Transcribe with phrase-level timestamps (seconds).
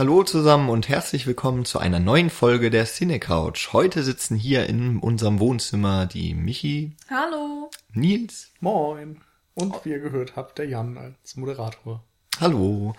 [0.00, 3.74] Hallo zusammen und herzlich willkommen zu einer neuen Folge der Cine Couch.
[3.74, 6.96] Heute sitzen hier in unserem Wohnzimmer die Michi.
[7.10, 7.70] Hallo.
[7.92, 8.50] Nils.
[8.60, 9.20] Moin.
[9.52, 12.02] Und wie ihr gehört habt, der Jan als Moderator.
[12.40, 12.94] Hallo.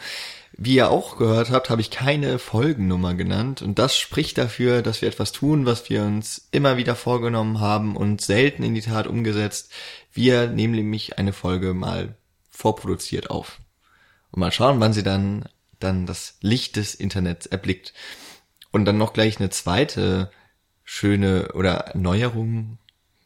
[0.51, 5.01] Wie ihr auch gehört habt, habe ich keine Folgennummer genannt und das spricht dafür, dass
[5.01, 9.07] wir etwas tun, was wir uns immer wieder vorgenommen haben und selten in die Tat
[9.07, 9.71] umgesetzt.
[10.13, 12.13] Wir nehmen nämlich eine Folge mal
[12.51, 13.57] vorproduziert auf.
[14.29, 15.49] Und mal schauen, wann sie dann
[15.83, 17.93] dann das Licht des Internets erblickt.
[18.71, 20.31] Und dann noch gleich eine zweite
[20.83, 22.77] schöne oder Neuerung,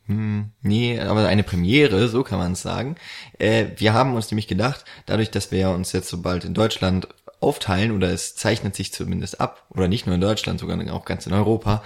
[0.08, 2.96] hm, nee, aber eine Premiere, so kann man es sagen.
[3.40, 7.08] Äh, wir haben uns nämlich gedacht, dadurch, dass wir uns jetzt so bald in Deutschland
[7.40, 11.26] aufteilen, oder es zeichnet sich zumindest ab, oder nicht nur in Deutschland, sogar auch ganz
[11.26, 11.84] in Europa,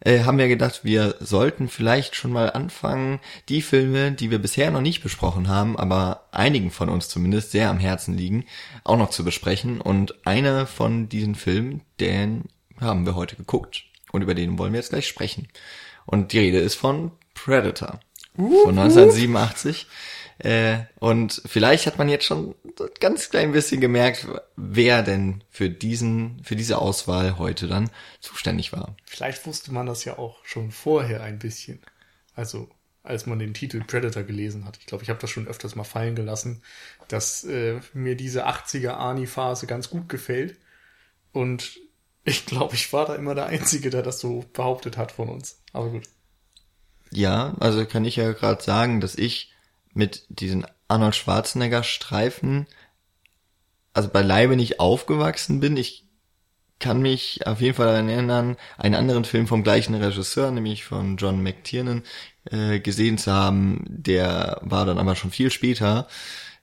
[0.00, 4.70] äh, haben wir gedacht, wir sollten vielleicht schon mal anfangen, die Filme, die wir bisher
[4.70, 8.44] noch nicht besprochen haben, aber einigen von uns zumindest sehr am Herzen liegen,
[8.84, 9.80] auch noch zu besprechen.
[9.80, 12.44] Und einer von diesen Filmen, den
[12.80, 13.84] haben wir heute geguckt.
[14.12, 15.48] Und über den wollen wir jetzt gleich sprechen.
[16.04, 18.00] Und die Rede ist von Predator.
[18.36, 19.86] Von 1987.
[20.38, 22.54] Äh, und vielleicht hat man jetzt schon
[23.00, 28.96] ganz klein bisschen gemerkt, wer denn für diesen, für diese Auswahl heute dann zuständig war.
[29.04, 31.80] Vielleicht wusste man das ja auch schon vorher ein bisschen.
[32.34, 32.68] Also,
[33.02, 34.76] als man den Titel Predator gelesen hat.
[34.78, 36.62] Ich glaube, ich habe das schon öfters mal fallen gelassen,
[37.08, 40.58] dass äh, mir diese 80er Ani-Phase ganz gut gefällt.
[41.32, 41.78] Und
[42.24, 45.62] ich glaube, ich war da immer der Einzige, der das so behauptet hat von uns.
[45.72, 46.04] Aber gut.
[47.10, 49.52] Ja, also kann ich ja gerade sagen, dass ich
[49.94, 52.66] mit diesen Arnold Schwarzenegger Streifen,
[53.92, 55.76] also beileibe nicht aufgewachsen bin.
[55.76, 56.06] Ich
[56.78, 61.16] kann mich auf jeden Fall daran erinnern, einen anderen Film vom gleichen Regisseur, nämlich von
[61.16, 62.02] John McTiernan,
[62.50, 63.84] äh, gesehen zu haben.
[63.88, 66.06] Der war dann aber schon viel später.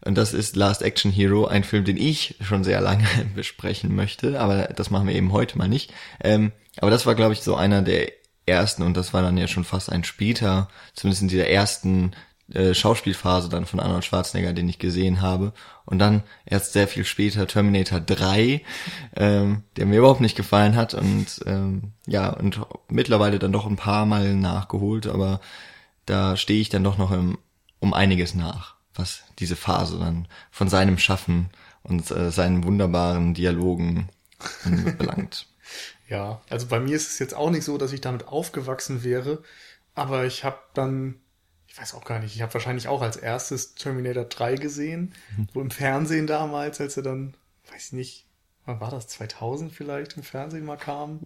[0.06, 4.40] Und das ist Last Action Hero, ein Film, den ich schon sehr lange besprechen möchte,
[4.40, 5.94] aber das machen wir eben heute mal nicht.
[6.22, 8.12] Ähm, aber das war, glaube ich, so einer der
[8.46, 12.12] ersten und das war dann ja schon fast ein später, zumindest in dieser ersten
[12.52, 15.54] äh, Schauspielphase dann von Arnold Schwarzenegger, den ich gesehen habe.
[15.86, 18.62] Und dann erst sehr viel später Terminator 3,
[19.16, 20.94] ähm, der mir überhaupt nicht gefallen hat.
[20.94, 22.59] Und ähm, ja, und
[22.90, 25.40] mittlerweile dann doch ein paar Mal nachgeholt, aber
[26.06, 27.38] da stehe ich dann doch noch im,
[27.80, 31.50] um einiges nach, was diese Phase dann von seinem Schaffen
[31.84, 34.10] und äh, seinen wunderbaren Dialogen
[34.98, 35.48] belangt.
[36.10, 39.42] Ja, also bei mir ist es jetzt auch nicht so, dass ich damit aufgewachsen wäre,
[39.96, 41.16] aber ich habe dann
[41.74, 45.48] ich weiß auch gar nicht, ich habe wahrscheinlich auch als erstes Terminator 3 gesehen, mhm.
[45.52, 47.34] so im Fernsehen damals, als er dann,
[47.72, 48.28] weiß ich nicht,
[48.66, 51.20] wann war das, 2000 vielleicht im Fernsehen mal kam.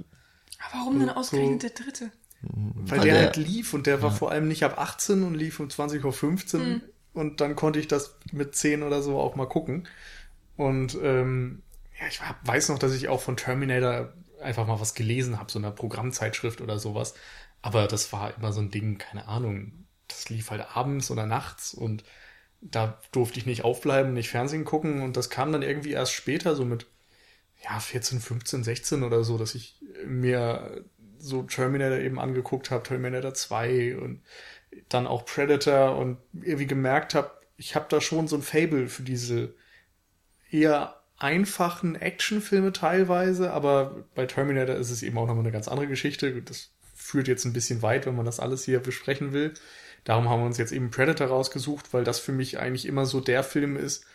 [0.59, 2.11] Aber warum dann ausgerechnet so, der dritte?
[2.41, 4.01] Weil, der, der, halt lief und der ja.
[4.01, 6.81] war vor allem nicht ab 18 und lief um 20.15 Uhr mhm.
[7.13, 9.85] und dann konnte ich das mit 10 oder so auch mal gucken.
[10.55, 11.61] Und ähm,
[11.99, 15.59] ja, ich weiß noch, dass ich auch von Terminator einfach mal was gelesen habe, so
[15.59, 17.15] einer Programmzeitschrift oder sowas.
[17.61, 21.73] Aber das war immer so ein Ding, keine Ahnung, das lief halt abends oder nachts
[21.73, 22.03] und
[22.61, 26.55] da durfte ich nicht aufbleiben, nicht Fernsehen gucken und das kam dann irgendwie erst später,
[26.55, 26.87] so mit
[27.63, 30.85] ja, 14, 15, 16 oder so, dass ich mir
[31.17, 34.21] so Terminator eben angeguckt habe, Terminator 2 und
[34.89, 39.01] dann auch Predator und irgendwie gemerkt habe, ich habe da schon so ein Fable für
[39.01, 39.55] diese
[40.51, 45.87] eher einfachen Actionfilme teilweise, aber bei Terminator ist es eben auch nochmal eine ganz andere
[45.87, 46.41] Geschichte.
[46.43, 49.53] Das führt jetzt ein bisschen weit, wenn man das alles hier besprechen will.
[50.03, 53.19] Darum haben wir uns jetzt eben Predator rausgesucht, weil das für mich eigentlich immer so
[53.19, 54.05] der Film ist,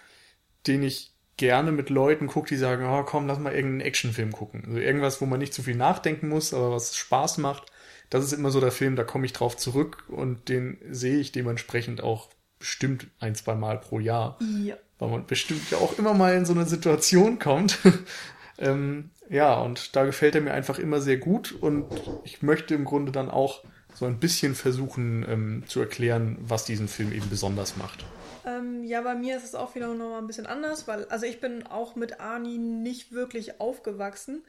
[0.67, 4.65] den ich gerne mit Leuten gucke, die sagen, oh, komm, lass mal irgendeinen Actionfilm gucken.
[4.67, 7.73] Also irgendwas, wo man nicht zu viel nachdenken muss, aber was Spaß macht.
[8.11, 11.33] Das ist immer so der Film, da komme ich drauf zurück und den sehe ich
[11.33, 12.29] dementsprechend auch
[12.59, 14.39] bestimmt ein, zwei Mal pro Jahr.
[14.63, 14.77] Ja.
[14.99, 17.79] Weil man bestimmt ja auch immer mal in so eine Situation kommt.
[18.59, 21.87] ähm, ja, und da gefällt er mir einfach immer sehr gut und
[22.23, 26.89] ich möchte im Grunde dann auch so ein bisschen versuchen ähm, zu erklären, was diesen
[26.89, 28.05] Film eben besonders macht.
[28.45, 31.27] Ähm, ja, bei mir ist es auch wieder noch mal ein bisschen anders, weil also
[31.27, 34.43] ich bin auch mit Arnie nicht wirklich aufgewachsen.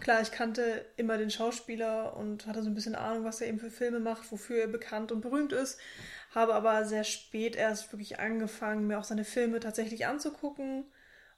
[0.00, 3.58] Klar, ich kannte immer den Schauspieler und hatte so ein bisschen Ahnung, was er eben
[3.58, 5.78] für Filme macht, wofür er bekannt und berühmt ist.
[6.34, 10.84] Habe aber sehr spät erst wirklich angefangen, mir auch seine Filme tatsächlich anzugucken.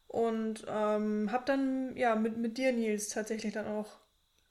[0.08, 3.98] Und ähm, habe dann ja mit, mit dir, Nils, tatsächlich dann auch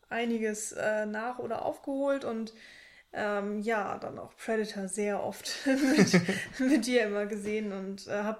[0.09, 2.53] einiges äh, nach oder aufgeholt und
[3.13, 6.21] ähm, ja, dann auch Predator sehr oft mit,
[6.59, 8.39] mit dir immer gesehen und äh, habe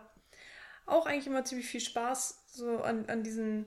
[0.86, 3.66] auch eigentlich immer ziemlich viel Spaß so an, an diesen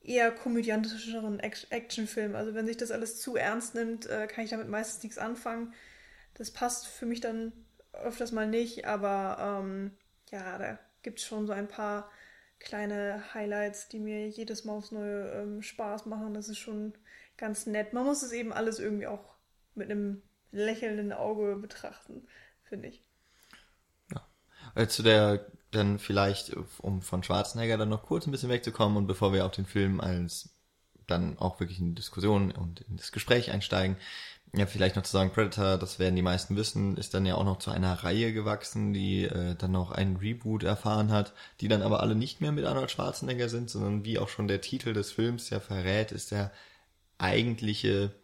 [0.00, 2.36] eher komödiantischeren Actionfilmen.
[2.36, 5.74] Also wenn sich das alles zu ernst nimmt, äh, kann ich damit meistens nichts anfangen.
[6.34, 7.52] Das passt für mich dann
[7.92, 9.92] öfters mal nicht, aber ähm,
[10.30, 12.10] ja, da gibt es schon so ein paar
[12.58, 16.34] kleine Highlights, die mir jedes Mal aufs Neue ähm, Spaß machen.
[16.34, 16.94] Das ist schon
[17.36, 17.92] ganz nett.
[17.92, 19.36] Man muss es eben alles irgendwie auch
[19.74, 20.22] mit einem
[20.52, 22.26] lächelnden Auge betrachten,
[22.62, 23.02] finde ich.
[24.12, 24.26] Ja.
[24.74, 29.06] Äh, zu der dann vielleicht, um von Schwarzenegger dann noch kurz ein bisschen wegzukommen und
[29.06, 30.50] bevor wir auf den Film als
[31.06, 33.96] dann auch wirklich in die Diskussion und in das Gespräch einsteigen,
[34.54, 37.44] ja, vielleicht noch zu sagen, Predator, das werden die meisten wissen, ist dann ja auch
[37.44, 41.80] noch zu einer Reihe gewachsen, die äh, dann noch einen Reboot erfahren hat, die dann
[41.80, 45.10] aber alle nicht mehr mit Arnold Schwarzenegger sind, sondern wie auch schon der Titel des
[45.10, 46.52] Films ja verrät, ist der
[47.16, 48.14] eigentliche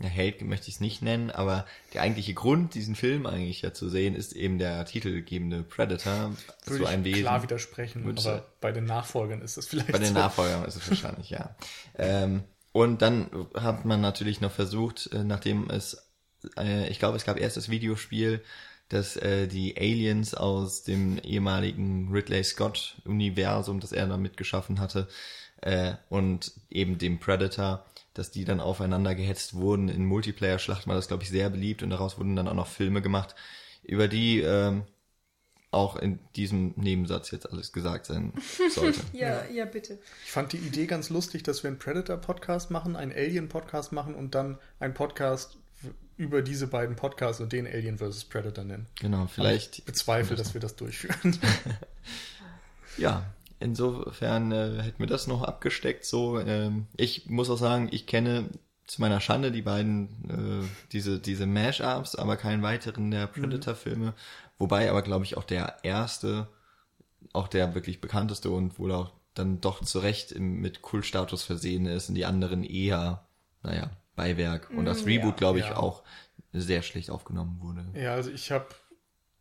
[0.00, 3.74] ja, Held möchte ich es nicht nennen, aber der eigentliche Grund, diesen Film eigentlich ja
[3.74, 6.32] zu sehen, ist eben der titelgebende Predator.
[6.64, 7.22] Würde so ein Wesen.
[7.22, 10.14] klar widersprechen, aber bei den Nachfolgern ist es vielleicht Bei den so.
[10.14, 11.54] Nachfolgern ist es wahrscheinlich, ja.
[11.98, 16.10] Ähm, und dann hat man natürlich noch versucht, äh, nachdem es,
[16.56, 18.42] äh, ich glaube, es gab erst das Videospiel,
[18.88, 25.08] dass äh, die Aliens aus dem ehemaligen Ridley Scott Universum, das er da mitgeschaffen hatte,
[25.60, 29.88] äh, und eben dem Predator, dass die dann aufeinander gehetzt wurden.
[29.88, 33.02] In Multiplayer-Schlachten war das, glaube ich, sehr beliebt und daraus wurden dann auch noch Filme
[33.02, 33.34] gemacht,
[33.82, 34.84] über die ähm,
[35.70, 38.34] auch in diesem Nebensatz jetzt alles gesagt sein
[38.70, 39.00] sollte.
[39.12, 39.98] ja, ja, bitte.
[40.24, 44.34] Ich fand die Idee ganz lustig, dass wir einen Predator-Podcast machen, einen Alien-Podcast machen und
[44.34, 45.56] dann einen Podcast
[46.18, 48.24] über diese beiden Podcasts und den Alien vs.
[48.26, 48.86] Predator nennen.
[49.00, 49.78] Genau, vielleicht.
[49.78, 51.38] ich bezweifle, dass wir das durchführen.
[52.98, 53.24] ja,
[53.62, 56.04] insofern äh, hätten wir das noch abgesteckt.
[56.04, 58.50] So, ähm, ich muss auch sagen, ich kenne
[58.86, 60.08] zu meiner Schande die beiden
[60.64, 63.32] äh, diese diese Mash-ups, aber keinen weiteren der mhm.
[63.32, 64.06] Predator-Filme.
[64.06, 64.14] Mhm.
[64.58, 66.48] Wobei aber glaube ich auch der erste,
[67.32, 71.86] auch der wirklich bekannteste und wohl auch dann doch zu Recht im, mit Kultstatus versehen
[71.86, 73.26] ist und die anderen eher,
[73.62, 74.70] naja, Beiwerk.
[74.70, 75.76] Und das mhm, Reboot, ja, glaube ich, ja.
[75.76, 76.02] auch
[76.52, 77.86] sehr schlecht aufgenommen wurde.
[77.98, 78.66] Ja, also ich habe,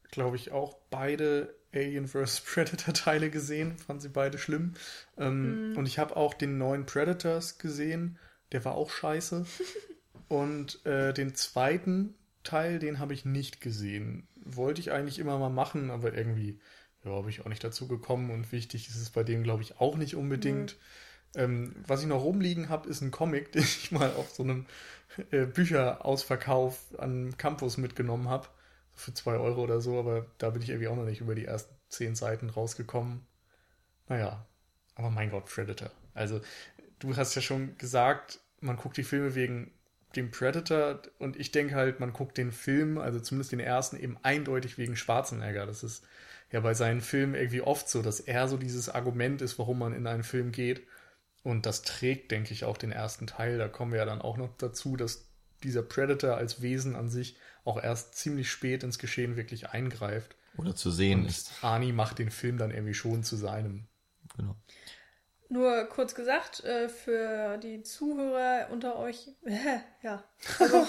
[0.10, 2.42] glaube ich, auch beide Alien vs.
[2.46, 4.74] Predator Teile gesehen, fand sie beide schlimm.
[5.18, 5.78] Ähm, mhm.
[5.78, 8.18] Und ich habe auch den neuen Predators gesehen,
[8.52, 9.46] der war auch scheiße.
[10.28, 14.28] und äh, den zweiten Teil, den habe ich nicht gesehen.
[14.44, 16.60] Wollte ich eigentlich immer mal machen, aber irgendwie
[17.04, 19.80] ja, habe ich auch nicht dazu gekommen und wichtig ist es bei dem, glaube ich,
[19.80, 20.78] auch nicht unbedingt.
[21.34, 21.42] Mhm.
[21.42, 24.66] Ähm, was ich noch rumliegen habe, ist ein Comic, den ich mal auf so einem
[25.32, 28.48] äh, Bücherausverkauf am Campus mitgenommen habe
[29.02, 31.46] für zwei Euro oder so, aber da bin ich irgendwie auch noch nicht über die
[31.46, 33.26] ersten zehn Seiten rausgekommen.
[34.08, 34.46] Naja,
[34.96, 35.92] aber mein Gott, Predator.
[36.14, 36.42] Also,
[37.00, 39.74] du hast ja schon gesagt, man guckt die Filme wegen
[40.16, 44.18] dem Predator und ich denke halt, man guckt den Film, also zumindest den ersten, eben
[44.24, 45.66] eindeutig wegen Schwarzenegger.
[45.66, 46.04] Das ist
[46.52, 49.94] ja bei seinen Filmen irgendwie oft so, dass er so dieses Argument ist, warum man
[49.94, 50.86] in einen Film geht.
[51.44, 53.58] Und das trägt, denke ich, auch den ersten Teil.
[53.58, 55.30] Da kommen wir ja dann auch noch dazu, dass
[55.64, 60.36] dieser Predator als Wesen an sich auch erst ziemlich spät ins Geschehen wirklich eingreift.
[60.58, 61.64] Oder zu sehen und ist.
[61.64, 63.88] Ani macht den Film dann irgendwie schon zu seinem.
[64.36, 64.56] Genau.
[65.52, 69.32] Nur kurz gesagt, äh, für die Zuhörer unter euch,
[70.02, 70.24] ja,
[70.60, 70.88] also,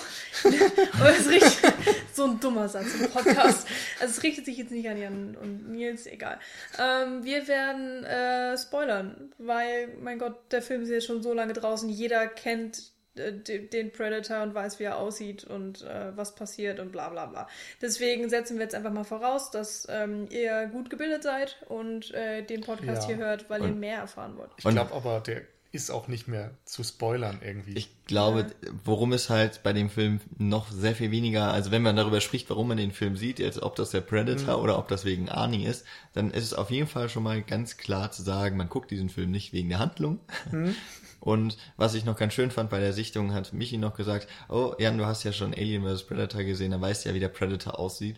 [0.93, 1.75] aber es richtet,
[2.15, 3.67] so ein dummer Satz im Podcast.
[3.99, 6.39] Also es richtet sich jetzt nicht an Jan und Nils, egal.
[6.79, 11.55] Ähm, wir werden äh, spoilern, weil, mein Gott, der Film ist jetzt schon so lange
[11.55, 16.93] draußen, jeder kennt den Predator und weiß, wie er aussieht und äh, was passiert und
[16.93, 17.49] bla bla bla.
[17.81, 22.43] Deswegen setzen wir jetzt einfach mal voraus, dass ähm, ihr gut gebildet seid und äh,
[22.43, 23.09] den Podcast ja.
[23.09, 24.51] hier hört, weil und, ihr mehr erfahren wollt.
[24.57, 25.43] Ich glaube aber, der
[25.73, 27.73] ist auch nicht mehr zu spoilern irgendwie.
[27.73, 28.71] Ich glaube, ja.
[28.85, 32.51] worum es halt bei dem Film noch sehr viel weniger, also wenn man darüber spricht,
[32.51, 34.63] warum man den Film sieht, jetzt ob das der Predator mhm.
[34.63, 37.79] oder ob das wegen Arnie ist, dann ist es auf jeden Fall schon mal ganz
[37.79, 40.77] klar zu sagen, man guckt diesen Film nicht wegen der Handlung, mhm.
[41.23, 44.75] Und was ich noch ganz schön fand bei der Sichtung, hat Michi noch gesagt, oh
[44.79, 46.03] Jan, du hast ja schon Alien vs.
[46.03, 48.17] Predator gesehen, dann weißt du ja, wie der Predator aussieht.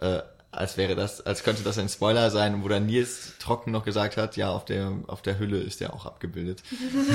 [0.00, 3.84] Äh, als wäre das, als könnte das ein Spoiler sein, wo dann Nils trocken noch
[3.84, 6.64] gesagt hat, ja, auf der, auf der Hülle ist der auch abgebildet.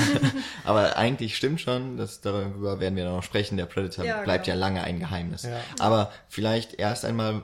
[0.64, 4.56] Aber eigentlich stimmt schon, dass darüber werden wir noch sprechen, der Predator ja, bleibt genau.
[4.56, 5.42] ja lange ein Geheimnis.
[5.42, 5.60] Ja.
[5.78, 7.42] Aber vielleicht erst einmal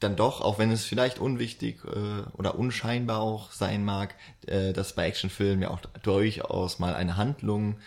[0.00, 4.14] dann doch, auch wenn es vielleicht unwichtig äh, oder unscheinbar auch sein mag,
[4.46, 7.78] äh, dass bei Actionfilmen ja auch durchaus mal eine Handlung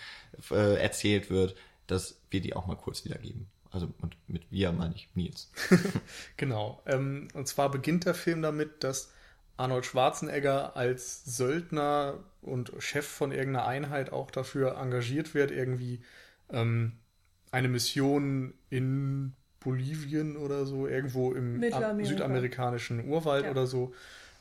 [0.52, 1.56] äh, erzählt wird,
[1.88, 3.48] dass wir die auch mal kurz wiedergeben.
[3.72, 5.52] Also und mit wir meine ich Nils.
[6.38, 6.82] genau.
[6.86, 9.12] Ähm, und zwar beginnt der Film damit, dass
[9.58, 16.02] Arnold Schwarzenegger als Söldner und Chef von irgendeiner Einheit auch dafür engagiert wird, irgendwie
[16.50, 16.94] ähm,
[17.52, 23.52] eine Mission in Bolivien oder so, irgendwo im südamerikanischen Urwald ja.
[23.52, 23.94] oder so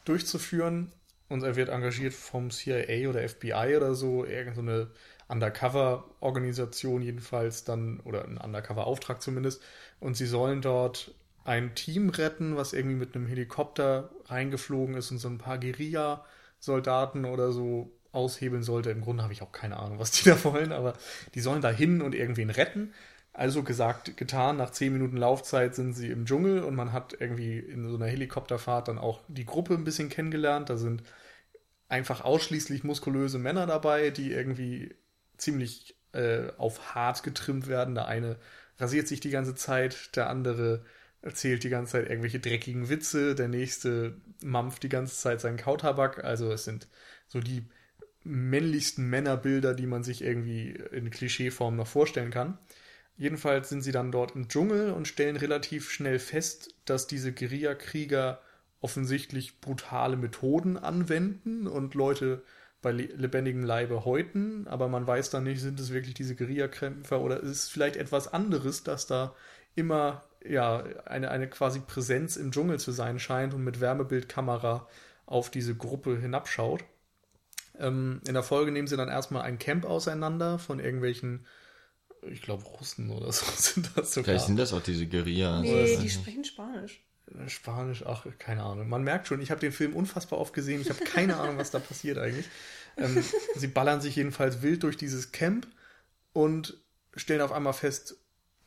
[0.04, 0.92] durchzuführen.
[1.28, 4.88] Und er wird engagiert vom CIA oder FBI oder so, irgendeine so
[5.28, 9.62] Undercover-Organisation jedenfalls dann, oder ein Undercover-Auftrag zumindest.
[9.98, 11.14] Und sie sollen dort
[11.44, 16.24] ein Team retten, was irgendwie mit einem Helikopter reingeflogen ist und so ein paar Guerilla
[16.58, 18.90] Soldaten oder so aushebeln sollte.
[18.90, 20.94] Im Grunde habe ich auch keine Ahnung, was die da wollen, aber
[21.34, 22.92] die sollen da hin und irgendwen retten.
[23.34, 27.58] Also gesagt, getan, nach zehn Minuten Laufzeit sind sie im Dschungel und man hat irgendwie
[27.58, 30.68] in so einer Helikopterfahrt dann auch die Gruppe ein bisschen kennengelernt.
[30.68, 31.02] Da sind
[31.88, 34.94] einfach ausschließlich muskulöse Männer dabei, die irgendwie
[35.38, 37.94] ziemlich äh, auf hart getrimmt werden.
[37.94, 38.36] Der eine
[38.78, 40.84] rasiert sich die ganze Zeit, der andere
[41.22, 46.24] erzählt die ganze Zeit irgendwelche dreckigen Witze, der nächste mampft die ganze Zeit seinen Kautabak.
[46.24, 46.88] Also es sind
[47.28, 47.64] so die
[48.24, 52.58] männlichsten Männerbilder, die man sich irgendwie in Klischeeform noch vorstellen kann.
[53.22, 58.40] Jedenfalls sind sie dann dort im Dschungel und stellen relativ schnell fest, dass diese Guerillakrieger
[58.80, 62.42] offensichtlich brutale Methoden anwenden und Leute
[62.80, 67.38] bei lebendigem Leibe häuten, aber man weiß dann nicht, sind es wirklich diese Guerillakämpfer oder
[67.38, 69.36] ist es vielleicht etwas anderes, dass da
[69.76, 74.88] immer ja eine, eine quasi Präsenz im Dschungel zu sein scheint und mit Wärmebildkamera
[75.26, 76.82] auf diese Gruppe hinabschaut.
[77.78, 81.46] Ähm, in der Folge nehmen sie dann erstmal ein Camp auseinander von irgendwelchen
[82.30, 84.24] ich glaube, Russen oder so sind das sogar.
[84.24, 85.60] Vielleicht sind das auch diese Guerilla.
[85.60, 87.00] Nee, die sprechen Spanisch.
[87.26, 88.88] Äh, Spanisch, ach, keine Ahnung.
[88.88, 90.80] Man merkt schon, ich habe den Film unfassbar oft gesehen.
[90.80, 92.46] Ich habe keine Ahnung, was da passiert eigentlich.
[92.96, 93.22] Ähm,
[93.56, 95.66] sie ballern sich jedenfalls wild durch dieses Camp
[96.32, 96.76] und
[97.16, 98.16] stellen auf einmal fest,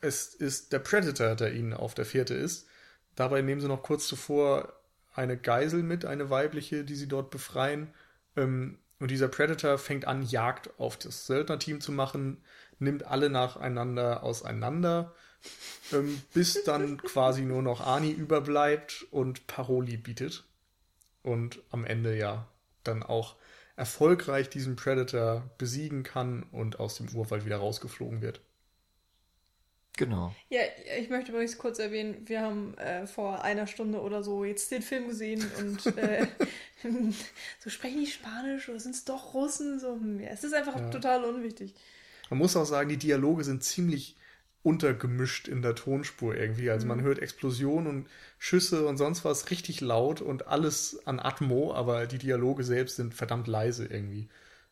[0.00, 2.66] es ist der Predator, der ihnen auf der Fährte ist.
[3.14, 4.72] Dabei nehmen sie noch kurz zuvor
[5.14, 7.88] eine Geisel mit, eine weibliche, die sie dort befreien.
[8.36, 12.42] Ähm, und dieser Predator fängt an, Jagd auf das Söldnerteam zu machen,
[12.78, 15.14] nimmt alle nacheinander auseinander,
[15.92, 20.44] ähm, bis dann quasi nur noch Ani überbleibt und Paroli bietet.
[21.22, 22.46] Und am Ende ja
[22.84, 23.36] dann auch
[23.76, 28.40] erfolgreich diesen Predator besiegen kann und aus dem Urwald wieder rausgeflogen wird.
[29.96, 30.34] Genau.
[30.50, 30.60] Ja,
[30.98, 34.82] ich möchte übrigens kurz erwähnen, wir haben äh, vor einer Stunde oder so jetzt den
[34.82, 36.26] Film gesehen und äh,
[37.58, 39.80] so sprechen die Spanisch oder sind es doch Russen?
[39.80, 40.90] So, ja, es ist einfach ja.
[40.90, 41.74] total unwichtig.
[42.30, 44.16] Man muss auch sagen, die Dialoge sind ziemlich
[44.66, 46.70] untergemischt in der Tonspur irgendwie.
[46.70, 47.04] Also man mhm.
[47.04, 52.18] hört Explosionen und Schüsse und sonst was richtig laut und alles an Atmo, aber die
[52.18, 54.28] Dialoge selbst sind verdammt leise irgendwie.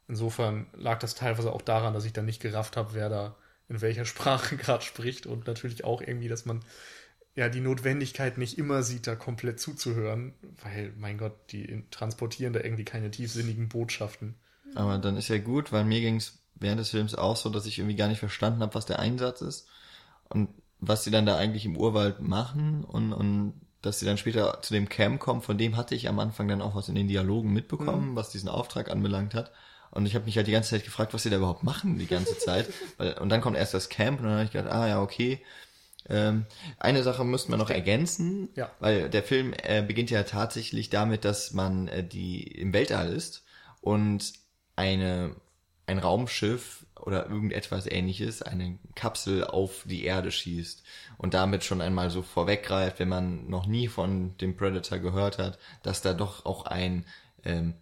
[0.09, 3.37] Insofern lag das teilweise auch daran, dass ich dann nicht gerafft habe, wer da
[3.69, 6.61] in welcher Sprache gerade spricht und natürlich auch irgendwie, dass man
[7.37, 12.61] ja die Notwendigkeit nicht immer sieht, da komplett zuzuhören, weil, mein Gott, die transportieren da
[12.61, 14.35] irgendwie keine tiefsinnigen Botschaften.
[14.75, 17.67] Aber dann ist ja gut, weil mir ging es während des Films auch so, dass
[17.67, 19.69] ich irgendwie gar nicht verstanden habe, was der Einsatz ist
[20.29, 20.49] und
[20.81, 24.73] was sie dann da eigentlich im Urwald machen und, und dass sie dann später zu
[24.73, 27.53] dem Camp kommen, von dem hatte ich am Anfang dann auch was in den Dialogen
[27.53, 28.17] mitbekommen, mhm.
[28.17, 29.53] was diesen Auftrag anbelangt hat.
[29.91, 32.07] Und ich habe mich halt die ganze Zeit gefragt, was sie da überhaupt machen die
[32.07, 32.69] ganze Zeit.
[33.21, 35.41] und dann kommt erst das Camp und dann habe ich gedacht, ah ja, okay.
[36.09, 36.47] Ähm,
[36.79, 38.71] eine Sache müssten wir noch ergänzen, ja.
[38.81, 43.45] weil der Film äh, beginnt ja tatsächlich damit, dass man äh, die im Weltall ist
[43.81, 44.33] und
[44.77, 45.37] eine
[45.87, 50.83] ein Raumschiff oder irgendetwas ähnliches, eine Kapsel auf die Erde schießt
[51.19, 55.59] und damit schon einmal so vorweggreift, wenn man noch nie von dem Predator gehört hat,
[55.83, 57.05] dass da doch auch ein
[57.45, 57.75] ähm,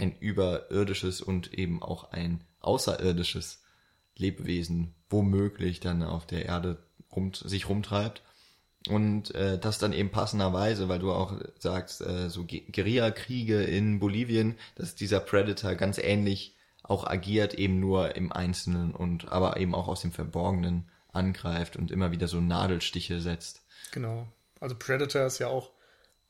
[0.00, 3.62] ein überirdisches und eben auch ein außerirdisches
[4.16, 6.78] Lebewesen womöglich dann auf der Erde
[7.14, 8.22] rum, sich rumtreibt.
[8.88, 14.56] Und äh, das dann eben passenderweise, weil du auch sagst, äh, so Guerillakriege in Bolivien,
[14.74, 19.88] dass dieser Predator ganz ähnlich auch agiert, eben nur im Einzelnen und aber eben auch
[19.88, 23.62] aus dem Verborgenen angreift und immer wieder so Nadelstiche setzt.
[23.92, 24.26] Genau.
[24.60, 25.70] Also Predator ist ja auch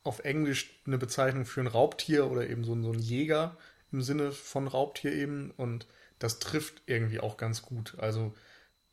[0.02, 3.56] auf Englisch eine Bezeichnung für ein Raubtier oder eben so, so ein Jäger
[3.92, 5.86] im Sinne von Raubtier eben und
[6.18, 7.96] das trifft irgendwie auch ganz gut.
[7.98, 8.34] Also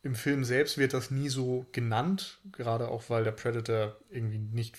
[0.01, 4.77] im Film selbst wird das nie so genannt, gerade auch weil der Predator irgendwie nicht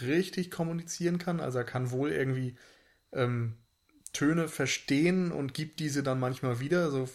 [0.00, 1.40] richtig kommunizieren kann.
[1.40, 2.56] Also er kann wohl irgendwie
[3.12, 3.56] ähm,
[4.12, 7.08] Töne verstehen und gibt diese dann manchmal wieder, so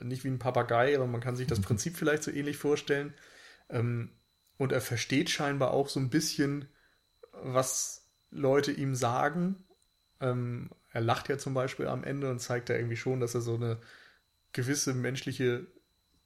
[0.00, 1.64] nicht wie ein Papagei, aber man kann sich das mhm.
[1.64, 3.14] Prinzip vielleicht so ähnlich vorstellen.
[3.68, 4.10] Ähm,
[4.56, 6.68] und er versteht scheinbar auch so ein bisschen,
[7.32, 9.64] was Leute ihm sagen.
[10.20, 13.40] Ähm, er lacht ja zum Beispiel am Ende und zeigt da irgendwie schon, dass er
[13.40, 13.80] so eine
[14.52, 15.66] gewisse menschliche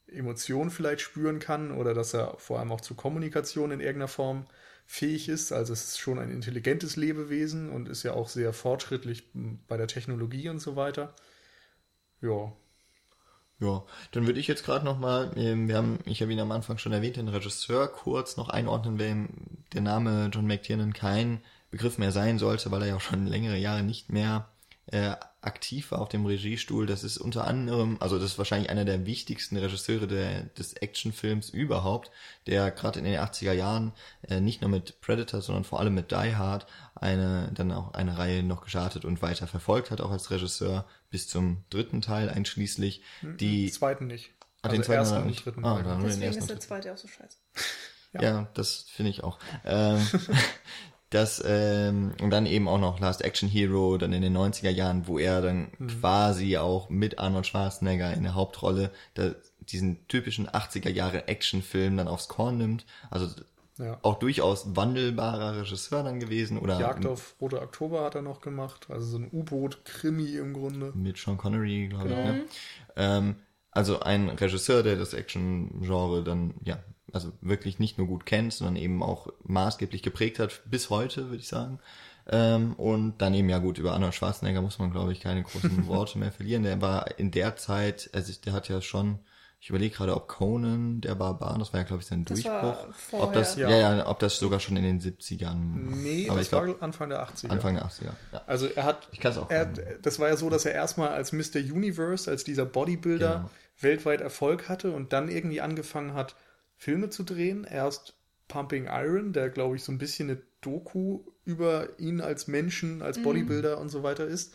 [0.07, 4.47] Emotion vielleicht spüren kann oder dass er vor allem auch zur Kommunikation in irgendeiner Form
[4.89, 5.53] fähig ist.
[5.53, 9.23] Also es ist schon ein intelligentes Lebewesen und ist ja auch sehr fortschrittlich
[9.69, 11.15] bei der Technologie und so weiter.
[12.23, 12.53] Ja.
[13.61, 16.79] Ja, dann würde ich jetzt gerade nochmal, ähm, wir haben, ich habe ihn am Anfang
[16.79, 19.29] schon erwähnt, den Regisseur kurz noch einordnen, wem
[19.73, 23.59] der Name John McTiernan kein Begriff mehr sein sollte, weil er ja auch schon längere
[23.59, 24.49] Jahre nicht mehr
[24.91, 26.87] äh, aktiv war auf dem Regiestuhl.
[26.87, 31.51] Das ist unter anderem, also das ist wahrscheinlich einer der wichtigsten Regisseure der, des Actionfilms
[31.51, 32.11] überhaupt,
[32.47, 33.93] der gerade in den 80er Jahren
[34.29, 38.19] äh, nicht nur mit Predator, sondern vor allem mit Die Hard eine dann auch eine
[38.19, 43.03] Reihe noch gestartet und weiter verfolgt hat, auch als Regisseur bis zum dritten Teil einschließlich.
[43.23, 44.31] Die Den zweiten nicht.
[44.63, 45.47] Ah, den Also zweiten ersten und nicht.
[45.47, 47.39] dritten Ah, den Deswegen ersten ist der zweite auch so scheiße.
[48.15, 48.49] ja, Ja.
[48.55, 49.39] das finde ich auch.
[49.65, 50.05] Ähm,
[51.11, 55.07] das, ähm, und dann eben auch noch Last Action Hero, dann in den 90er Jahren,
[55.07, 55.69] wo er dann
[56.01, 62.09] quasi auch mit Arnold Schwarzenegger in der Hauptrolle da, diesen typischen 80er Jahre Actionfilm dann
[62.09, 62.85] aufs Korn nimmt.
[63.11, 63.29] Also
[63.79, 63.97] Ja.
[64.03, 68.89] auch durchaus wandelbarer Regisseur dann gewesen oder Jagd auf Rote Oktober hat er noch gemacht.
[68.91, 70.93] Also so ein U-Boot-Krimi im Grunde.
[70.95, 72.21] mit Sean Connery, glaube Genau.
[72.21, 72.27] ich.
[72.27, 72.45] Ne?
[72.97, 73.37] Ähm,
[73.71, 78.77] also ein Regisseur, der das Action-Genre dann, ja, also wirklich nicht nur gut kennt, sondern
[78.77, 81.79] eben auch maßgeblich geprägt hat, bis heute, würde ich sagen.
[82.31, 85.87] Ähm, und dann eben, ja gut, über Arnold Schwarzenegger muss man, glaube ich, keine großen
[85.87, 86.63] Worte mehr verlieren.
[86.63, 89.19] Der war in der Zeit, also der hat ja schon,
[89.61, 92.61] ich überlege gerade, ob Conan, der Barbar, das war ja, glaube ich, sein Das war
[92.61, 92.95] Durchbruch.
[92.95, 93.29] vorher.
[93.29, 93.71] ob das, ja.
[93.71, 93.97] Ja.
[93.97, 95.55] ja, ob das sogar schon in den 70ern.
[95.55, 97.49] Nee, aber das ich glaube, war Anfang der 80er.
[97.49, 98.13] Anfang der 80er.
[98.33, 98.43] Ja.
[98.47, 101.33] Also er hat, Ich kann's auch er, das war ja so, dass er erstmal als
[101.33, 101.57] Mr.
[101.57, 103.51] Universe, als dieser Bodybuilder Genau.
[103.81, 106.37] weltweit Erfolg hatte und dann irgendwie angefangen hat,
[106.79, 107.65] Filme zu drehen.
[107.65, 108.15] Erst
[108.47, 113.23] Pumping Iron, der glaube ich so ein bisschen eine Doku über ihn als Menschen, als
[113.23, 114.55] Bodybuilder und so weiter ist.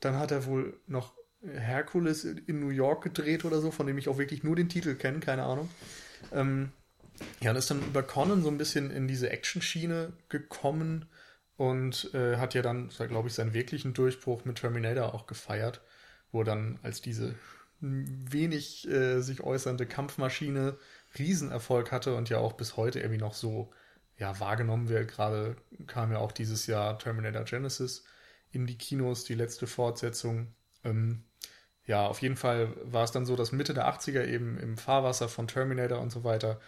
[0.00, 4.08] Dann hat er wohl noch Hercules in New York gedreht oder so, von dem ich
[4.08, 5.70] auch wirklich nur den Titel kenne, keine Ahnung.
[6.32, 6.72] Ähm,
[7.40, 11.06] ja, und ist dann über Conan so ein bisschen in diese Action-Schiene gekommen
[11.56, 15.82] und äh, hat ja dann, glaube ich, seinen wirklichen Durchbruch mit Terminator auch gefeiert,
[16.32, 17.34] wo er dann als diese
[17.80, 20.76] wenig äh, sich äußernde Kampfmaschine
[21.18, 23.70] Riesenerfolg hatte und ja auch bis heute irgendwie noch so
[24.18, 25.08] ja, wahrgenommen wird.
[25.08, 28.04] Gerade kam ja auch dieses Jahr Terminator Genesis
[28.52, 30.54] in die Kinos, die letzte Fortsetzung.
[30.84, 31.24] Ähm,
[31.86, 35.28] ja, auf jeden Fall war es dann so, dass Mitte der 80er eben im Fahrwasser
[35.28, 36.60] von Terminator und so weiter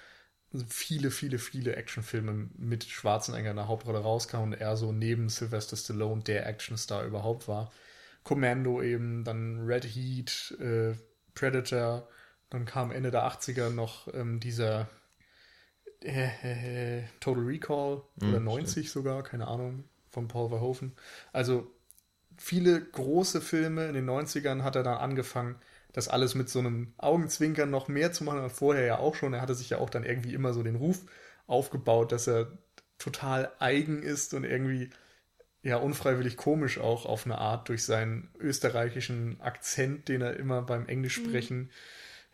[0.68, 5.76] viele, viele, viele Actionfilme mit Schwarzenegger in der Hauptrolle rauskamen und er so neben Sylvester
[5.76, 7.72] Stallone der Actionstar überhaupt war.
[8.22, 10.94] Commando eben, dann Red Heat, äh,
[11.35, 12.09] Predator,
[12.53, 14.88] dann kam Ende der 80er noch ähm, dieser
[16.03, 20.93] äh, äh, Total Recall oder 90 sogar, keine Ahnung, von Paul Verhoeven.
[21.33, 21.71] Also
[22.37, 25.57] viele große Filme in den 90ern hat er dann angefangen,
[25.93, 29.35] das alles mit so einem Augenzwinkern noch mehr zu machen als vorher ja auch schon.
[29.35, 31.01] Er hatte sich ja auch dann irgendwie immer so den Ruf
[31.47, 32.59] aufgebaut, dass er
[32.99, 34.91] total eigen ist und irgendwie
[35.62, 40.87] ja unfreiwillig komisch auch auf eine Art durch seinen österreichischen Akzent, den er immer beim
[40.87, 41.71] Englisch sprechen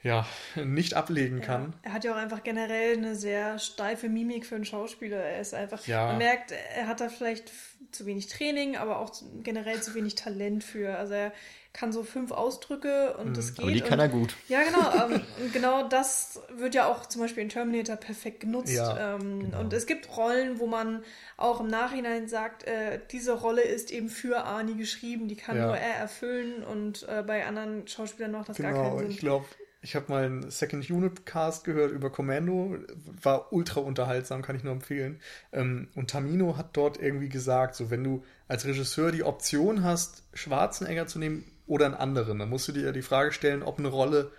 [0.03, 1.75] ja nicht ablegen kann.
[1.83, 5.17] Er hat ja auch einfach generell eine sehr steife Mimik für einen Schauspieler.
[5.19, 6.07] Er ist einfach, Ja.
[6.07, 7.51] man merkt, er hat da vielleicht
[7.91, 10.97] zu wenig Training, aber auch generell zu wenig Talent für.
[10.97, 11.33] Also er
[11.73, 13.59] kann so fünf Ausdrücke und das geht.
[13.59, 13.63] Mhm.
[13.65, 14.35] Aber die kann und, er gut.
[14.49, 15.15] Ja, genau.
[15.15, 18.73] ähm, genau das wird ja auch zum Beispiel in Terminator perfekt genutzt.
[18.73, 19.61] Ja, ähm, genau.
[19.61, 21.03] Und es gibt Rollen, wo man
[21.37, 25.67] auch im Nachhinein sagt, äh, diese Rolle ist eben für Arnie geschrieben, die kann Ja.
[25.67, 29.11] nur er erfüllen und äh, bei anderen Schauspielern macht das gar Genau, keinen Sinn.
[29.11, 29.47] ich glaube,
[29.89, 32.77] ich habe mal einen Second Unit Cast gehört über Commando,
[33.23, 35.19] war ultra unterhaltsam, kann ich nur empfehlen.
[35.51, 40.25] Ähm, und Tamino hat dort irgendwie gesagt, so wenn du als Regisseur die Option hast,
[40.35, 43.79] Schwarzenegger zu nehmen oder einen anderen, dann musst du dir ja die Frage stellen, ob
[43.79, 44.31] eine Rolle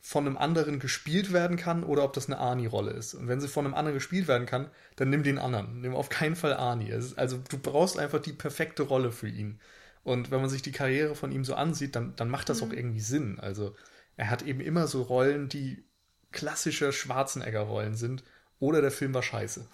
[0.00, 3.14] von einem anderen gespielt werden kann oder ob das eine Arnie-Rolle ist.
[3.14, 5.80] Und wenn sie von einem anderen gespielt werden kann, dann nimm den anderen.
[5.80, 6.92] Nimm auf keinen Fall Arnie.
[7.16, 9.58] Also du brauchst einfach die perfekte Rolle für ihn.
[10.04, 12.70] Und wenn man sich die Karriere von ihm so ansieht, dann, dann macht das auch
[12.70, 13.40] irgendwie Sinn.
[13.40, 13.74] Also
[14.16, 15.84] er hat eben immer so Rollen, die
[16.32, 18.24] klassische Schwarzenegger-Rollen sind.
[18.58, 19.66] Oder der Film war scheiße.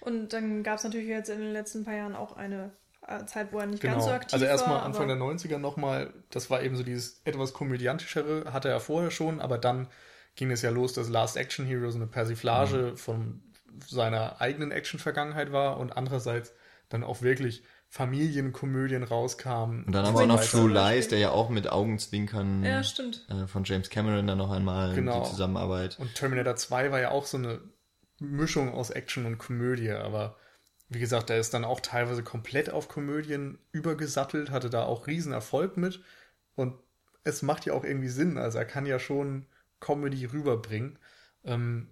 [0.00, 2.72] Und dann gab es natürlich jetzt in den letzten paar Jahren auch eine
[3.06, 3.94] äh, Zeit, wo er nicht Genau.
[3.94, 4.82] ganz so aktiv also erstmal war.
[4.84, 9.10] Anfang der aber 90er nochmal, das war eben so dieses etwas komödiantischere, hatte er vorher
[9.10, 9.88] schon, aber dann
[10.36, 13.42] ging es ja los, dass Last Action Hero so eine Persiflage von
[13.86, 16.52] seiner eigenen Action-Vergangenheit war und andererseits
[16.88, 19.82] dann auch wirklich Familienkomödien rauskamen.
[19.84, 20.70] Und dann aber auch noch True.
[20.70, 23.26] Lies, der ja auch mit Augenzwinkern Ja, stimmt.
[23.28, 25.24] äh, von James Cameron dann noch einmal Genau.
[25.24, 25.98] die Zusammenarbeit.
[25.98, 27.60] Und Terminator 2 war ja auch so eine
[28.20, 30.36] Mischung aus Action und Komödie, aber
[30.88, 35.32] wie gesagt, er ist dann auch teilweise komplett auf Komödien übergesattelt, hatte da auch riesen
[35.32, 36.00] Erfolg mit
[36.54, 36.74] und
[37.24, 39.46] es macht ja auch irgendwie Sinn, also er kann ja schon
[39.80, 40.96] Comedy rüberbringen.
[41.44, 41.88] Ähm,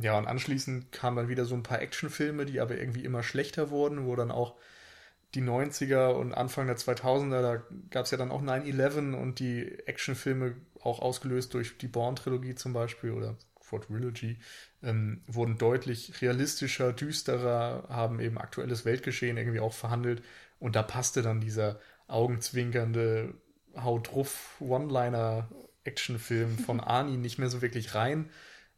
[0.00, 3.70] ja, und anschließend kamen dann wieder so ein paar Actionfilme, die aber irgendwie immer schlechter
[3.70, 4.54] wurden, wo dann auch
[5.34, 9.66] die 90er und Anfang der 2000er, da gab es ja dann auch 9-11 und die
[9.86, 14.38] Actionfilme, auch ausgelöst durch die Bourne-Trilogie zum Beispiel oder Quadrilogy,
[14.82, 20.22] ähm, wurden deutlich realistischer, düsterer, haben eben aktuelles Weltgeschehen irgendwie auch verhandelt
[20.58, 23.34] Und da passte dann dieser augenzwinkernde
[23.76, 25.48] Haut drauf One-Liner
[25.84, 28.28] Actionfilm von Arnie nicht mehr so wirklich rein.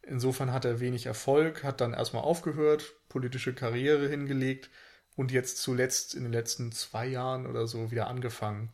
[0.03, 4.71] Insofern hat er wenig Erfolg, hat dann erstmal aufgehört, politische Karriere hingelegt
[5.16, 8.70] und jetzt zuletzt in den letzten zwei Jahren oder so wieder angefangen,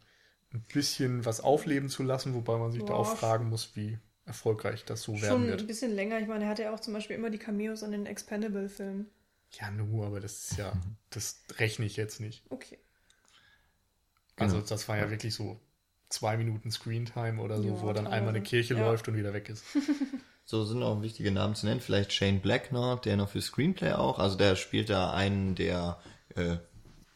[0.52, 2.88] ein bisschen was aufleben zu lassen, wobei man sich Boah.
[2.88, 5.60] da auch fragen muss, wie erfolgreich das so werden wird.
[5.60, 6.18] Schon ein bisschen länger.
[6.20, 9.10] Ich meine, er hatte ja auch zum Beispiel immer die Cameos an den Expendable-Filmen.
[9.52, 10.72] Ja, nur, aber das ist ja,
[11.10, 12.44] das rechne ich jetzt nicht.
[12.50, 12.78] Okay.
[14.36, 14.68] Also genau.
[14.68, 15.60] das war ja wirklich so
[16.08, 18.80] zwei Minuten Screentime oder so, ja, wo er dann einmal eine Kirche ja.
[18.80, 19.64] läuft und wieder weg ist.
[20.50, 21.80] So sind auch wichtige Namen zu nennen.
[21.80, 24.18] Vielleicht Shane Black noch, der noch für Screenplay auch.
[24.18, 26.00] Also der spielt da einen der
[26.36, 26.58] äh,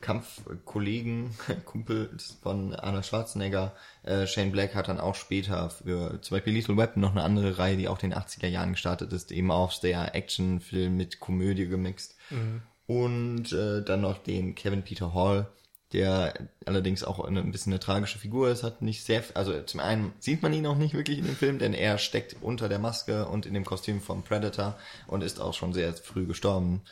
[0.04, 1.30] Kampfkollegen,
[1.64, 3.74] Kumpels von Arnold Schwarzenegger.
[4.02, 7.56] Äh, Shane Black hat dann auch später für zum Beispiel Lethal Weapon noch eine andere
[7.58, 11.66] Reihe, die auch in den 80er Jahren gestartet ist, eben auch der Actionfilm mit Komödie
[11.66, 12.16] gemixt.
[12.28, 12.60] Mhm.
[12.86, 15.46] Und äh, dann noch den Kevin Peter Hall,
[15.94, 16.34] der
[16.66, 20.12] allerdings auch eine, ein bisschen eine tragische Figur ist, hat nicht sehr, also zum einen
[20.18, 23.26] sieht man ihn auch nicht wirklich in dem Film, denn er steckt unter der Maske
[23.26, 26.82] und in dem Kostüm vom Predator und ist auch schon sehr früh gestorben,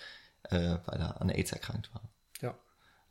[0.45, 2.12] äh, weil er an AIDS erkrankt war.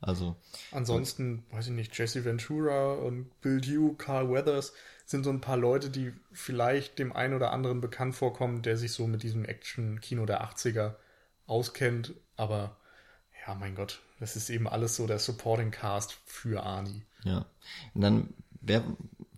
[0.02, 0.36] Also.
[0.72, 4.72] Ansonsten, weiß ich nicht, Jesse Ventura und Bill Dew, Carl Weathers
[5.06, 8.92] sind so ein paar Leute, die vielleicht dem einen oder anderen bekannt vorkommen, der sich
[8.92, 10.96] so mit diesem Action-Kino der 80er
[11.46, 12.76] auskennt, aber
[13.46, 17.02] ja, mein Gott, das ist eben alles so der Supporting Cast für Arnie.
[17.24, 17.46] Ja.
[17.94, 18.84] Und dann wäre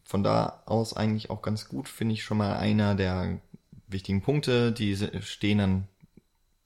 [0.05, 3.41] von da aus eigentlich auch ganz gut, finde ich schon mal einer der
[3.87, 5.89] wichtigen Punkte, die stehen dann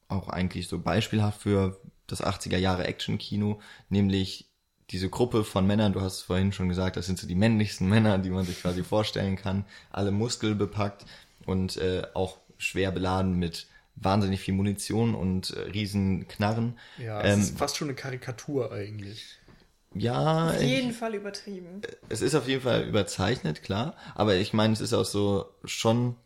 [0.09, 4.51] auch eigentlich so beispielhaft für das 80er Jahre Action-Kino, nämlich
[4.91, 8.19] diese Gruppe von Männern, du hast vorhin schon gesagt, das sind so die männlichsten Männer,
[8.19, 11.05] die man sich quasi vorstellen kann, alle muskelbepackt
[11.47, 16.79] und äh, auch schwer beladen mit wahnsinnig viel Munition und äh, riesen Knarren.
[16.99, 19.39] Ja, es ähm, ist fast schon eine Karikatur eigentlich.
[19.95, 20.51] Ja.
[20.51, 21.83] Auf jeden ich, Fall übertrieben.
[22.09, 23.97] Es ist auf jeden Fall überzeichnet, klar.
[24.15, 26.17] Aber ich meine, es ist auch so schon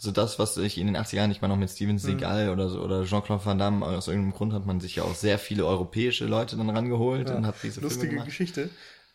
[0.00, 2.52] so das, was ich in den 80er Jahren nicht mal noch mit Steven Seagal mhm.
[2.52, 5.38] oder so oder Jean-Claude Van Damme aus irgendeinem Grund hat man sich ja auch sehr
[5.38, 7.36] viele europäische Leute dann rangeholt ja.
[7.36, 8.24] und hat diese Lustige Filme.
[8.24, 8.70] Geschichte.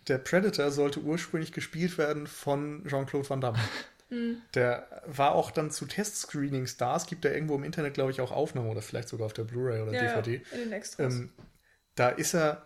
[0.07, 3.59] Der Predator sollte ursprünglich gespielt werden von Jean-Claude Van Damme.
[4.09, 4.41] Mhm.
[4.53, 6.95] Der war auch dann zu Testscreenings da.
[6.95, 9.43] Es gibt da irgendwo im Internet, glaube ich, auch Aufnahmen oder vielleicht sogar auf der
[9.43, 10.35] Blu-ray oder ja, DVD.
[10.35, 11.15] Ja, in den Extras.
[11.15, 11.29] Ähm,
[11.95, 12.63] da ist er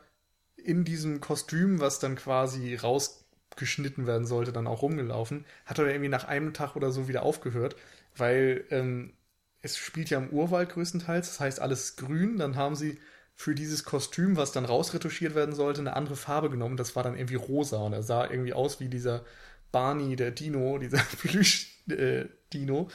[0.57, 5.45] in diesem Kostüm, was dann quasi rausgeschnitten werden sollte, dann auch rumgelaufen.
[5.65, 7.77] Hat er irgendwie nach einem Tag oder so wieder aufgehört,
[8.19, 9.13] weil ähm,
[9.61, 12.37] es spielt ja im Urwald größtenteils, das heißt alles grün.
[12.37, 12.99] Dann haben sie
[13.35, 16.77] für dieses Kostüm, was dann rausretuschiert werden sollte, eine andere Farbe genommen.
[16.77, 19.23] Das war dann irgendwie rosa und er sah irgendwie aus wie dieser
[19.71, 22.89] Barney, der Dino, dieser Plüsch-Dino,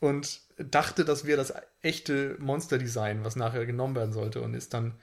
[0.00, 4.94] und dachte, das wäre das echte Monster-Design, was nachher genommen werden sollte, und ist dann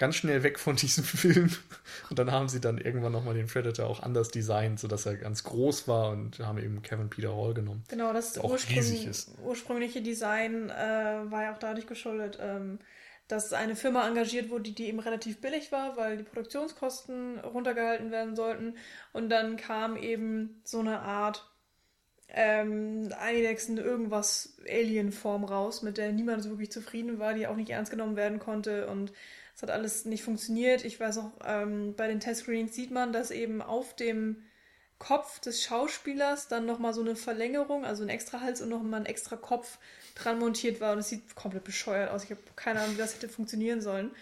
[0.00, 1.50] ganz schnell weg von diesem Film.
[2.08, 5.44] Und dann haben sie dann irgendwann nochmal den Predator auch anders designt, sodass er ganz
[5.44, 7.84] groß war und haben eben Kevin Peter Hall genommen.
[7.88, 9.32] Genau, das auch riesig ist.
[9.44, 12.78] ursprüngliche Design äh, war ja auch dadurch geschuldet, ähm,
[13.28, 18.34] dass eine Firma engagiert wurde, die eben relativ billig war, weil die Produktionskosten runtergehalten werden
[18.34, 18.76] sollten.
[19.12, 21.46] Und dann kam eben so eine Art
[22.28, 27.70] ähm, Eidechsen irgendwas Alien-Form raus, mit der niemand so wirklich zufrieden war, die auch nicht
[27.70, 29.12] ernst genommen werden konnte und
[29.60, 30.86] es hat alles nicht funktioniert.
[30.86, 34.42] Ich weiß auch, ähm, bei den Test-Screenings sieht man, dass eben auf dem
[34.98, 39.06] Kopf des Schauspielers dann nochmal so eine Verlängerung, also ein extra Hals und nochmal ein
[39.06, 39.76] extra Kopf
[40.14, 42.24] dran montiert war und es sieht komplett bescheuert aus.
[42.24, 44.12] Ich habe keine Ahnung, wie das hätte funktionieren sollen.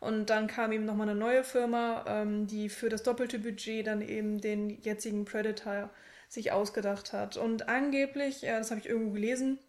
[0.00, 4.02] Und dann kam eben nochmal eine neue Firma, ähm, die für das doppelte Budget dann
[4.02, 5.90] eben den jetzigen Predator
[6.28, 7.36] sich ausgedacht hat.
[7.36, 9.60] Und angeblich, äh, das habe ich irgendwo gelesen,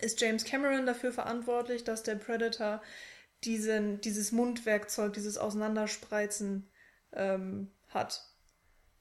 [0.00, 2.80] ist James Cameron dafür verantwortlich, dass der Predator
[3.44, 6.68] diesen, dieses Mundwerkzeug, dieses Auseinanderspreizen
[7.12, 8.22] ähm, hat.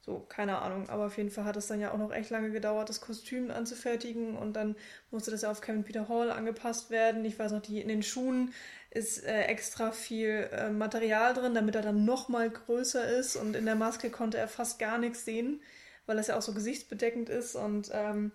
[0.08, 0.90] So, keine Ahnung.
[0.90, 3.52] Aber auf jeden Fall hat es dann ja auch noch echt lange gedauert, das Kostüm
[3.52, 4.38] anzufertigen.
[4.38, 4.78] Und dann
[5.12, 7.26] musste das ja auf Kevin Peter Hall angepasst werden.
[7.26, 8.54] Ich weiß noch, die, in den Schuhen
[8.90, 13.36] ist äh, extra viel äh, Material drin, damit er dann noch mal größer ist.
[13.36, 15.62] Und in der Maske konnte er fast gar nichts sehen,
[16.06, 17.56] weil das ja auch so gesichtsbedeckend ist.
[17.56, 18.32] Und ähm,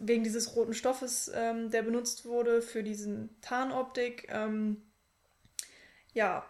[0.00, 4.82] wegen dieses roten Stoffes, ähm, der benutzt wurde für diesen Tarnoptik, ähm,
[6.18, 6.44] ja,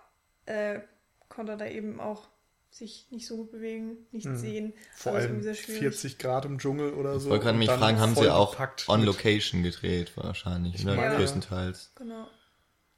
[0.46, 0.80] äh,
[1.28, 2.26] konnte er da eben auch
[2.70, 4.36] sich nicht so gut bewegen, nicht hm.
[4.36, 4.72] sehen.
[4.94, 7.26] Vor allem 40 Grad im Dschungel oder so.
[7.26, 8.56] Ich wollte gerade mich fragen, haben sie auch
[8.88, 10.96] on Location gedreht wahrscheinlich, ne?
[10.96, 11.16] Ja.
[11.16, 11.92] größtenteils.
[11.96, 12.26] Genau.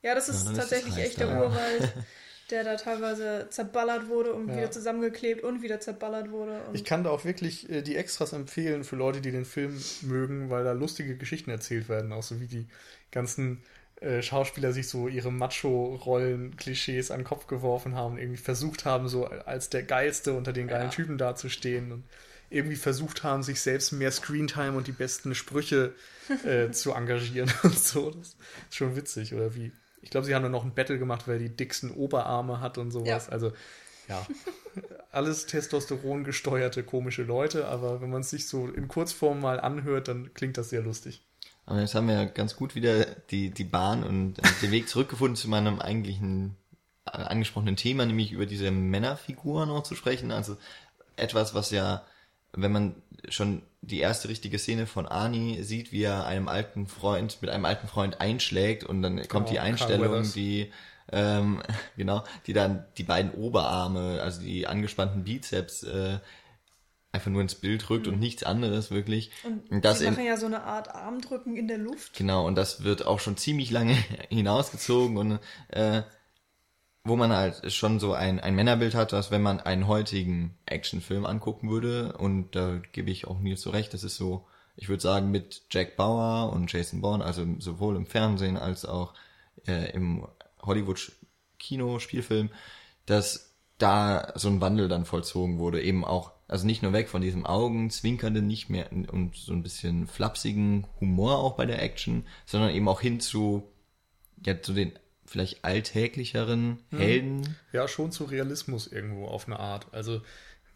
[0.03, 1.93] Ja, das ist ja, tatsächlich ist echt der Urwald,
[2.51, 4.57] der da teilweise zerballert wurde und ja.
[4.57, 6.63] wieder zusammengeklebt und wieder zerballert wurde.
[6.73, 10.51] ich kann da auch wirklich äh, die Extras empfehlen für Leute, die den Film mögen,
[10.51, 12.69] weil da lustige Geschichten erzählt werden, auch so wie die
[13.11, 13.63] ganzen
[14.01, 19.27] äh, Schauspieler sich so ihre Macho-Rollen-Klischees an den Kopf geworfen haben, irgendwie versucht haben, so
[19.27, 20.91] als der Geilste unter den geilen ja.
[20.91, 22.05] Typen dazustehen und
[22.49, 25.95] irgendwie versucht haben, sich selbst mehr Screentime und die besten Sprüche
[26.45, 28.11] äh, zu engagieren und so.
[28.11, 28.37] Das ist
[28.71, 29.71] schon witzig, oder wie?
[30.03, 32.91] Ich glaube, sie haben dann noch ein Battle gemacht, weil die dicksten Oberarme hat und
[32.91, 33.27] sowas.
[33.27, 33.33] Ja.
[33.33, 33.53] Also,
[34.09, 34.27] ja,
[35.13, 40.09] alles Testosteron gesteuerte komische Leute, aber wenn man es sich so in Kurzform mal anhört,
[40.09, 41.23] dann klingt das sehr lustig.
[41.71, 45.37] Aber jetzt haben wir ja ganz gut wieder die, die Bahn und den Weg zurückgefunden
[45.37, 46.57] zu meinem eigentlichen
[47.07, 50.33] äh, angesprochenen Thema, nämlich über diese Männerfiguren noch zu sprechen.
[50.33, 50.57] Also
[51.15, 52.03] etwas, was ja,
[52.53, 52.97] wenn man
[53.29, 57.65] schon die erste richtige Szene von Arnie sieht, wie er einem alten Freund mit einem
[57.65, 60.73] alten Freund einschlägt und dann kommt genau, die Einstellung, die
[61.13, 61.63] ähm,
[61.97, 66.19] genau, die dann die beiden Oberarme, also die angespannten Bizeps äh,
[67.13, 68.15] einfach nur ins Bild rückt mhm.
[68.15, 69.31] und nichts anderes wirklich.
[69.45, 72.15] Und, das sie machen in, ja so eine Art Armdrücken in der Luft.
[72.15, 73.95] Genau, und das wird auch schon ziemlich lange
[74.29, 76.03] hinausgezogen und äh,
[77.03, 81.25] wo man halt schon so ein, ein Männerbild hat, dass wenn man einen heutigen Actionfilm
[81.25, 84.47] angucken würde, und da gebe ich auch mir so recht, das ist so,
[84.77, 89.15] ich würde sagen, mit Jack Bauer und Jason Bourne, also sowohl im Fernsehen als auch
[89.67, 90.27] äh, im
[90.61, 92.51] Hollywood-Kino, Spielfilm,
[93.07, 97.23] dass da so ein Wandel dann vollzogen wurde, eben auch also nicht nur weg von
[97.23, 102.71] diesem Augenzwinkernden, nicht mehr und so ein bisschen flapsigen Humor auch bei der Action, sondern
[102.71, 103.71] eben auch hin zu,
[104.45, 104.93] ja, zu den
[105.27, 106.99] vielleicht alltäglicheren hm.
[106.99, 107.57] Helden.
[107.73, 109.87] Ja, schon zu Realismus irgendwo auf eine Art.
[109.93, 110.23] Also,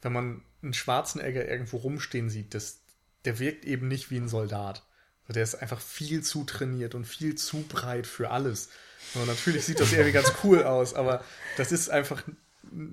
[0.00, 2.82] wenn man einen Schwarzenegger irgendwo rumstehen sieht, das,
[3.24, 4.84] der wirkt eben nicht wie ein Soldat.
[5.24, 8.68] Also der ist einfach viel zu trainiert und viel zu breit für alles.
[9.14, 11.24] Und natürlich sieht das irgendwie ganz cool aus, aber
[11.56, 12.22] das ist einfach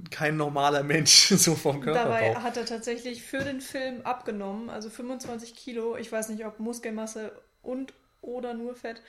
[0.10, 2.10] kein normaler Mensch, so vom Körperbau.
[2.10, 5.98] Dabei hat er tatsächlich für den Film abgenommen, also 25 Kilo.
[5.98, 7.32] Ich weiß nicht, ob Muskelmasse
[7.62, 9.02] und oder nur Fett.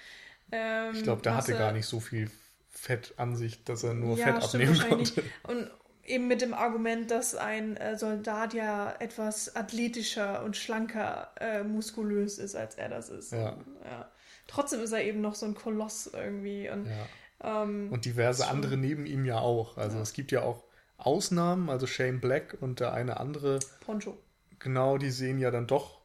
[0.51, 2.31] Ähm, ich glaube, der Masse, hatte gar nicht so viel
[2.70, 5.22] Fett an sich, dass er nur ja, Fett abnehmen konnte.
[5.44, 5.70] Und
[6.05, 12.38] eben mit dem Argument, dass ein äh, Soldat ja etwas athletischer und schlanker äh, muskulös
[12.38, 13.33] ist, als er das ist.
[13.33, 13.51] Ja.
[13.51, 14.11] Und, ja.
[14.48, 16.68] Trotzdem ist er eben noch so ein Koloss irgendwie.
[16.68, 17.07] Und ja
[17.42, 19.76] ähm, und diverse andere neben ihm ja auch.
[19.76, 20.02] Also ja.
[20.02, 20.64] es gibt ja auch
[20.98, 23.59] Ausnahmen, also Shane Black und der eine andere.
[23.85, 24.16] Poncho.
[24.59, 26.00] Genau, die sehen ja dann doch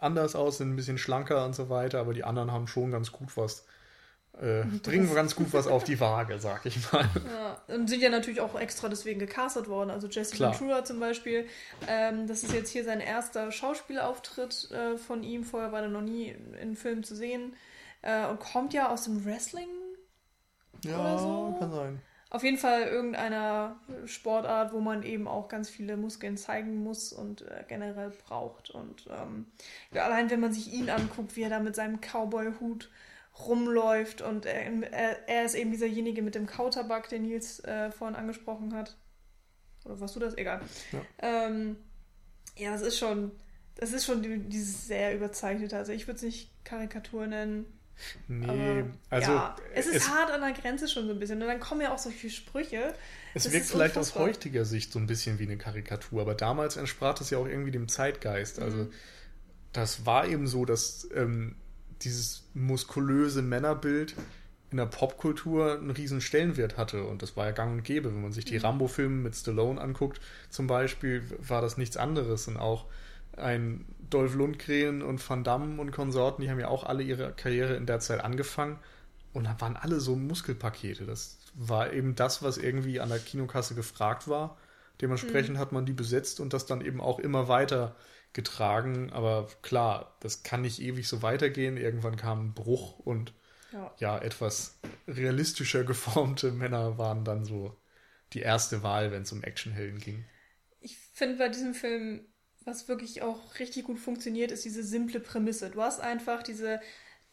[0.00, 3.12] anders aus, sind ein bisschen schlanker und so weiter, aber die anderen haben schon ganz
[3.12, 3.66] gut was.
[4.40, 7.06] Äh, bringen ganz gut was auf die Waage, sag ich mal.
[7.30, 9.90] Ja, und sind ja natürlich auch extra deswegen gecastet worden.
[9.90, 11.46] Also Jesse Ventura zum Beispiel.
[11.86, 15.44] Ähm, das ist jetzt hier sein erster Schauspielauftritt äh, von ihm.
[15.44, 17.54] Vorher war er noch nie in Filmen zu sehen.
[18.00, 19.68] Äh, und kommt ja aus dem Wrestling
[20.84, 21.56] ja, oder so.
[21.58, 22.02] kann sein.
[22.30, 27.42] Auf jeden Fall irgendeiner Sportart, wo man eben auch ganz viele Muskeln zeigen muss und
[27.42, 28.70] äh, generell braucht.
[28.70, 29.46] Und ähm,
[29.92, 32.90] allein wenn man sich ihn anguckt, wie er da mit seinem Cowboy-Hut
[33.46, 38.16] rumläuft und er, er, er, ist eben dieserjenige mit dem Kautabak, den Nils äh, vorhin
[38.16, 38.96] angesprochen hat.
[39.84, 40.36] Oder warst du das?
[40.36, 40.62] Egal.
[40.92, 41.76] Ja, ähm,
[42.56, 43.32] ja das ist schon,
[43.74, 45.76] das ist schon dieses sehr überzeichnete.
[45.76, 47.66] Also ich würde es nicht Karikatur nennen.
[48.28, 49.32] Nee, Aber, also.
[49.32, 51.40] Ja, es ist es, hart an der Grenze schon so ein bisschen.
[51.42, 52.94] Und dann kommen ja auch solche Sprüche.
[53.34, 54.22] Es wirkt vielleicht unfassbar.
[54.22, 57.46] aus heutiger Sicht so ein bisschen wie eine Karikatur, aber damals entsprach das ja auch
[57.46, 58.60] irgendwie dem Zeitgeist.
[58.60, 58.92] Also, mhm.
[59.72, 61.56] das war eben so, dass ähm,
[62.02, 64.14] dieses muskulöse Männerbild
[64.72, 67.04] in der Popkultur einen riesen Stellenwert hatte.
[67.04, 68.12] Und das war ja gang und gäbe.
[68.12, 68.64] Wenn man sich die mhm.
[68.64, 72.48] Rambo-Filme mit Stallone anguckt, zum Beispiel, war das nichts anderes.
[72.48, 72.86] Und auch
[73.36, 77.74] ein Dolph Lundgren und Van Damme und Konsorten, die haben ja auch alle ihre Karriere
[77.74, 78.78] in der Zeit angefangen
[79.32, 81.06] und da waren alle so Muskelpakete.
[81.06, 84.58] Das war eben das, was irgendwie an der Kinokasse gefragt war.
[85.00, 85.58] Dementsprechend mhm.
[85.58, 87.96] hat man die besetzt und das dann eben auch immer weiter
[88.32, 89.10] getragen.
[89.12, 91.76] Aber klar, das kann nicht ewig so weitergehen.
[91.76, 93.32] Irgendwann kam ein Bruch und
[93.72, 97.76] ja, ja etwas realistischer geformte Männer waren dann so
[98.34, 100.24] die erste Wahl, wenn es um Actionhelden ging.
[100.80, 102.26] Ich finde bei diesem Film
[102.66, 105.70] was wirklich auch richtig gut funktioniert, ist diese simple Prämisse.
[105.70, 106.80] Du hast einfach diese,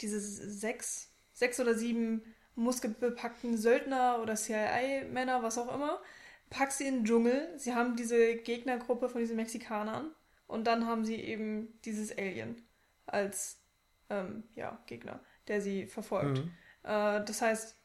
[0.01, 2.23] diese sechs, sechs oder sieben
[2.55, 6.01] muskelbepackten Söldner oder CIA-Männer, was auch immer,
[6.49, 7.53] packst sie in den Dschungel.
[7.57, 10.11] Sie haben diese Gegnergruppe von diesen Mexikanern
[10.47, 12.61] und dann haben sie eben dieses Alien
[13.05, 13.61] als
[14.09, 16.39] ähm, ja, Gegner, der sie verfolgt.
[16.39, 16.51] Mhm.
[16.83, 17.78] Äh, das heißt,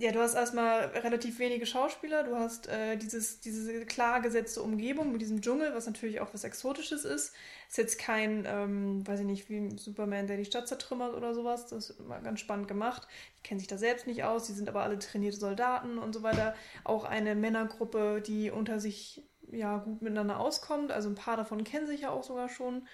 [0.00, 5.12] ja, du hast erstmal relativ wenige Schauspieler, du hast äh, dieses, diese klar gesetzte Umgebung
[5.12, 7.34] mit diesem Dschungel, was natürlich auch was Exotisches ist.
[7.68, 11.66] Ist jetzt kein, ähm, weiß ich nicht, wie Superman, der die Stadt zertrümmert oder sowas.
[11.66, 13.06] Das ist immer ganz spannend gemacht.
[13.38, 16.22] Die kennen sich da selbst nicht aus, die sind aber alle trainierte Soldaten und so
[16.22, 16.54] weiter.
[16.82, 20.92] Auch eine Männergruppe, die unter sich ja gut miteinander auskommt.
[20.92, 22.86] Also ein paar davon kennen sich ja auch sogar schon.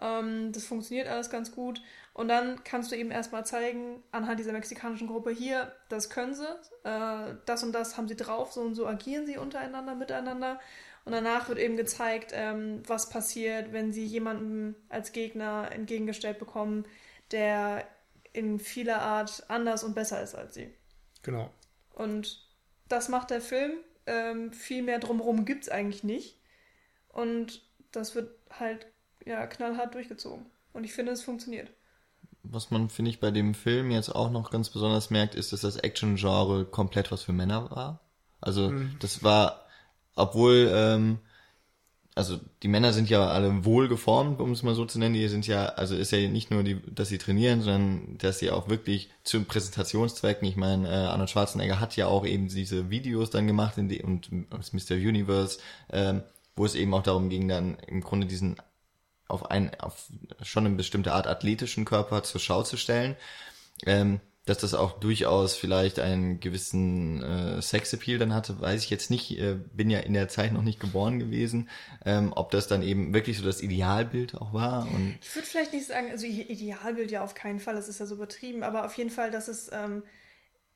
[0.00, 1.82] Ähm, das funktioniert alles ganz gut.
[2.14, 6.46] Und dann kannst du eben erstmal zeigen, anhand dieser mexikanischen Gruppe hier, das können sie,
[6.84, 10.60] äh, das und das haben sie drauf, so und so agieren sie untereinander, miteinander.
[11.04, 16.84] Und danach wird eben gezeigt, ähm, was passiert, wenn sie jemanden als Gegner entgegengestellt bekommen,
[17.30, 17.86] der
[18.32, 20.72] in vieler Art anders und besser ist als sie.
[21.22, 21.50] Genau.
[21.94, 22.46] Und
[22.88, 23.72] das macht der Film.
[24.06, 26.38] Ähm, viel mehr drumherum gibt es eigentlich nicht.
[27.08, 28.86] Und das wird halt
[29.24, 30.46] ja knallhart durchgezogen.
[30.72, 31.70] Und ich finde, es funktioniert.
[32.44, 35.60] Was man, finde ich, bei dem Film jetzt auch noch ganz besonders merkt, ist, dass
[35.60, 38.00] das Action-Genre komplett was für Männer war.
[38.40, 38.96] Also mhm.
[38.98, 39.66] das war,
[40.16, 41.18] obwohl, ähm,
[42.14, 45.14] also die Männer sind ja alle wohl geformt, um es mal so zu nennen.
[45.14, 48.50] Die sind ja, also ist ja nicht nur die, dass sie trainieren, sondern dass sie
[48.50, 50.46] auch wirklich zu Präsentationszwecken.
[50.46, 54.02] Ich meine, äh, Arnold Schwarzenegger hat ja auch eben diese Videos dann gemacht in die,
[54.02, 54.96] und das Mr.
[54.96, 55.58] Universe,
[55.90, 56.22] ähm,
[56.54, 58.56] wo es eben auch darum ging, dann im Grunde diesen
[59.32, 60.06] auf ein, auf
[60.42, 63.16] schon eine bestimmte Art athletischen Körper zur Schau zu stellen.
[63.86, 69.08] Ähm, dass das auch durchaus vielleicht einen gewissen äh, Sexappeal dann hatte, weiß ich jetzt
[69.08, 69.38] nicht.
[69.38, 71.68] Äh, bin ja in der Zeit noch nicht geboren gewesen.
[72.04, 74.88] Ähm, ob das dann eben wirklich so das Idealbild auch war.
[74.88, 78.06] Und ich würde vielleicht nicht sagen, also Idealbild ja auf keinen Fall, das ist ja
[78.06, 80.02] so übertrieben, aber auf jeden Fall, dass es ähm,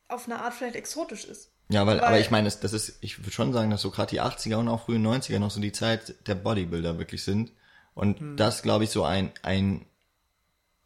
[0.06, 1.50] auf eine Art vielleicht exotisch ist.
[1.68, 3.90] Ja, weil, weil aber ich meine, das, das ist, ich würde schon sagen, dass so
[3.90, 7.50] gerade die 80er und auch frühen 90er noch so die Zeit der Bodybuilder wirklich sind.
[7.96, 8.36] Und hm.
[8.36, 9.86] das, glaube ich, so ein, ein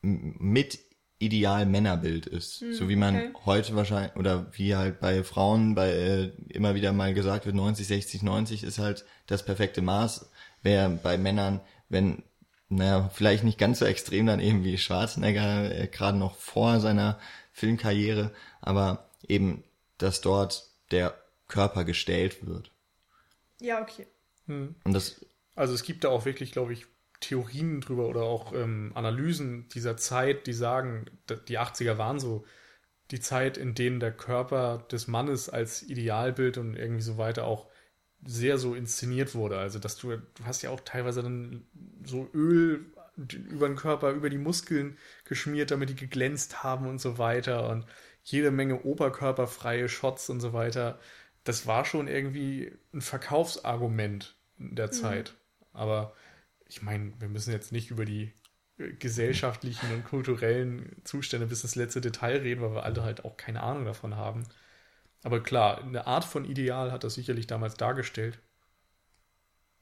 [0.01, 0.79] mit
[1.18, 2.61] ideal Männerbild ist.
[2.62, 3.33] Hm, so wie man okay.
[3.44, 7.87] heute wahrscheinlich, oder wie halt bei Frauen bei äh, immer wieder mal gesagt wird, 90,
[7.87, 10.31] 60, 90 ist halt das perfekte Maß.
[10.62, 12.23] Wäre bei Männern, wenn,
[12.68, 17.18] naja, vielleicht nicht ganz so extrem dann eben wie Schwarzenegger, äh, gerade noch vor seiner
[17.53, 19.64] Filmkarriere, aber eben,
[19.99, 21.14] dass dort der
[21.49, 22.70] Körper gestellt wird.
[23.61, 24.07] Ja, okay.
[24.46, 24.77] Hm.
[24.85, 25.20] Und das
[25.61, 26.87] also es gibt da auch wirklich, glaube ich,
[27.20, 31.06] Theorien drüber oder auch ähm, Analysen dieser Zeit, die sagen,
[31.48, 32.44] die 80er waren so
[33.11, 37.68] die Zeit, in denen der Körper des Mannes als Idealbild und irgendwie so weiter auch
[38.24, 39.59] sehr so inszeniert wurde.
[39.59, 41.66] Also, dass du, du hast ja auch teilweise dann
[42.04, 47.18] so Öl über den Körper, über die Muskeln geschmiert, damit die geglänzt haben und so
[47.18, 47.87] weiter und
[48.22, 50.98] jede Menge oberkörperfreie Shots und so weiter.
[51.44, 54.92] Das war schon irgendwie ein Verkaufsargument der mhm.
[54.92, 55.35] Zeit.
[55.72, 56.14] Aber
[56.70, 58.33] ich meine, wir müssen jetzt nicht über die
[58.78, 63.37] äh, gesellschaftlichen und kulturellen Zustände bis ins letzte Detail reden, weil wir alle halt auch
[63.37, 64.44] keine Ahnung davon haben.
[65.22, 68.38] Aber klar, eine Art von Ideal hat das sicherlich damals dargestellt.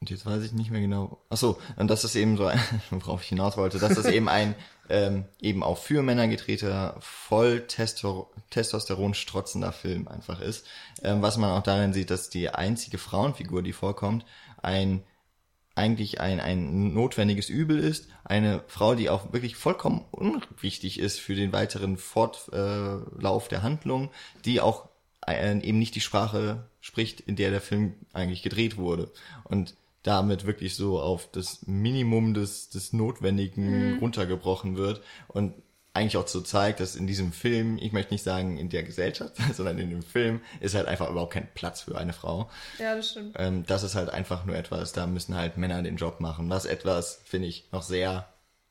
[0.01, 1.25] Und jetzt weiß ich nicht mehr genau.
[1.29, 2.51] Ach so, und das ist eben so,
[2.91, 4.55] worauf ich hinaus wollte, dass das eben ein
[4.89, 10.67] ähm, eben auch für Männer gedrehter, voll Testo Testosteron strotzender Film einfach ist.
[11.03, 14.25] Ähm, was man auch darin sieht, dass die einzige Frauenfigur, die vorkommt,
[14.63, 15.03] ein
[15.79, 18.09] eigentlich ein, ein notwendiges Übel ist.
[18.25, 24.11] Eine Frau, die auch wirklich vollkommen unwichtig ist für den weiteren Fortlauf der Handlung,
[24.45, 24.89] die auch
[25.27, 29.11] äh, eben nicht die Sprache spricht, in der der Film eigentlich gedreht wurde.
[29.45, 33.99] Und damit wirklich so auf das Minimum des, des Notwendigen mhm.
[33.99, 35.03] runtergebrochen wird.
[35.27, 35.55] Und
[35.99, 39.35] eigentlich auch so zeigt, dass in diesem Film, ich möchte nicht sagen in der Gesellschaft,
[39.55, 42.51] sondern in dem Film ist halt einfach überhaupt kein Platz für eine Frau.
[42.79, 43.37] Ja, das stimmt.
[43.39, 46.65] Ähm, das ist halt einfach nur etwas, da müssen halt Männer den Job machen, was
[46.65, 48.29] etwas, finde ich, noch sehr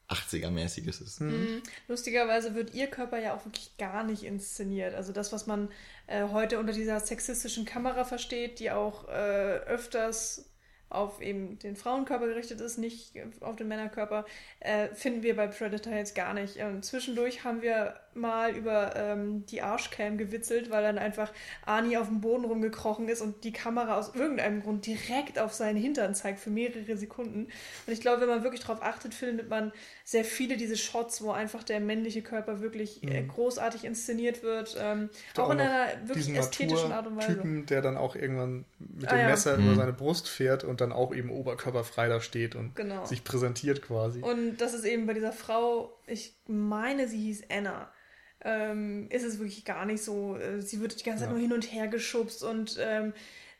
[0.09, 1.19] 80er-mäßiges ist.
[1.19, 1.61] Mhm.
[1.87, 4.95] Lustigerweise wird ihr Körper ja auch wirklich gar nicht inszeniert.
[4.95, 5.69] Also das, was man
[6.07, 10.49] äh, heute unter dieser sexistischen Kamera versteht, die auch äh, öfters
[10.89, 14.25] auf eben den Frauenkörper gerichtet ist, nicht auf den Männerkörper,
[14.59, 16.57] äh, finden wir bei Predator jetzt gar nicht.
[16.57, 21.31] Ähm, zwischendurch haben wir mal über ähm, die Arschcam gewitzelt, weil dann einfach
[21.65, 25.77] Ani auf dem Boden rumgekrochen ist und die Kamera aus irgendeinem Grund direkt auf seinen
[25.77, 27.47] Hintern zeigt für mehrere Sekunden.
[27.85, 29.71] Und ich glaube, wenn man wirklich darauf achtet, findet man
[30.03, 33.27] sehr viele diese Shots, wo einfach der männliche Körper wirklich äh, mhm.
[33.27, 34.77] großartig inszeniert wird.
[34.79, 37.35] Ähm, auch, auch in einer wirklich ästhetischen Art und Weise.
[37.35, 39.27] Typen, der dann auch irgendwann mit dem ah, ja.
[39.27, 39.65] Messer mhm.
[39.65, 43.05] über seine Brust fährt und dann auch eben oberkörperfrei da steht und genau.
[43.05, 44.21] sich präsentiert quasi.
[44.21, 47.91] Und das ist eben bei dieser Frau, ich meine, sie hieß Anna.
[48.41, 50.37] Ähm, ist es wirklich gar nicht so.
[50.37, 51.33] Äh, sie wird die ganze Zeit ja.
[51.33, 53.13] nur hin und her geschubst und ähm,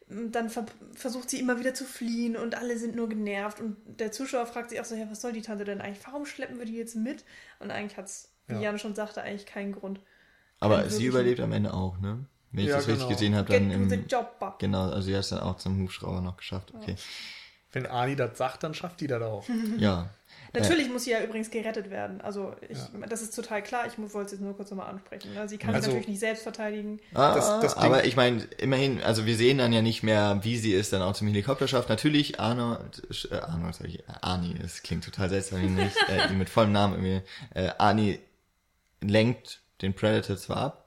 [0.07, 4.11] dann ver versucht sie immer wieder zu fliehen und alle sind nur genervt und der
[4.11, 6.05] Zuschauer fragt sich auch so, ja, was soll die Tante denn eigentlich?
[6.05, 7.25] Warum schleppen wir die jetzt mit?
[7.59, 8.61] Und eigentlich hat es, wie ja.
[8.61, 9.99] Jan schon sagte, eigentlich keinen Grund.
[10.59, 12.25] Aber sie überlebt am Ende auch, ne?
[12.51, 12.97] Wenn ich ja, das genau.
[12.97, 13.89] richtig gesehen habe, dann im,
[14.59, 16.73] Genau, also sie hat es dann auch zum Hubschrauber noch geschafft.
[16.73, 16.91] Okay.
[16.91, 17.03] Ja.
[17.73, 19.45] Wenn Ani das sagt, dann schafft die das auch.
[19.77, 20.09] Ja.
[20.53, 22.21] Natürlich muss sie ja übrigens gerettet werden.
[22.21, 22.77] Also ich,
[23.09, 23.85] das ist total klar.
[23.87, 25.33] Ich wollte es jetzt nur kurz nochmal ansprechen.
[25.33, 25.47] ne?
[25.49, 26.99] Sie kann sich Also- natürlich nicht selbst verteidigen.
[27.13, 30.57] Ah, Das- das aber ich meine, immerhin, also wir sehen dann ja nicht mehr, wie
[30.57, 31.89] sie es dann auch zum Helikopter schafft.
[31.89, 36.49] Natürlich, Arnold, äh, Arnold, sag ich, Arnie, das klingt total seltsam, wenn ich äh, mit
[36.49, 37.21] vollem Namen irgendwie,
[37.53, 38.19] äh, Arnie
[39.01, 40.86] lenkt den Predator zwar ab,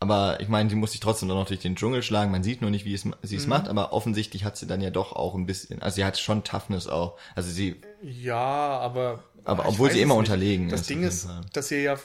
[0.00, 2.30] aber ich meine, sie muss sich trotzdem dann noch durch den Dschungel schlagen.
[2.32, 3.38] Man sieht nur nicht, wie es, sie Mhm.
[3.38, 6.18] es macht, aber offensichtlich hat sie dann ja doch auch ein bisschen, also sie hat
[6.18, 7.18] schon Toughness auch.
[7.34, 8.36] Also sie, Ja,
[8.78, 9.24] aber.
[9.44, 10.18] Aber obwohl sie immer nicht.
[10.18, 11.98] unterlegen Das ist, Ding auf ist, dass ihr ja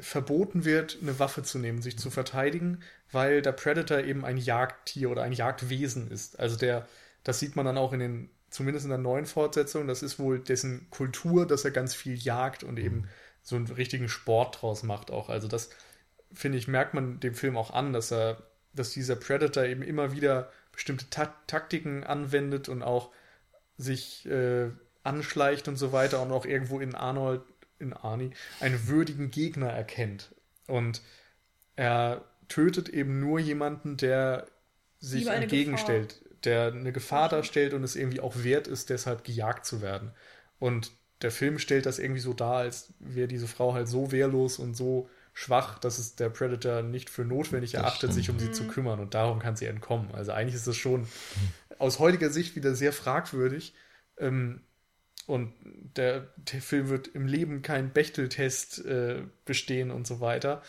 [0.00, 2.82] verboten wird, eine Waffe zu nehmen, sich zu verteidigen,
[3.12, 6.38] weil der Predator eben ein Jagdtier oder ein Jagdwesen ist.
[6.38, 6.86] Also der,
[7.24, 10.38] das sieht man dann auch in den, zumindest in der neuen Fortsetzung, das ist wohl
[10.40, 13.08] dessen Kultur, dass er ganz viel jagt und eben
[13.42, 15.28] so einen richtigen Sport draus macht auch.
[15.28, 15.70] Also das,
[16.32, 20.12] finde ich, merkt man dem Film auch an, dass er, dass dieser Predator eben immer
[20.12, 23.10] wieder bestimmte Ta Taktiken anwendet und auch
[23.76, 24.70] sich äh,
[25.02, 27.42] anschleicht und so weiter und auch irgendwo in Arnold,
[27.78, 30.34] in Arnie, einen würdigen Gegner erkennt.
[30.66, 31.00] Und
[31.76, 34.46] er tötet eben nur jemanden, der
[34.98, 39.80] sich entgegenstellt, der eine Gefahr darstellt und es irgendwie auch wert ist, deshalb gejagt zu
[39.80, 40.12] werden.
[40.58, 44.58] Und der Film stellt das irgendwie so dar, als wäre diese Frau halt so wehrlos
[44.58, 48.66] und so schwach, dass es der Predator nicht für notwendig erachtet, sich um sie zu
[48.66, 50.12] kümmern und darum kann sie entkommen.
[50.12, 51.06] Also eigentlich ist das schon
[51.78, 53.74] aus heutiger Sicht wieder sehr fragwürdig.
[54.18, 54.60] Ähm,
[55.26, 55.52] und
[55.96, 60.62] der, der Film wird im Leben keinen Bechteltest äh, bestehen und so weiter.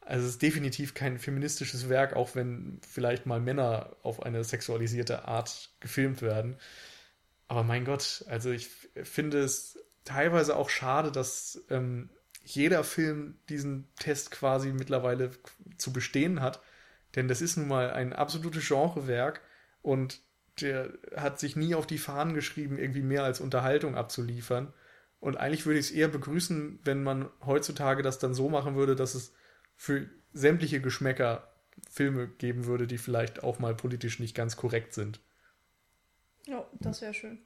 [0.00, 5.26] Also es ist definitiv kein feministisches Werk, auch wenn vielleicht mal Männer auf eine sexualisierte
[5.26, 6.56] Art gefilmt werden.
[7.48, 8.68] Aber mein Gott, also ich
[9.02, 12.10] finde es teilweise auch schade, dass ähm,
[12.44, 15.30] jeder Film diesen Test quasi mittlerweile
[15.78, 16.60] zu bestehen hat.
[17.16, 19.40] Denn das ist nun mal ein absolutes Genrewerk
[19.82, 20.20] und
[20.60, 24.72] der hat sich nie auf die Fahnen geschrieben, irgendwie mehr als Unterhaltung abzuliefern.
[25.20, 28.94] Und eigentlich würde ich es eher begrüßen, wenn man heutzutage das dann so machen würde,
[28.94, 29.32] dass es
[29.76, 31.50] für sämtliche Geschmäcker
[31.90, 35.20] Filme geben würde, die vielleicht auch mal politisch nicht ganz korrekt sind.
[36.46, 37.38] Ja, das wäre schön.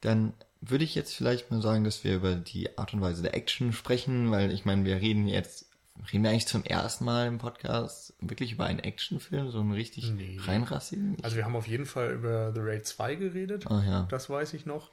[0.00, 3.34] Dann würde ich jetzt vielleicht mal sagen, dass wir über die Art und Weise der
[3.34, 5.66] Action sprechen, weil ich meine, wir reden jetzt,
[6.12, 10.10] reden wir eigentlich zum ersten Mal im Podcast wirklich über einen Actionfilm, so einen richtig
[10.10, 10.38] Nee.
[10.40, 11.16] reinrassigen?
[11.22, 13.66] Also wir haben auf jeden Fall über The Raid 2 geredet.
[13.70, 14.90] Ah ja, Das weiß ich noch.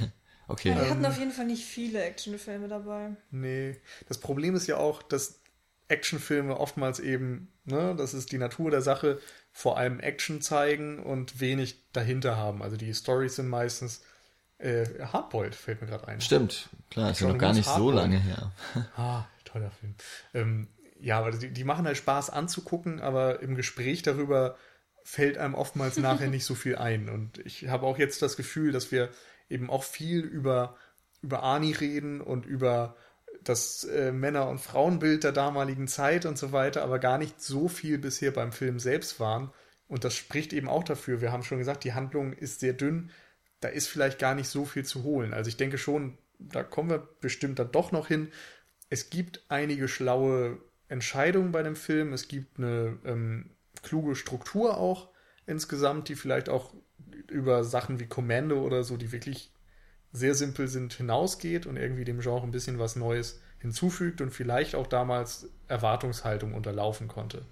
[0.48, 0.70] okay.
[0.70, 3.10] Ja, wir hatten auf jeden Fall nicht viele Actionfilme dabei.
[3.30, 3.76] Nee.
[4.08, 5.40] Das Problem ist ja auch, dass
[5.88, 9.20] Actionfilme oftmals eben, ne, das ist die Natur der Sache,
[9.52, 12.62] vor allem Action zeigen und wenig dahinter haben.
[12.62, 14.02] Also die Stories sind meistens
[14.58, 16.20] äh, Hardboiled, fällt mir gerade ein.
[16.20, 17.96] Stimmt, klar, ist ja noch gar nicht so Hardboiled.
[17.96, 18.52] lange her.
[18.96, 19.94] Ah, toller Film.
[20.34, 20.68] Ähm,
[21.00, 24.56] ja, aber die, die machen halt Spaß anzugucken, aber im Gespräch darüber
[25.02, 27.08] fällt einem oftmals nachher nicht so viel ein.
[27.08, 29.10] Und ich habe auch jetzt das Gefühl, dass wir
[29.48, 30.76] eben auch viel über,
[31.22, 32.96] über Ani reden und über
[33.44, 37.68] das äh, Männer- und Frauenbild der damaligen Zeit und so weiter, aber gar nicht so
[37.68, 39.52] viel bisher beim Film selbst waren.
[39.88, 41.20] Und das spricht eben auch dafür.
[41.20, 43.10] Wir haben schon gesagt, die Handlung ist sehr dünn.
[43.66, 45.34] Da ist vielleicht gar nicht so viel zu holen.
[45.34, 48.28] Also ich denke schon, da kommen wir bestimmt dann doch noch hin.
[48.90, 52.12] Es gibt einige schlaue Entscheidungen bei dem Film.
[52.12, 53.50] Es gibt eine ähm,
[53.82, 55.08] kluge Struktur auch
[55.46, 56.74] insgesamt, die vielleicht auch
[57.28, 59.50] über Sachen wie Kommando oder so, die wirklich
[60.12, 64.76] sehr simpel sind, hinausgeht und irgendwie dem Genre ein bisschen was Neues hinzufügt und vielleicht
[64.76, 67.44] auch damals Erwartungshaltung unterlaufen konnte.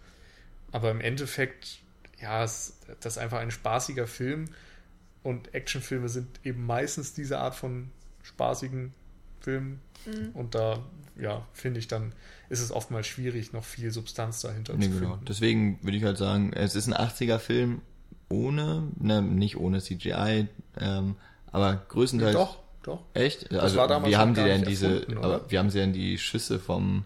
[0.70, 1.80] Aber im Endeffekt,
[2.20, 4.44] ja, es, das ist einfach ein spaßiger Film
[5.24, 7.90] und Actionfilme sind eben meistens diese Art von
[8.22, 8.94] spaßigen
[9.40, 9.80] Filmen
[10.34, 10.80] und da,
[11.18, 12.12] ja, finde ich dann,
[12.50, 15.10] ist es oftmals schwierig, noch viel Substanz dahinter Nee, zu genau.
[15.12, 15.24] finden.
[15.26, 17.80] Deswegen würde ich halt sagen, es ist ein 80er-Film
[18.28, 20.48] ohne, ne, nicht ohne CGI,
[20.78, 21.16] ähm,
[21.50, 22.34] aber größtenteils.
[22.34, 23.02] Doch, doch.
[23.14, 23.52] Echt?
[23.52, 26.58] Also, war damals wie haben sie denn diese, aber wie haben sie denn die Schüsse
[26.58, 27.04] vom,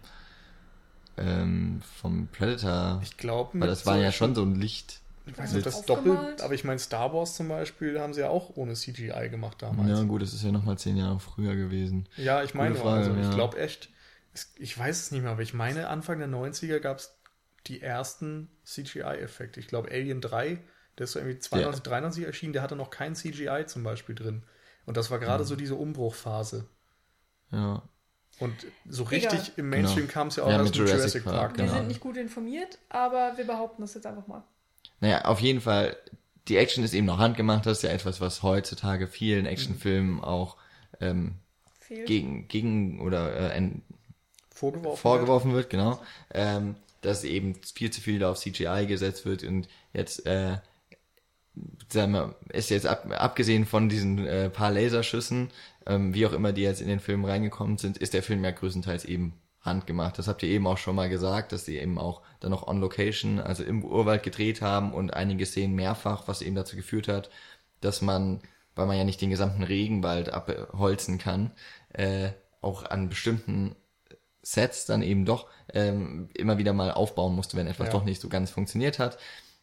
[1.17, 2.99] ähm, vom Predator?
[3.03, 4.99] Ich glaube, Weil das war ja schon so ein Licht.
[5.25, 8.21] Ich weiß nicht, ob das doppelt, aber ich meine, Star Wars zum Beispiel haben sie
[8.21, 9.89] ja auch ohne CGI gemacht damals.
[9.89, 12.07] Ja, gut, das ist ja nochmal zehn Jahre früher gewesen.
[12.17, 13.35] Ja, ich meine, Gute Frage, also ich ja.
[13.35, 13.89] glaube echt,
[14.57, 17.15] ich weiß es nicht mehr, aber ich meine, Anfang der 90er gab es
[17.67, 19.59] die ersten CGI-Effekte.
[19.59, 20.59] Ich glaube, Alien 3,
[20.97, 24.43] der ist so irgendwie 92, 93 erschienen, der hatte noch kein CGI zum Beispiel drin.
[24.85, 25.23] Und das war Mhm.
[25.23, 26.67] gerade so diese Umbruchphase.
[27.51, 27.83] Ja.
[28.39, 29.35] Und so Egal.
[29.35, 30.13] richtig im Mainstream Genau.
[30.13, 31.57] kam es ja auch Ja, erst mit mit Jurassic Jurassic Park, Park.
[31.57, 31.77] Wir Genau.
[31.77, 34.43] sind nicht gut informiert, aber wir behaupten das jetzt einfach mal.
[35.01, 35.95] Naja, auf jeden Fall,
[36.47, 37.65] die Action ist eben noch handgemacht.
[37.65, 40.57] Das ist ja etwas, was heutzutage vielen Actionfilmen auch
[40.99, 41.35] ähm,
[41.79, 42.05] Fehlt.
[42.07, 43.81] gegen, gegen oder äh, en-
[44.53, 44.97] Vorgeworfen.
[45.01, 46.01] vorgeworfen wird, genau.
[46.33, 50.57] Ähm, dass eben viel zu viel auf CGI gesetzt wird und jetzt äh,
[51.91, 55.49] sagen wir, ist jetzt ab, abgesehen von diesen äh, paar Laserschüssen,
[55.85, 58.51] ähm, wie auch immer die jetzt in den Film reingekommen sind, ist der Film ja
[58.51, 60.17] größtenteils eben handgemacht.
[60.17, 62.79] Das habt ihr eben auch schon mal gesagt, dass sie eben auch dann noch on
[62.79, 67.29] Location, also im Urwald gedreht haben und einige Szenen mehrfach, was eben dazu geführt hat,
[67.81, 68.41] dass man,
[68.75, 71.51] weil man ja nicht den gesamten Regenwald abholzen kann,
[71.93, 72.29] äh,
[72.61, 73.75] auch an bestimmten
[74.41, 77.91] Sets dann eben doch ähm, immer wieder mal aufbauen musste, wenn etwas Ja.
[77.91, 79.17] doch nicht so ganz funktioniert hat.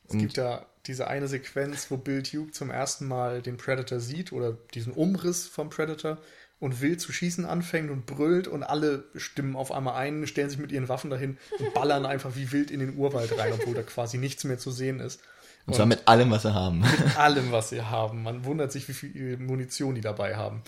[0.09, 4.33] Es gibt ja diese eine Sequenz, wo Bill Duke zum ersten Mal den Predator sieht
[4.33, 6.19] oder diesen Umriss vom Predator
[6.59, 10.59] und wild zu schießen anfängt und brüllt und alle stimmen auf einmal ein, stellen sich
[10.59, 13.83] mit ihren Waffen dahin und ballern einfach wie wild in den Urwald rein, obwohl da
[13.83, 15.21] quasi nichts mehr zu sehen ist.
[15.67, 16.85] Und zwar mit allem, was sie haben.
[17.17, 18.23] allem, was sie haben.
[18.23, 20.63] Man wundert sich, wie viel Munition die dabei haben.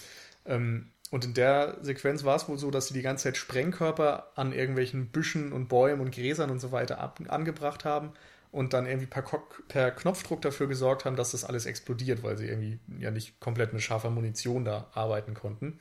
[0.45, 4.33] Ähm, und in der Sequenz war es wohl so, dass sie die ganze Zeit Sprengkörper
[4.35, 8.13] an irgendwelchen Büschen und Bäumen und Gräsern und so weiter ab angebracht haben
[8.51, 9.23] und dann irgendwie per,
[9.69, 13.73] per Knopfdruck dafür gesorgt haben, dass das alles explodiert, weil sie irgendwie ja nicht komplett
[13.73, 15.81] mit scharfer Munition da arbeiten konnten.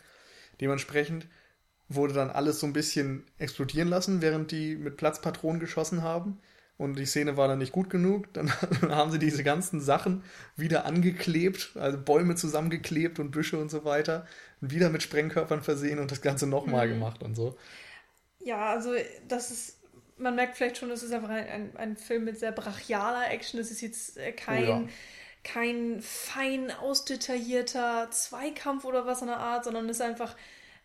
[0.59, 1.27] Dementsprechend
[1.89, 6.39] wurde dann alles so ein bisschen explodieren lassen, während die mit Platzpatronen geschossen haben.
[6.77, 8.31] Und die Szene war dann nicht gut genug.
[8.33, 8.51] Dann
[8.89, 10.23] haben sie diese ganzen Sachen
[10.55, 14.27] wieder angeklebt, also Bäume zusammengeklebt und Büsche und so weiter.
[14.61, 17.57] Und wieder mit Sprengkörpern versehen und das Ganze nochmal gemacht und so.
[18.39, 18.91] Ja, also
[19.27, 19.76] das ist,
[20.17, 23.59] man merkt vielleicht schon, das ist einfach ein, ein, ein Film mit sehr brachialer Action.
[23.59, 24.83] Das ist jetzt äh, kein, Oh ja.
[25.43, 30.35] kein fein ausdetaillierter Zweikampf oder was in der Art, sondern es ist einfach,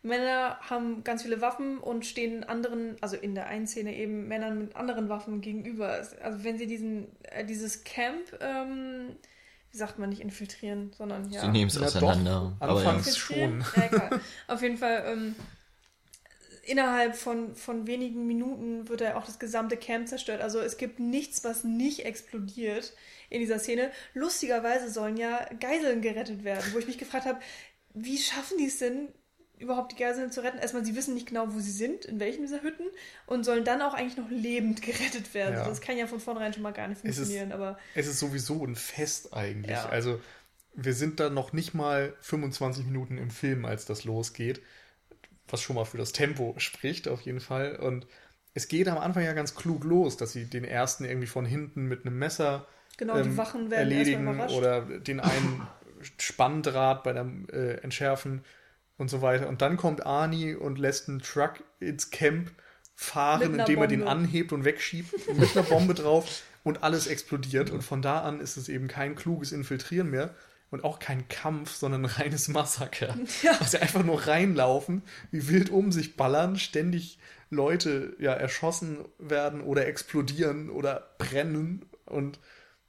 [0.03, 4.59] Männer haben ganz viele Waffen und stehen anderen, also in der einen Szene eben Männern
[4.59, 5.99] mit anderen Waffen gegenüber.
[5.99, 9.16] Es- Also wenn sie diesen, äh, dieses Camp, ähm,
[9.70, 11.41] wie sagt man nicht infiltrieren, sondern ja.
[11.43, 12.53] Sie nehmen es Na auseinander.
[12.59, 12.91] doch, aber ja.
[12.91, 13.64] anfangs- schon.
[13.76, 14.11] Ja.
[14.49, 15.37] Auf jeden Fall, ähm,
[16.62, 20.40] innerhalb von, von wenigen Minuten wird ja auch das gesamte Camp zerstört.
[20.40, 22.94] Also es gibt nichts, was nicht explodiert
[23.30, 23.90] in dieser Szene.
[24.14, 27.40] Lustigerweise sollen ja Geiseln gerettet werden, wo ich mich gefragt habe,
[27.94, 29.08] wie schaffen die es denn,
[29.58, 30.58] überhaupt die Geiseln zu retten?
[30.58, 32.86] Erstmal, sie wissen nicht genau, wo sie sind, in welchen dieser Hütten,
[33.26, 35.54] und sollen dann auch eigentlich noch lebend gerettet werden.
[35.56, 35.68] Ja.
[35.68, 38.18] Das kann ja von vornherein schon mal gar nicht Es ist- funktionieren, aber Es ist
[38.18, 39.70] sowieso ein Fest eigentlich.
[39.72, 39.88] Ja.
[39.88, 40.20] Also
[40.74, 44.62] wir sind da noch nicht mal 25 Minuten im Film, als das losgeht.
[45.53, 47.76] Was schon mal für das Tempo spricht, auf jeden Fall.
[47.76, 48.07] Und
[48.55, 51.86] es geht am Anfang ja ganz klug los, dass sie den ersten irgendwie von hinten
[51.86, 55.66] mit einem Messer genau, die ähm, Wachen werden erstmal erledigen oder den einen
[56.18, 58.44] Spanndraht bei dem äh, Entschärfen
[58.96, 59.48] und so weiter.
[59.48, 62.50] Und dann kommt Arnie und lässt einen Truck ins Camp
[62.94, 64.11] fahren, indem er den Bombe.
[64.11, 67.70] anhebt und wegschiebt mit einer Bombe drauf und alles explodiert.
[67.70, 70.34] Und von da an ist es eben kein kluges Infiltrieren mehr
[70.73, 73.14] und auch kein Kampf, sondern ein reines Massaker.
[73.43, 73.53] Ja.
[73.61, 77.18] Also einfach nur reinlaufen, wie wild um sich ballern, ständig
[77.51, 82.39] Leute ja erschossen werden oder explodieren oder brennen und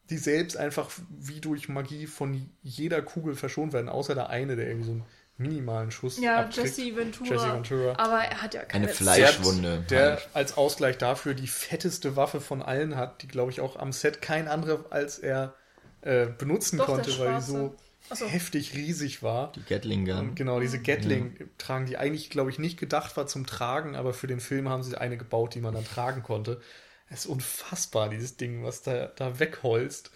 [0.10, 4.68] die selbst einfach wie durch Magie von jeder Kugel verschont werden, außer der eine, der
[4.68, 5.06] irgendwie so einen
[5.38, 6.78] minimalen Schuss Ja, abkriegt.
[6.78, 7.32] Jesse Ventura.
[7.32, 7.94] Jesse Ventura.
[7.98, 9.86] Aber er hat ja keine Eine Fleischwunde.
[9.90, 13.92] Der als Ausgleich dafür die fetteste Waffe von allen hat, die glaube ich auch am
[13.92, 15.56] Set kein anderer als er
[16.04, 17.76] äh, benutzen Doch, konnte, weil die so
[18.12, 18.28] so.
[18.28, 19.52] heftig riesig war.
[19.54, 20.30] Die Gatling Gun.
[20.30, 24.14] Und genau, diese Gatling tragen, die eigentlich, glaube ich, nicht gedacht war zum Tragen, aber
[24.14, 26.62] für den Film haben sie eine gebaut, die man dann tragen konnte.
[27.10, 30.12] Es ist unfassbar, dieses Ding, was da, da wegholzt.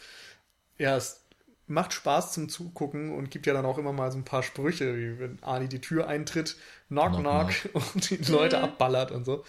[0.77, 1.23] Ja, es
[1.67, 4.95] macht Spaß zum Zugucken und gibt ja dann auch immer mal so ein paar Sprüche,
[4.95, 6.55] wie wenn Arnie die Tür eintritt,
[6.87, 7.53] knock, knock, Knock,
[7.95, 9.43] und die Leute abballert und so.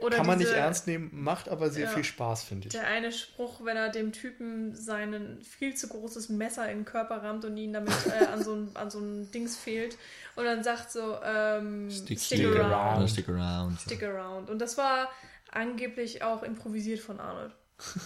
[0.00, 1.90] Oder Kann man diese- nicht ernst nehmen, macht aber sehr Ja.
[1.90, 2.72] viel Spaß, finde ich.
[2.72, 7.22] Der eine Spruch, wenn er dem Typen sein viel zu großes Messer in den Körper
[7.22, 9.96] rammt und ihn damit äh, an, so ein, an so ein Dings fehlt
[10.36, 12.72] und dann sagt so, ähm, stick, stick around.
[12.72, 13.10] around.
[13.10, 13.80] Stick around.
[13.80, 14.50] Stick around.
[14.50, 15.10] Und das war
[15.52, 17.52] angeblich auch improvisiert von Arnold.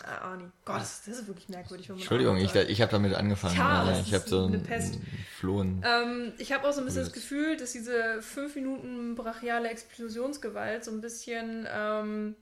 [0.05, 0.51] Äh, Arnie.
[0.65, 1.91] Gott, das, das ist wirklich merkwürdig.
[1.91, 3.57] Entschuldigung, ich, ich habe damit angefangen.
[3.57, 4.99] Ja, Ja, ich habe so eine Pest.
[5.39, 5.85] Flohen.
[5.85, 7.13] Ähm, ich habe auch so ein bisschen das.
[7.13, 12.37] Gefühl, dass diese fünf Minuten brachiale Explosionsgewalt so ein bisschen ähm,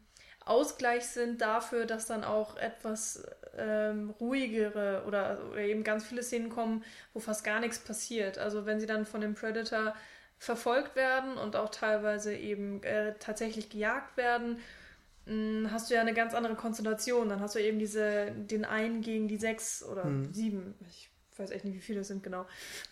[0.45, 3.25] Ausgleich sind dafür, dass dann auch etwas
[3.57, 8.39] ähm, ruhigere oder, oder eben ganz viele Szenen kommen, wo fast gar nichts passiert.
[8.39, 9.95] Also wenn sie dann von dem Predator
[10.39, 14.59] verfolgt werden und auch teilweise eben äh, tatsächlich gejagt werden,
[15.71, 17.29] hast du ja eine ganz andere Konstellation.
[17.29, 20.75] Dann hast du eben diese, den einen gegen die sechs oder sieben.
[20.89, 21.09] Ich
[21.39, 22.45] weiß echt nicht, wie viele das sind genau.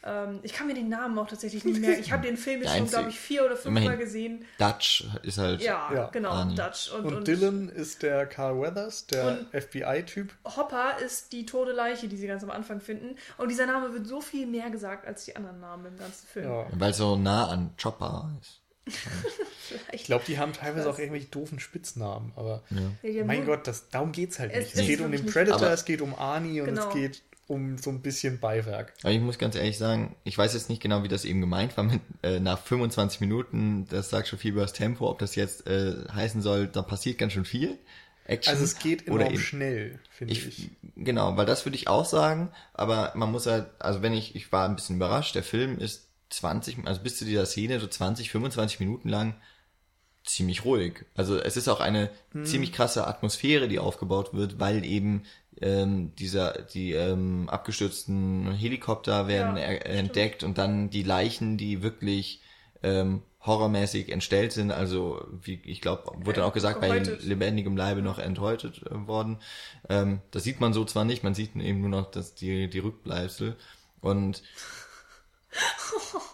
[0.03, 2.01] Ähm, ich kann mir den Namen auch tatsächlich nicht merken.
[2.01, 4.01] Ich habe den Film jetzt schon, glaube ich, vier oder fünf Mal immerhin.
[4.01, 4.45] gesehen.
[4.59, 5.61] Dutch ist halt.
[5.61, 6.07] Ja, Ja.
[6.09, 6.55] genau, Arnie.
[6.55, 6.91] Dutch.
[6.91, 10.33] Und, Und, und, Dylan ist der Carl Weathers, der FBI-Typ.
[10.57, 13.17] Hopper ist die tote Leiche, die sie ganz am Anfang finden.
[13.37, 16.49] Und dieser Name wird so viel mehr gesagt als die anderen Namen im ganzen Film.
[16.49, 16.67] Ja.
[16.73, 18.60] Weil es so nah an Chopper ist.
[19.93, 22.63] Ich glaube, die haben teilweise auch irgendwelche doofen Spitznamen, aber
[23.03, 24.75] Ja, mein Gott, das, darum geht's halt Es nicht.
[24.75, 26.89] Es, ist geht um den Predator, Aber- es geht um Arnie und Genau.
[26.89, 28.93] es geht um so ein bisschen Beiwerk.
[29.03, 31.77] Aber ich muss ganz ehrlich sagen, ich weiß jetzt nicht genau, wie das eben gemeint
[31.77, 35.35] war mit äh, nach 25 Minuten, das sagt schon viel über das Tempo, ob das
[35.37, 37.79] jetzt äh, heißen soll, da passiert ganz schön viel.
[38.27, 38.53] Action.
[38.53, 40.71] Also es geht enorm eben, schnell, finde ich, ich.
[40.97, 44.51] Genau, weil das würde ich auch sagen, aber man muss halt, also wenn ich, ich
[44.53, 48.31] war ein bisschen überrascht, der Film ist 20, also bis zu dieser Szene so 20,
[48.31, 49.35] 25 Minuten lang
[50.25, 51.05] ziemlich ruhig.
[51.15, 52.45] Also es ist auch eine hm.
[52.45, 55.25] ziemlich krasse Atmosphäre, die aufgebaut wird, weil eben
[55.61, 61.83] ähm, dieser die ähm, abgestürzten Helikopter werden ja, er, entdeckt und dann die Leichen, die
[61.83, 62.41] wirklich
[62.83, 68.03] ähm, horrormäßig entstellt sind, also wie ich glaube, wurde dann auch gesagt, bei lebendigem Leibe
[68.03, 69.39] noch enthäutet äh, worden.
[69.89, 72.79] Ähm, das sieht man so zwar nicht, man sieht eben nur noch das, die, die
[72.79, 73.57] Rückbleibsel
[74.03, 74.43] und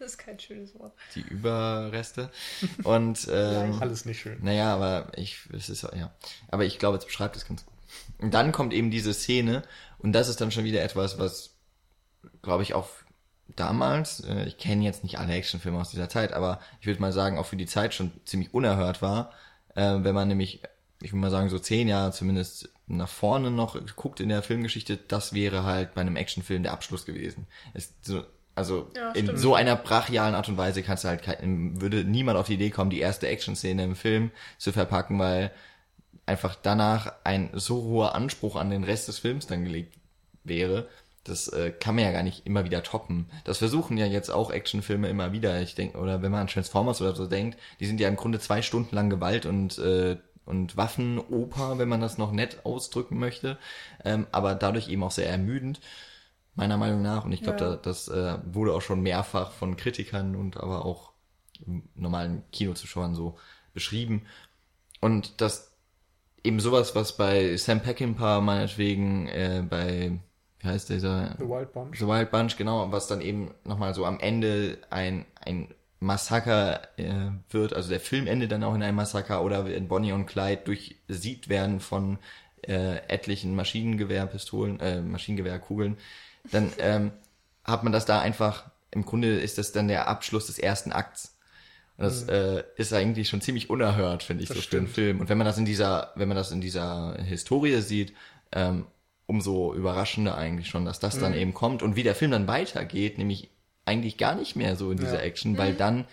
[0.00, 0.94] Das ist kein schönes Wort.
[1.14, 2.30] Die Überreste.
[2.84, 4.38] Und ähm, alles nicht schön.
[4.42, 6.10] Naja, aber ich, es ist ja.
[6.48, 7.74] Aber ich glaube, es beschreibt es ganz gut.
[8.16, 9.62] Und dann kommt eben diese Szene
[9.98, 11.50] und das ist dann schon wieder etwas, was,
[12.40, 12.88] glaube ich, auch
[13.56, 17.12] damals, äh, ich kenne jetzt nicht alle Actionfilme aus dieser Zeit, aber ich würde mal
[17.12, 19.32] sagen, auch für die Zeit schon ziemlich unerhört war,
[19.74, 20.62] äh, wenn man nämlich,
[21.02, 24.96] ich würde mal sagen, so zehn Jahre zumindest nach vorne noch guckt in der Filmgeschichte,
[24.96, 27.46] das wäre halt bei einem Actionfilm der Abschluss gewesen.
[27.74, 28.24] Es, so,
[28.60, 32.46] also ja, in so einer brachialen Art und Weise kannst du halt würde niemand auf
[32.46, 35.50] die Idee kommen, die erste Action-Szene im Film zu verpacken, weil
[36.26, 39.96] einfach danach ein so hoher Anspruch an den Rest des Films dann gelegt
[40.44, 40.88] wäre.
[41.24, 43.30] Das äh, kann man ja gar nicht immer wieder toppen.
[43.44, 45.60] Das versuchen ja jetzt auch Actionfilme immer wieder.
[45.62, 48.40] Ich denke, oder wenn man an Transformers oder so denkt, die sind ja im Grunde
[48.40, 53.56] zwei Stunden lang Gewalt und äh, und Waffenoper, wenn man das noch nett ausdrücken möchte,
[54.04, 55.80] ähm, aber dadurch eben auch sehr ermüdend
[56.60, 57.24] meiner Meinung nach.
[57.24, 57.70] Und ich glaube, ja.
[57.70, 61.12] da, das äh, wurde auch schon mehrfach von Kritikern und aber auch
[61.94, 63.38] normalen Kinozuschauern so
[63.72, 64.26] beschrieben.
[65.00, 65.74] Und das
[66.44, 70.18] eben sowas, was bei Sam Peckinpah meinetwegen äh, bei
[70.58, 71.36] wie heißt dieser?
[71.38, 71.98] The Wild Bunch.
[71.98, 75.68] The Wild Bunch, genau, was dann eben nochmal so am Ende ein, ein
[76.00, 80.12] Massaker äh, wird, also der Film endet dann auch in einem Massaker oder in Bonnie
[80.12, 82.18] und Clyde durchsieht werden von
[82.60, 85.96] äh, etlichen Maschinengewehrpistolen, äh, Maschinengewehrkugeln
[86.50, 87.12] dann ähm,
[87.64, 91.36] hat man das da einfach, im Grunde ist das dann der Abschluss des ersten Akts.
[91.96, 92.30] Und das mhm.
[92.30, 94.90] äh, ist eigentlich schon ziemlich unerhört, finde ich, das so stimmt.
[94.90, 95.20] für einen Film.
[95.20, 98.14] Und wenn man das in dieser, wenn man das in dieser Historie sieht,
[98.52, 98.86] ähm,
[99.26, 101.20] umso überraschender eigentlich schon, dass das mhm.
[101.20, 103.50] dann eben kommt und wie der Film dann weitergeht, nämlich
[103.84, 105.20] eigentlich gar nicht mehr so in dieser ja.
[105.20, 105.78] Action, weil mhm.
[105.78, 106.04] dann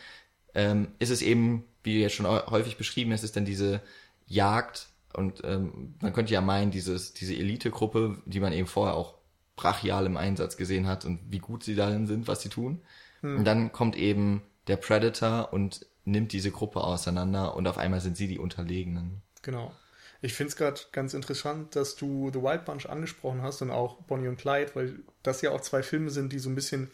[0.53, 3.81] ähm, ist es eben, wie jetzt schon häufig beschrieben, es ist dann diese
[4.25, 9.16] Jagd und ähm, man könnte ja meinen, dieses, diese Elite-Gruppe, die man eben vorher auch
[9.57, 12.81] brachial im Einsatz gesehen hat und wie gut sie darin sind, was sie tun.
[13.19, 13.39] Hm.
[13.39, 18.15] Und dann kommt eben der Predator und nimmt diese Gruppe auseinander und auf einmal sind
[18.15, 19.21] sie die Unterlegenen.
[19.41, 19.73] Genau.
[20.21, 24.01] Ich finde es gerade ganz interessant, dass du The Wild Bunch angesprochen hast und auch
[24.03, 26.89] Bonnie und Clyde, weil das ja auch zwei Filme sind, die so ein bisschen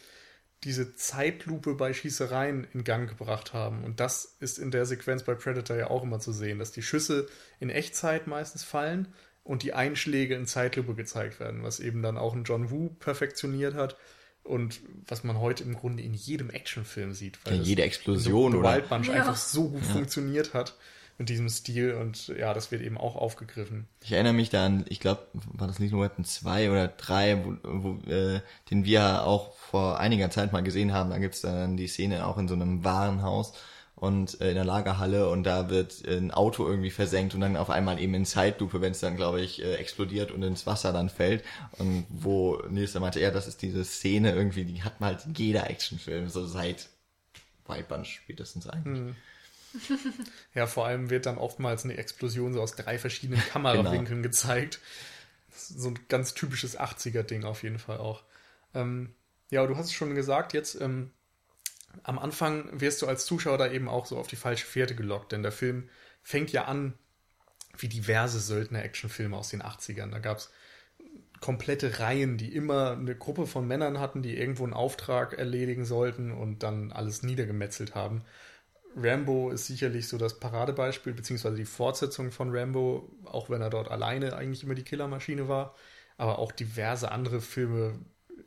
[0.64, 3.84] diese Zeitlupe bei Schießereien in Gang gebracht haben.
[3.84, 6.82] Und das ist in der Sequenz bei Predator ja auch immer zu sehen, dass die
[6.82, 7.28] Schüsse
[7.60, 12.34] in Echtzeit meistens fallen und die Einschläge in Zeitlupe gezeigt werden, was eben dann auch
[12.34, 13.98] ein John Woo perfektioniert hat
[14.44, 17.40] und was man heute im Grunde in jedem Actionfilm sieht.
[17.46, 19.16] Weil ja, jede Explosion oder Wild Bunch ja.
[19.16, 19.94] einfach so gut ja.
[19.94, 20.76] funktioniert hat
[21.18, 23.88] mit diesem Stil und ja, das wird eben auch aufgegriffen.
[24.02, 27.58] Ich erinnere mich da an, ich glaube, war das Lethal Weapon 2 oder 3, wo,
[27.64, 28.42] wo, äh,
[28.72, 31.12] den wir auch vor einiger Zeit mal gesehen haben.
[31.12, 33.54] Da gibt's dann die Szene auch in so einem Warenhaus
[33.96, 37.70] und äh, in der Lagerhalle und da wird ein Auto irgendwie versenkt und dann auf
[37.70, 41.10] einmal eben in Zeitlupe, wenn es dann, glaube ich, äh, explodiert und ins Wasser dann
[41.10, 41.44] fällt.
[41.78, 45.38] Und wo Nils dann meinte, ja, das ist diese Szene irgendwie, die hat man halt
[45.38, 46.90] jeder Actionfilm, so seit
[47.66, 49.00] Bunch spätestens eigentlich.
[49.00, 49.16] Mhm.
[50.54, 54.22] ja, vor allem wird dann oftmals eine Explosion so aus drei verschiedenen Kamerawinkeln genau.
[54.22, 54.80] gezeigt.
[55.52, 58.24] So ein ganz typisches 80er-Ding auf jeden Fall auch.
[58.74, 59.14] Ähm,
[59.50, 61.12] ja, du hast es schon gesagt, jetzt ähm,
[62.02, 65.32] am Anfang wirst du als Zuschauer da eben auch so auf die falsche Fährte gelockt,
[65.32, 65.90] denn der Film
[66.24, 66.94] fängt ja an
[67.78, 70.12] wie diverse Söldner-Actionfilme aus den 80ern.
[70.12, 70.52] Da gab es
[71.42, 76.32] komplette Reihen, die immer eine Gruppe von Männern hatten, die irgendwo einen Auftrag erledigen sollten
[76.32, 78.24] und dann alles niedergemetzelt haben.
[78.96, 83.90] Rambo ist sicherlich so das Paradebeispiel, beziehungsweise die Fortsetzung von Rambo, auch wenn er dort
[83.90, 85.76] alleine eigentlich immer die Killermaschine war.
[86.16, 88.00] Aber auch diverse andere Filme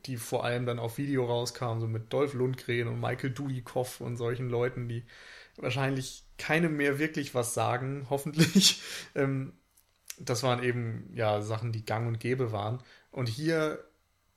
[0.05, 4.17] die vor allem dann auf Video rauskamen, so mit Dolph Lundgren und Michael Dudikoff und
[4.17, 5.05] solchen Leuten, die
[5.57, 8.81] wahrscheinlich keinem mehr wirklich was sagen, hoffentlich.
[9.15, 9.53] Ähm,
[10.19, 12.81] das waren eben ja Sachen, die gang und gäbe waren.
[13.11, 13.83] Und hier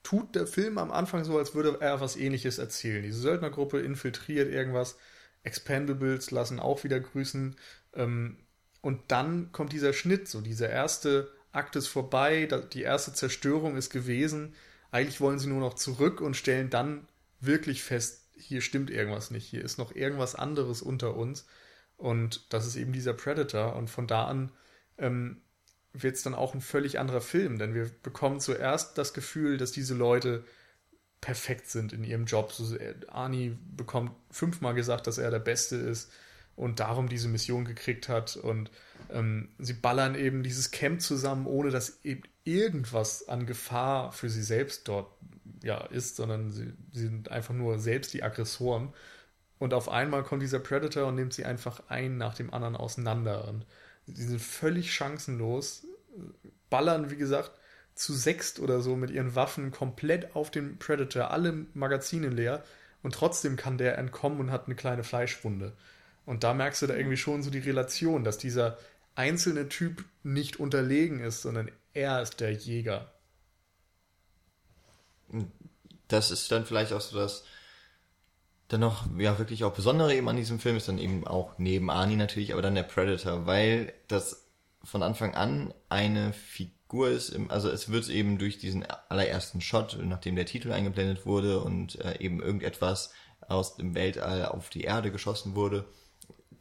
[0.03, 3.03] tut der Film am Anfang so, als würde er was ähnliches erzählen.
[3.03, 4.97] Diese Söldnergruppe infiltriert irgendwas,
[5.43, 7.57] Expendables lassen auch wieder grüßen.
[7.95, 8.39] Ähm,
[8.83, 13.91] und dann kommt dieser Schnitt, so dieser erste Akt ist vorbei, die erste Zerstörung ist
[13.91, 14.55] gewesen.
[14.91, 17.07] Eigentlich wollen sie nur noch zurück und stellen dann
[17.41, 21.47] wirklich fest, hier stimmt irgendwas nicht, hier ist noch irgendwas anderes unter uns.
[21.97, 23.77] Und das ist eben dieser Predator.
[23.77, 24.53] Und von da an
[24.99, 25.43] ähm,
[25.93, 29.73] wird es dann auch ein völlig anderer Film, denn wir bekommen zuerst das Gefühl, dass
[29.73, 30.45] diese Leute
[31.21, 32.53] perfekt sind in ihrem Job.
[32.53, 36.11] So, äh, Arnie bekommt fünfmal gesagt, dass er der Beste ist
[36.57, 38.37] und darum diese Mission gekriegt hat.
[38.37, 38.71] Und
[39.11, 44.43] ähm, sie ballern eben dieses Camp zusammen, ohne dass eben irgendwas an Gefahr für sie
[44.43, 45.11] selbst dort
[45.63, 48.93] ja, ist, sondern sie, sie sind einfach nur selbst die Aggressoren.
[49.59, 53.47] Und auf einmal kommt dieser Predator und nimmt sie einfach ein nach dem anderen auseinander.
[53.47, 53.67] Und
[54.07, 55.87] sie sind völlig chancenlos,
[56.71, 57.53] ballern, wie gesagt,
[57.95, 62.65] zu sechst oder so mit ihren Waffen komplett auf den Predator, alle Magazine leer
[63.03, 65.75] und trotzdem kann der entkommen und hat eine kleine Fleischwunde.
[66.25, 68.79] Und da merkst du da irgendwie schon so die Relation, dass dieser
[69.21, 73.13] einzelne Typ nicht unterlegen ist, sondern er ist der Jäger.
[76.09, 77.45] Das ist dann vielleicht auch so das
[78.69, 81.91] dann noch, ja, wirklich auch Besondere eben an diesem Film ist dann eben auch neben
[81.91, 84.47] Arnie natürlich, aber dann der Predator, weil das
[84.85, 89.99] von Anfang an eine Figur ist, im, also es wird eben durch diesen allerersten Shot,
[90.01, 93.13] nachdem der Titel eingeblendet wurde und äh, eben irgendetwas
[93.49, 95.85] aus dem Weltall auf die Erde geschossen wurde,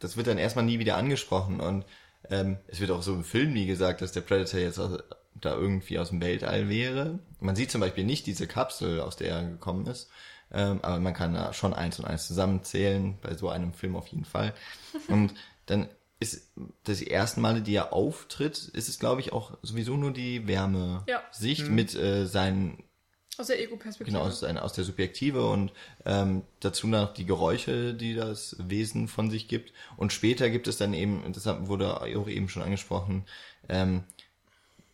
[0.00, 1.84] das wird dann erstmal nie wieder angesprochen und
[2.30, 5.02] ähm, es wird auch so im Film nie gesagt, dass der Predator jetzt aus,
[5.34, 7.18] da irgendwie aus dem Weltall wäre.
[7.40, 10.10] Man sieht zum Beispiel nicht diese Kapsel, aus der er gekommen ist,
[10.52, 14.08] ähm, aber man kann da schon eins und eins zusammenzählen, bei so einem Film auf
[14.08, 14.54] jeden Fall.
[15.08, 15.34] Und
[15.66, 16.52] dann ist
[16.84, 20.46] das die ersten Male, die er auftritt, ist es, glaube ich, auch sowieso nur die
[20.46, 21.68] Wärme-Sicht ja.
[21.68, 22.82] mit äh, seinen
[23.40, 24.16] aus der Ego-Perspektive.
[24.16, 25.72] Genau, aus, aus der Subjektive und
[26.04, 29.72] ähm, dazu noch die Geräusche, die das Wesen von sich gibt.
[29.96, 33.24] Und später gibt es dann eben, das wurde auch eben schon angesprochen,
[33.68, 34.04] ähm,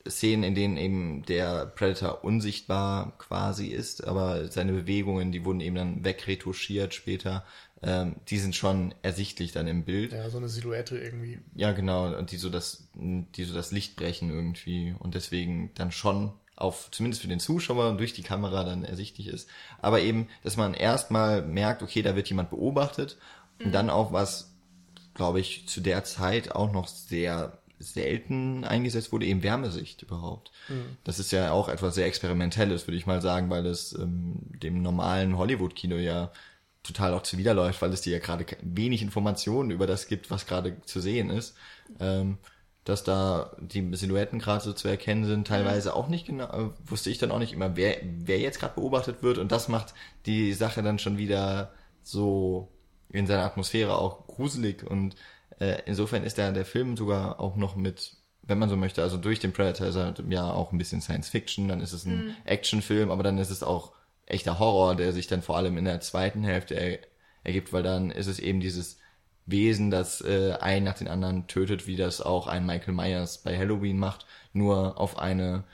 [0.09, 5.77] Szenen, in denen eben der Predator unsichtbar quasi ist, aber seine Bewegungen, die wurden eben
[5.77, 7.45] dann wegretuschiert später.
[7.83, 10.13] Ähm, die sind schon ersichtlich dann im Bild.
[10.13, 11.41] Ja, so eine Silhouette irgendwie.
[11.55, 15.93] Ja, genau, und die so das, die so das Licht brechen irgendwie und deswegen dann
[15.93, 19.49] schon auf, zumindest für den Zuschauer durch die Kamera dann ersichtlich ist.
[19.81, 23.19] Aber eben, dass man erstmal merkt, okay, da wird jemand beobachtet
[23.59, 23.67] mhm.
[23.67, 24.55] und dann auch was,
[25.15, 30.51] glaube ich, zu der Zeit auch noch sehr selten eingesetzt wurde, eben Wärmesicht überhaupt.
[30.69, 30.97] Mhm.
[31.05, 34.81] Das ist ja auch etwas sehr Experimentelles, würde ich mal sagen, weil es ähm, dem
[34.81, 36.33] normalen Hollywood-Kino ja
[36.83, 40.81] total auch zuwiderläuft, weil es dir ja gerade wenig Informationen über das gibt, was gerade
[40.83, 41.55] zu sehen ist.
[42.01, 42.39] Ähm,
[42.87, 47.11] dass da die Silhouetten gerade so zu erkennen sind, teilweise auch nicht genau, äh, wusste
[47.11, 49.39] ich dann auch nicht immer, wer, wer jetzt gerade beobachtet wird.
[49.39, 49.93] Und das macht
[50.25, 51.73] die Sache dann schon wieder
[52.05, 52.69] so
[53.11, 54.89] in seiner Atmosphäre auch gruselig.
[54.89, 55.17] Und
[55.59, 59.17] äh, insofern ist der, der Film sogar auch noch mit, wenn man so möchte, also
[59.17, 62.27] durch den Predator ist er ja auch ein bisschen Science Fiction, dann ist es ein
[62.27, 62.35] mhm.
[62.45, 63.95] Actionfilm, aber dann ist es auch
[64.27, 67.01] echter Horror, der sich dann vor allem in der zweiten Hälfte er,
[67.43, 68.99] ergibt, weil dann ist es eben dieses
[69.47, 73.57] Wesen, das äh, einen nach den anderen tötet, wie das auch ein Michael Myers bei
[73.57, 75.65] Halloween macht, nur auf eine,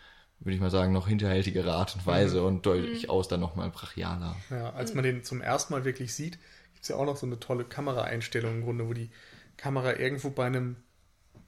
[0.41, 2.47] würde ich mal sagen, noch hinterhältigere Art und Weise mhm.
[2.47, 3.11] und deutlich mhm.
[3.11, 4.37] aus dann nochmal brachialer.
[4.51, 6.39] Ja, als man den zum ersten Mal wirklich sieht,
[6.75, 9.11] gibt's ja auch noch so eine tolle Kameraeinstellung im Grunde, wo die
[9.57, 10.77] Kamera irgendwo bei einem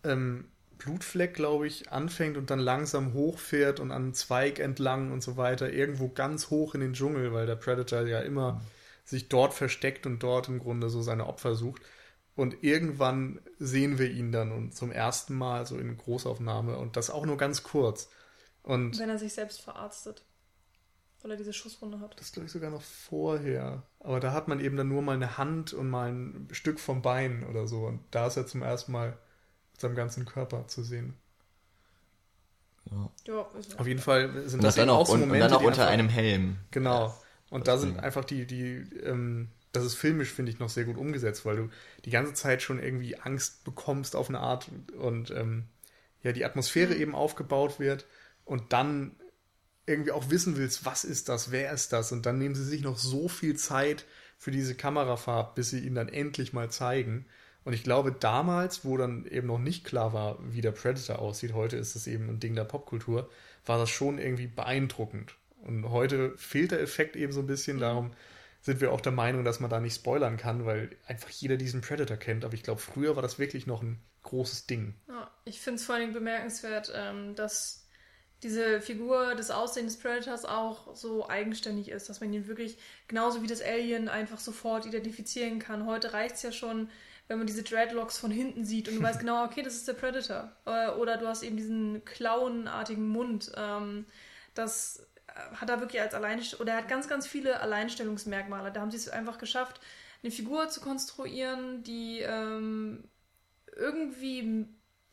[0.03, 0.47] ähm,
[0.79, 5.37] Blutfleck, glaube ich, anfängt und dann langsam hochfährt und an einem Zweig entlang und so
[5.37, 8.61] weiter, irgendwo ganz hoch in den Dschungel, weil der Predator ja immer mhm.
[9.05, 11.83] sich dort versteckt und dort im Grunde so seine Opfer sucht.
[12.37, 17.11] Und irgendwann sehen wir ihn dann und zum ersten Mal so in Großaufnahme und das
[17.11, 18.11] auch nur ganz kurz.
[18.62, 20.24] Und Wenn er sich selbst verarztet.
[21.22, 22.20] Weil er diese Schusswunde hat.
[22.20, 23.82] Das glaube ich sogar noch vorher.
[24.01, 27.01] Aber da hat man eben dann nur mal eine Hand und mal ein Stück vom
[27.01, 27.87] Bein oder so.
[27.87, 29.16] Und da ist er zum ersten Mal
[29.72, 31.14] mit seinem ganzen Körper zu sehen.
[32.91, 33.11] Ja.
[33.26, 35.82] ja Auf jeden Fall sind und das dann auch, so Momente, und dann auch unter
[35.82, 36.59] einfach, einem Helm.
[36.70, 37.07] Genau.
[37.07, 37.18] Ja.
[37.51, 38.74] Und da sind einfach die, die,
[39.05, 41.68] ähm, das ist filmisch, finde ich, noch sehr gut umgesetzt, weil du
[42.05, 45.64] die ganze Zeit schon irgendwie Angst bekommst auf eine Art und ähm,
[46.22, 47.01] ja, die Atmosphäre mhm.
[47.01, 48.07] eben aufgebaut wird
[48.45, 49.16] und dann
[49.87, 52.12] irgendwie auch wissen willst, was ist das, wer ist das?
[52.12, 54.07] Und dann nehmen sie sich noch so viel Zeit
[54.39, 57.27] für diese Kamerafahrt, bis sie ihn dann endlich mal zeigen.
[57.64, 61.55] Und ich glaube, damals, wo dann eben noch nicht klar war, wie der Predator aussieht,
[61.55, 63.29] heute ist es eben ein Ding der Popkultur,
[63.66, 65.35] war das schon irgendwie beeindruckend.
[65.62, 68.11] Und heute fehlt der Effekt eben so ein bisschen, darum
[68.65, 71.83] sind wir auch der Meinung, dass man da nicht spoilern kann, weil einfach jeder diesen
[71.83, 72.47] Predator kennt.
[72.47, 74.95] Aber ich glaube, früher war das wirklich noch ein großes Ding.
[75.07, 77.87] Ja, ich finde es vor allem bemerkenswert, ähm, dass
[78.43, 83.43] diese Figur des Aussehens des Predators auch so eigenständig ist, dass man ihn wirklich genauso
[83.43, 85.85] wie das Alien einfach sofort identifizieren kann.
[85.85, 86.89] Heute reicht es ja schon,
[87.29, 89.93] wenn man diese Dreadlocks von hinten sieht und du weißt genau, okay, das ist der
[89.93, 90.51] Predator.
[90.65, 93.53] Äh, oder du hast eben diesen klauenartigen Mund.
[93.57, 94.07] Ähm,
[94.55, 98.72] das hat er wirklich als Alleinstellung, oder er hat ganz, ganz viele Alleinstellungsmerkmale.
[98.72, 99.80] Da haben sie es einfach geschafft,
[100.22, 103.05] eine Figur zu konstruieren, die ähm,
[103.76, 104.66] irgendwie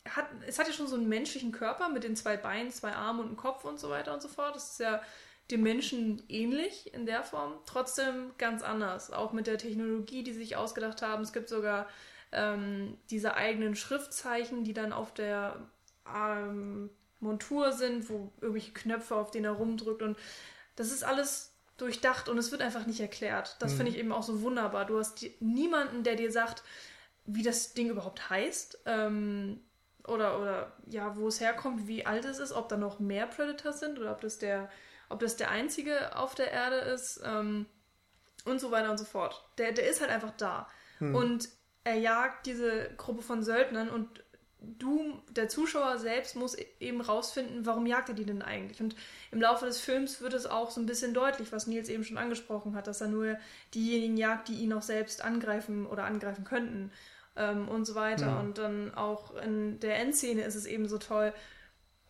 [0.08, 3.20] hat, es hat ja schon so einen menschlichen Körper mit den zwei Beinen, zwei Armen
[3.20, 4.54] und einem Kopf und so weiter und so fort.
[4.54, 5.02] Das ist ja
[5.50, 9.12] dem Menschen ähnlich in der Form, trotzdem ganz anders.
[9.12, 11.22] Auch mit der Technologie, die sie sich ausgedacht haben.
[11.22, 11.88] Es gibt sogar
[12.32, 15.68] ähm, diese eigenen Schriftzeichen, die dann auf der
[16.06, 16.90] ähm,
[17.22, 20.02] Montur sind, wo irgendwelche Knöpfe, auf denen er rumdrückt.
[20.02, 20.18] Und
[20.76, 23.56] das ist alles durchdacht und es wird einfach nicht erklärt.
[23.60, 23.76] Das mhm.
[23.76, 24.84] finde ich eben auch so wunderbar.
[24.84, 26.62] Du hast die, niemanden, der dir sagt,
[27.24, 28.80] wie das Ding überhaupt heißt.
[28.86, 29.60] Ähm,
[30.06, 33.80] oder, oder ja, wo es herkommt, wie alt es ist, ob da noch mehr Predators
[33.80, 34.68] sind oder ob das der,
[35.08, 37.66] ob das der einzige auf der Erde ist ähm,
[38.44, 39.44] und so weiter und so fort.
[39.58, 40.68] Der, der ist halt einfach da.
[40.98, 41.14] Hm.
[41.14, 41.48] Und
[41.84, 44.24] er jagt diese Gruppe von Söldnern und
[44.78, 48.80] du, der Zuschauer selbst, muss eben rausfinden, warum jagt er die denn eigentlich?
[48.80, 48.96] Und
[49.30, 52.18] im Laufe des Films wird es auch so ein bisschen deutlich, was Nils eben schon
[52.18, 53.36] angesprochen hat, dass er nur
[53.74, 56.90] diejenigen jagt, die ihn auch selbst angreifen oder angreifen könnten
[57.36, 58.26] ähm, und so weiter.
[58.26, 58.40] Ja.
[58.40, 61.32] Und dann auch in der Endszene ist es eben so toll,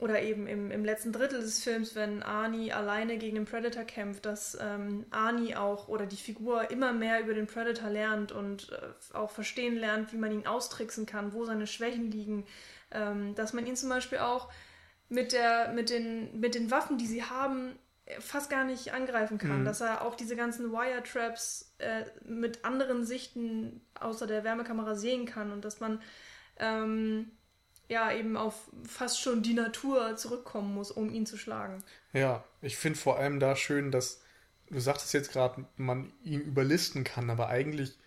[0.03, 4.27] oder eben im, im letzten Drittel des Films, wenn Arnie alleine gegen den Predator kämpft,
[4.27, 9.17] dass ähm, Arnie auch oder die Figur immer mehr über den Predator lernt und äh,
[9.17, 12.45] auch verstehen lernt, wie man ihn austricksen kann, wo seine Schwächen liegen,
[12.91, 14.51] ähm, dass man ihn zum Beispiel auch
[15.09, 17.79] mit, der, mit, den, mit den Waffen, die sie haben,
[18.19, 19.65] fast gar nicht angreifen kann, mhm.
[19.65, 25.53] dass er auch diese ganzen Wire-Traps äh, mit anderen Sichten außer der Wärmekamera sehen kann
[25.53, 26.03] und dass man
[26.59, 27.31] ähm,
[27.93, 31.85] ja eben auf fast schon die Natur zurückkommen muss, um ihn zu schlagen.
[32.13, 34.23] Ja, ich finde vor allem da schön, dass
[34.69, 37.99] du sagtest jetzt gerade, man ihn überlisten kann, aber eigentlich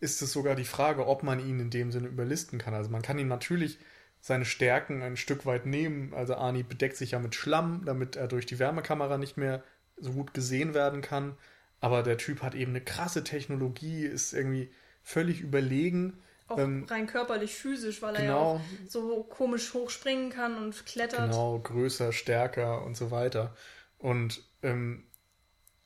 [0.00, 2.74] ist es sogar die Frage, ob man ihn in dem Sinne überlisten kann.
[2.74, 3.78] Also man kann ihn natürlich
[4.20, 6.14] seine Stärken ein Stück weit nehmen.
[6.14, 9.62] Also Arnie bedeckt sich ja mit Schlamm, damit er durch die Wärmekamera nicht mehr
[9.96, 11.36] so gut gesehen werden kann.
[11.80, 14.70] Aber der Typ hat eben eine krasse Technologie, ist irgendwie
[15.02, 16.20] völlig überlegen.
[16.52, 18.50] Auch ähm, rein körperlich, physisch, weil genau, er ja genau.
[18.54, 21.30] auch so komisch hochspringen kann und klettert.
[21.30, 23.54] Genau, größer, stärker und so weiter.
[23.98, 25.04] Und ähm,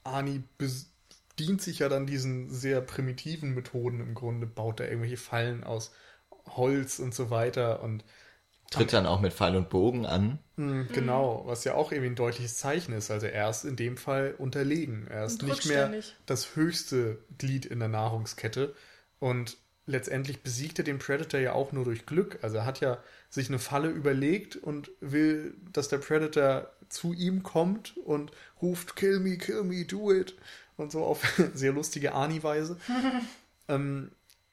[0.04, 5.64] Arnie bedient sich ja dann diesen sehr primitiven Methoden im Grunde, baut er irgendwelche Fallen
[5.64, 5.92] aus
[6.46, 8.04] Holz und so weiter und
[8.70, 10.40] Tritt dann auch mit Pfeil und Bogen an.
[10.56, 13.10] Mhm, genau, was ja auch irgendwie ein deutliches Zeichen ist.
[13.10, 15.06] Also er ist in dem Fall unterlegen.
[15.08, 15.92] Er ist nicht mehr
[16.26, 18.74] das höchste Glied in der Nahrungskette.
[19.20, 19.56] Und
[19.86, 22.38] letztendlich besiegt er den Predator ja auch nur durch Glück.
[22.42, 22.98] Also er hat ja
[23.30, 29.20] sich eine Falle überlegt und will, dass der Predator zu ihm kommt und ruft, kill
[29.20, 30.36] me, kill me, do it.
[30.76, 31.24] Und so auf
[31.54, 32.78] sehr lustige Ani-Weise.
[33.68, 34.10] ähm,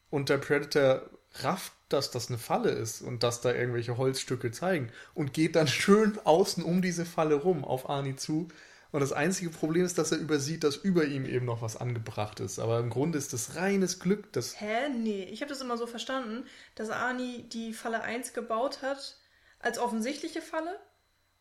[0.09, 1.09] und der Predator
[1.41, 5.67] rafft, dass das eine Falle ist und dass da irgendwelche Holzstücke zeigen und geht dann
[5.69, 8.47] schön außen um diese Falle rum auf Arnie zu.
[8.94, 12.39] Und das einzige Problem ist, dass er übersieht, dass über ihm eben noch was angebracht
[12.39, 12.60] ist.
[12.60, 14.32] Aber im Grunde ist das reines Glück.
[14.34, 14.88] Das Hä?
[14.89, 19.18] Nee, ich habe das immer so verstanden, dass Arnie die Falle 1 gebaut hat
[19.58, 20.80] als offensichtliche Falle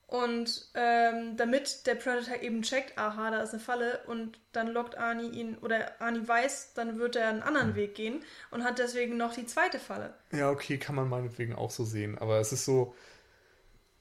[0.06, 4.96] und ähm, damit der Predator eben checkt, aha, da ist eine Falle und dann lockt
[4.96, 7.74] Arnie ihn, oder Arnie weiß, dann wird er einen anderen mhm.
[7.74, 10.14] Weg gehen und hat deswegen noch die zweite Falle.
[10.32, 12.16] Ja, okay, kann man meinetwegen auch so sehen.
[12.16, 12.94] Aber es ist so,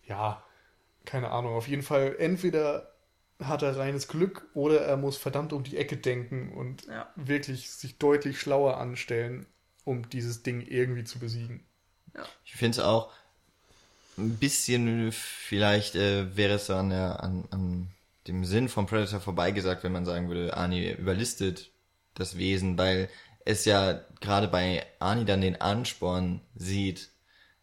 [0.06, 0.42] ja,
[1.04, 1.54] keine Ahnung.
[1.54, 2.91] Auf jeden Fall, entweder
[3.42, 7.12] hat er reines Glück oder er muss verdammt um die Ecke denken und ja.
[7.16, 9.46] wirklich sich deutlich schlauer anstellen,
[9.84, 11.66] um dieses Ding irgendwie zu besiegen.
[12.16, 12.26] Ja.
[12.46, 13.12] Ich finde es auch,
[14.18, 17.88] ein bisschen vielleicht äh, wäre es an, der, an, an
[18.28, 21.72] dem Sinn vom Predator vorbeigesagt, wenn man sagen würde, Arnie überlistet
[22.14, 23.10] das Wesen, weil
[23.46, 27.10] es ja gerade bei Arnie dann den Ansporn sieht,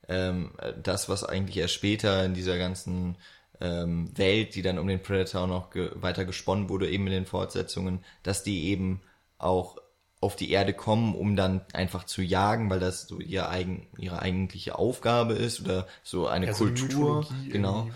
[0.08, 0.52] ähm,
[0.82, 3.16] das, was eigentlich erst später in dieser ganzen
[3.60, 7.26] ähm, Welt, die dann um den Predator noch ge weiter gesponnen wurde, eben in den
[7.26, 9.00] Fortsetzungen, dass die eben
[9.38, 9.78] auch
[10.20, 14.20] auf die Erde kommen, um dann einfach zu jagen, weil das so ihr eigen, ihre
[14.20, 17.88] eigentliche Aufgabe ist oder so eine ja, Kultur, genau.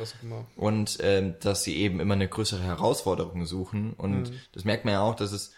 [0.54, 3.92] Und ähm, dass sie eben immer eine größere Herausforderung suchen.
[3.94, 4.40] Und mhm.
[4.52, 5.52] das merkt man ja auch, dass es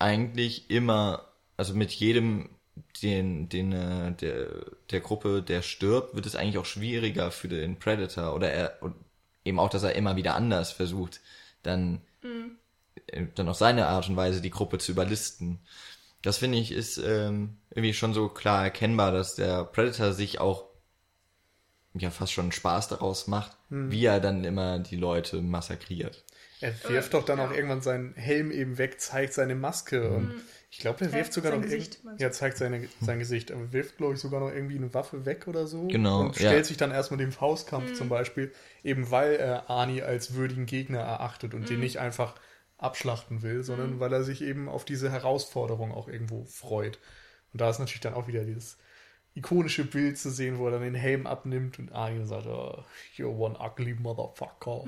[0.00, 2.48] eigentlich immer, also mit jedem
[3.02, 4.48] den, den äh, der,
[4.90, 8.78] der Gruppe, der stirbt, wird es eigentlich auch schwieriger für den Predator oder er
[9.44, 11.20] eben auch, dass er immer wieder anders versucht,
[11.62, 12.56] dann mhm
[13.34, 15.60] dann auf seine Art und Weise die Gruppe zu überlisten.
[16.22, 20.64] Das finde ich ist ähm, irgendwie schon so klar erkennbar, dass der Predator sich auch
[21.94, 23.90] ja fast schon Spaß daraus macht, hm.
[23.90, 26.24] wie er dann immer die Leute massakriert.
[26.60, 30.14] Er wirft doch dann auch irgendwann seinen Helm eben weg, zeigt seine Maske hm.
[30.14, 30.34] und
[30.74, 34.14] Ich glaube, der wirft sogar noch Gesicht, ja, zeigt seine, sein Gesicht, aber wirft, glaube
[34.14, 35.86] ich, sogar noch irgendwie eine Waffe weg oder so.
[35.86, 36.22] Genau.
[36.22, 36.64] Und stellt ja.
[36.64, 37.94] sich dann erstmal dem Faustkampf mhm.
[37.94, 38.52] zum Beispiel,
[38.82, 41.66] eben weil er Ani als würdigen Gegner erachtet und mhm.
[41.66, 42.34] den nicht einfach
[42.76, 44.00] abschlachten will, sondern mhm.
[44.00, 46.98] weil er sich eben auf diese Herausforderung auch irgendwo freut.
[47.52, 48.76] Und da ist natürlich dann auch wieder dieses
[49.36, 52.84] ikonische Bild zu sehen, wo er dann den Helm abnimmt und Arya sagt, oh,
[53.16, 54.86] you're one ugly motherfucker.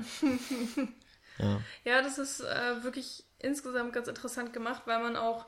[1.37, 1.61] ja.
[1.85, 5.45] ja, das ist äh, wirklich insgesamt ganz interessant gemacht, weil man auch,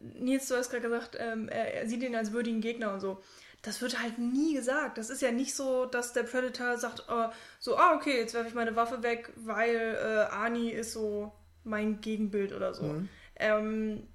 [0.00, 3.22] Nils, du hast gerade gesagt, ähm, er, er, sieht ihn als würdigen Gegner und so.
[3.62, 4.98] Das wird halt nie gesagt.
[4.98, 7.28] Das ist ja nicht so, dass der Predator sagt, äh,
[7.58, 11.32] so, ah, okay, jetzt werfe ich meine Waffe weg, weil äh, Ani ist so
[11.64, 12.84] mein Gegenbild oder so.
[12.84, 13.08] Mhm.
[13.36, 14.08] Ähm,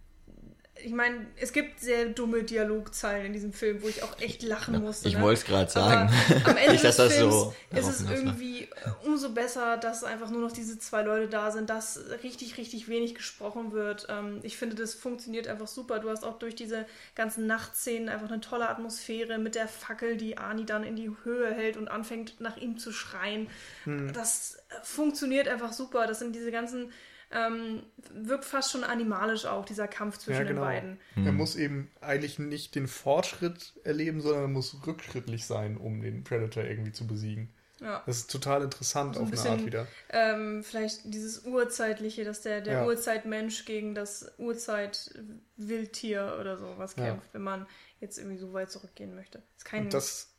[0.76, 4.82] ich meine, es gibt sehr dumme Dialogzeilen in diesem Film, wo ich auch echt lachen
[4.82, 5.08] musste.
[5.08, 5.22] Ich ne?
[5.22, 6.12] wollte es gerade sagen.
[6.44, 8.68] Aber am Ende Nicht, des Films so ist es irgendwie äh,
[9.06, 13.14] umso besser, dass einfach nur noch diese zwei Leute da sind, dass richtig, richtig wenig
[13.14, 14.08] gesprochen wird.
[14.10, 16.00] Ähm, ich finde, das funktioniert einfach super.
[16.00, 20.40] Du hast auch durch diese ganzen Nachtszenen einfach eine tolle Atmosphäre mit der Fackel, die
[20.40, 23.48] Ani dann in die Höhe hält und anfängt nach ihm zu schreien.
[23.84, 24.12] Hm.
[24.14, 26.08] Das funktioniert einfach super.
[26.08, 26.92] Das sind diese ganzen
[27.34, 30.62] ähm, wirkt fast schon animalisch auch, dieser Kampf zwischen ja, genau.
[30.62, 31.00] den beiden.
[31.16, 31.26] Mhm.
[31.26, 36.24] Er muss eben eigentlich nicht den Fortschritt erleben, sondern er muss rückschrittlich sein, um den
[36.24, 37.50] Predator irgendwie zu besiegen.
[37.80, 38.02] Ja.
[38.06, 39.88] Das ist total interessant also ein auf bisschen, eine Art wieder.
[40.10, 42.86] Ähm, vielleicht dieses Urzeitliche, dass der, der ja.
[42.86, 47.34] Urzeitmensch gegen das Urzeit-Wildtier oder so was kämpft, ja.
[47.34, 47.68] wenn man
[48.00, 49.40] jetzt irgendwie so weit zurückgehen möchte.
[49.40, 50.30] Das ist kein das,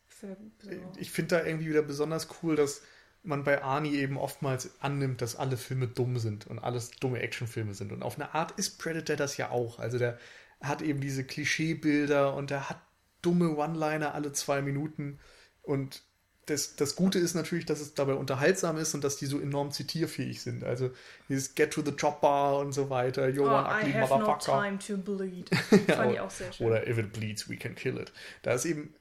[0.97, 2.80] ich finde da irgendwie wieder besonders cool, dass
[3.25, 7.75] man bei Arnie eben oftmals annimmt, dass alle Filme dumm sind und alles dumme Actionfilme
[7.75, 7.93] sind.
[7.93, 9.79] Und auf eine Art ist Predator das ja auch.
[9.79, 10.18] Also der
[10.61, 12.81] hat eben diese Klischeebilder und der hat
[13.22, 15.18] dumme One-Liner alle zwei Minuten.
[15.62, 16.03] Und
[16.47, 19.70] das, das Gute ist natürlich, dass es dabei unterhaltsam ist und dass die so enorm
[19.70, 20.62] zitierfähig sind.
[20.62, 20.91] Also
[21.31, 23.27] dieses Get to the Chopper und so weiter.
[23.27, 24.57] You're oh, one ugly I have motherfucker.
[24.57, 25.51] No time to bleed.
[25.89, 26.66] ja, Fand ich auch sehr schön.
[26.66, 28.12] Oder if it bleeds, we can kill it.
[28.43, 28.95] Da ist eben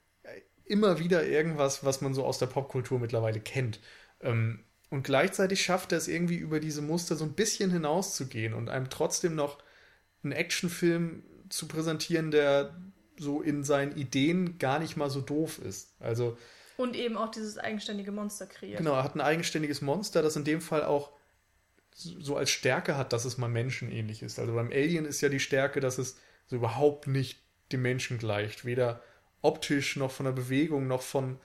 [0.66, 3.82] immer wieder irgendwas, was man so aus der Popkultur mittlerweile kennt.
[4.24, 8.70] Ähm, und gleichzeitig schafft er es irgendwie über diese Muster so ein bisschen hinauszugehen und
[8.70, 9.58] einem trotzdem noch
[10.24, 12.76] einen Actionfilm zu präsentieren, der
[13.18, 15.96] so in seinen Ideen gar nicht mal so doof ist.
[16.00, 16.38] Also
[16.78, 18.80] und eben auch dieses eigenständige Monster kreiert.
[18.80, 21.12] Genau, er hat ein eigenständiges Monster, das in dem Fall auch
[21.96, 24.40] so als Stärke hat, dass es mal menschenähnlich ist.
[24.40, 26.18] Also beim Alien ist ja die Stärke, dass es
[26.48, 27.40] so überhaupt nicht
[27.72, 28.66] dem Menschen gleicht.
[28.66, 29.02] Weder
[29.42, 31.40] optisch noch von der Bewegung noch von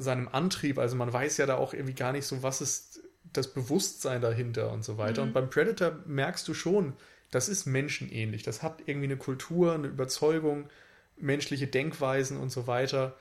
[0.00, 0.78] seinem Antrieb.
[0.78, 4.72] Also man weiß ja da auch irgendwie gar nicht so, was ist das Bewusstsein dahinter
[4.72, 5.22] und so weiter.
[5.22, 5.28] Mhm.
[5.28, 6.94] Und beim Predator merkst du schon,
[7.30, 8.42] das ist menschenähnlich.
[8.42, 10.68] Das hat irgendwie eine Kultur, eine Überzeugung,
[11.16, 13.16] menschliche Denkweisen und so weiter.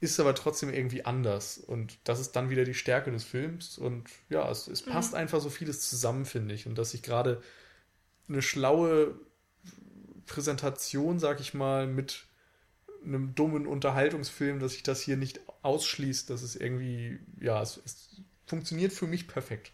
[0.00, 1.58] Ist aber trotzdem irgendwie anders.
[1.58, 3.76] Und das ist dann wieder die Stärke des Films.
[3.76, 5.18] Und ja, es, es passt mhm.
[5.18, 6.66] einfach so vieles zusammen, finde ich.
[6.66, 7.42] Und dass ich gerade
[8.28, 9.14] eine schlaue
[10.26, 12.24] Präsentation, sag ich mal, mit
[13.04, 18.22] einem dummen Unterhaltungsfilm, dass sich das hier nicht ausschließt, dass es irgendwie, ja, es, es
[18.46, 19.72] funktioniert für mich perfekt.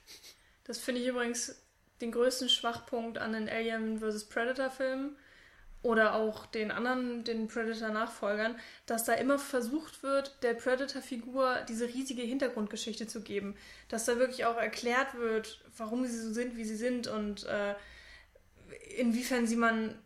[0.65, 1.63] Das finde ich übrigens
[2.01, 4.25] den größten Schwachpunkt an den Alien vs.
[4.25, 5.17] Predator-Filmen
[5.83, 8.57] oder auch den anderen, den Predator-Nachfolgern,
[8.87, 13.57] dass da immer versucht wird, der Predator-Figur diese riesige Hintergrundgeschichte zu geben.
[13.89, 17.75] Dass da wirklich auch erklärt wird, warum sie so sind, wie sie sind und äh,
[18.97, 19.97] inwiefern sie man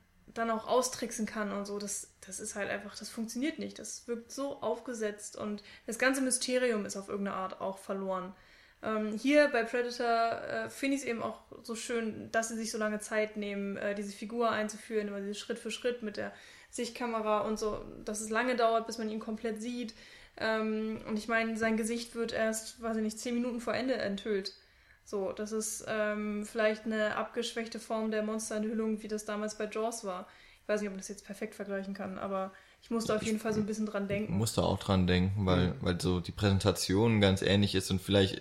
[0.41, 1.79] dann auch austricksen kann und so.
[1.79, 3.79] Das, das ist halt einfach, das funktioniert nicht.
[3.79, 8.35] Das wirkt so aufgesetzt und das ganze Mysterium ist auf irgendeine Art auch verloren.
[8.83, 12.71] Ähm, hier bei Predator äh, finde ich es eben auch so schön, dass sie sich
[12.71, 16.33] so lange Zeit nehmen, äh, diese Figur einzuführen, immer diese Schritt für Schritt mit der
[16.71, 19.95] Sichtkamera und so, dass es lange dauert, bis man ihn komplett sieht.
[20.39, 23.95] Ähm, und ich meine, sein Gesicht wird erst, weiß ich nicht, zehn Minuten vor Ende
[23.95, 24.55] enthüllt.
[25.11, 30.05] So, das ist ähm, vielleicht eine abgeschwächte Form der Monsterenthüllung, wie das damals bei Jaws
[30.05, 30.29] war.
[30.63, 33.41] Ich weiß nicht, ob man das jetzt perfekt vergleichen kann, aber ich musste auf jeden
[33.41, 34.33] Fall so ein bisschen dran denken.
[34.35, 35.75] Musste auch dran denken, weil, mhm.
[35.81, 38.41] weil so die Präsentation ganz ähnlich ist und vielleicht,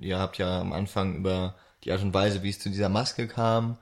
[0.00, 3.28] ihr habt ja am Anfang über die Art und Weise, wie es zu dieser Maske
[3.28, 3.78] kam,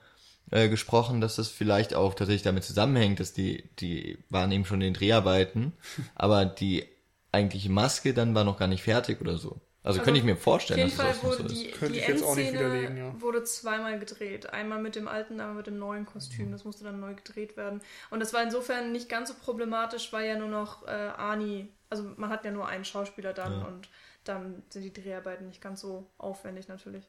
[0.50, 4.82] äh, gesprochen, dass das vielleicht auch tatsächlich damit zusammenhängt, dass die, die waren eben schon
[4.82, 5.72] in den Dreharbeiten,
[6.16, 6.84] aber die
[7.32, 9.58] eigentliche Maske dann war noch gar nicht fertig oder so.
[9.84, 11.78] Also, also könnte ich mir vorstellen, dass Fall das wurde so die, ist.
[11.78, 13.20] Könnte die ich jetzt auch nicht widerlegen, ja.
[13.20, 14.52] wurde zweimal gedreht.
[14.52, 16.52] Einmal mit dem alten, einmal mit dem neuen Kostüm.
[16.52, 17.80] Das musste dann neu gedreht werden.
[18.10, 22.04] Und das war insofern nicht ganz so problematisch, weil ja nur noch äh, Ani, also
[22.16, 23.66] man hat ja nur einen Schauspieler dann ja.
[23.66, 23.88] und
[24.22, 27.04] dann sind die Dreharbeiten nicht ganz so aufwendig natürlich.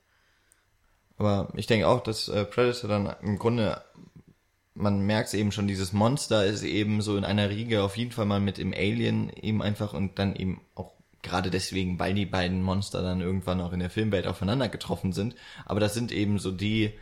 [1.17, 3.84] Aber ich denke auch, dass äh, Predator dann im Grunde,
[4.74, 8.11] man merkt es eben schon, dieses Monster ist eben so in einer Riege auf jeden
[8.11, 10.93] Fall mal mit dem Alien eben einfach und dann eben auch
[11.24, 15.36] Gerade deswegen, weil die beiden Monster dann irgendwann auch in der Filmwelt aufeinander getroffen sind.
[15.65, 16.93] Aber das sind eben so die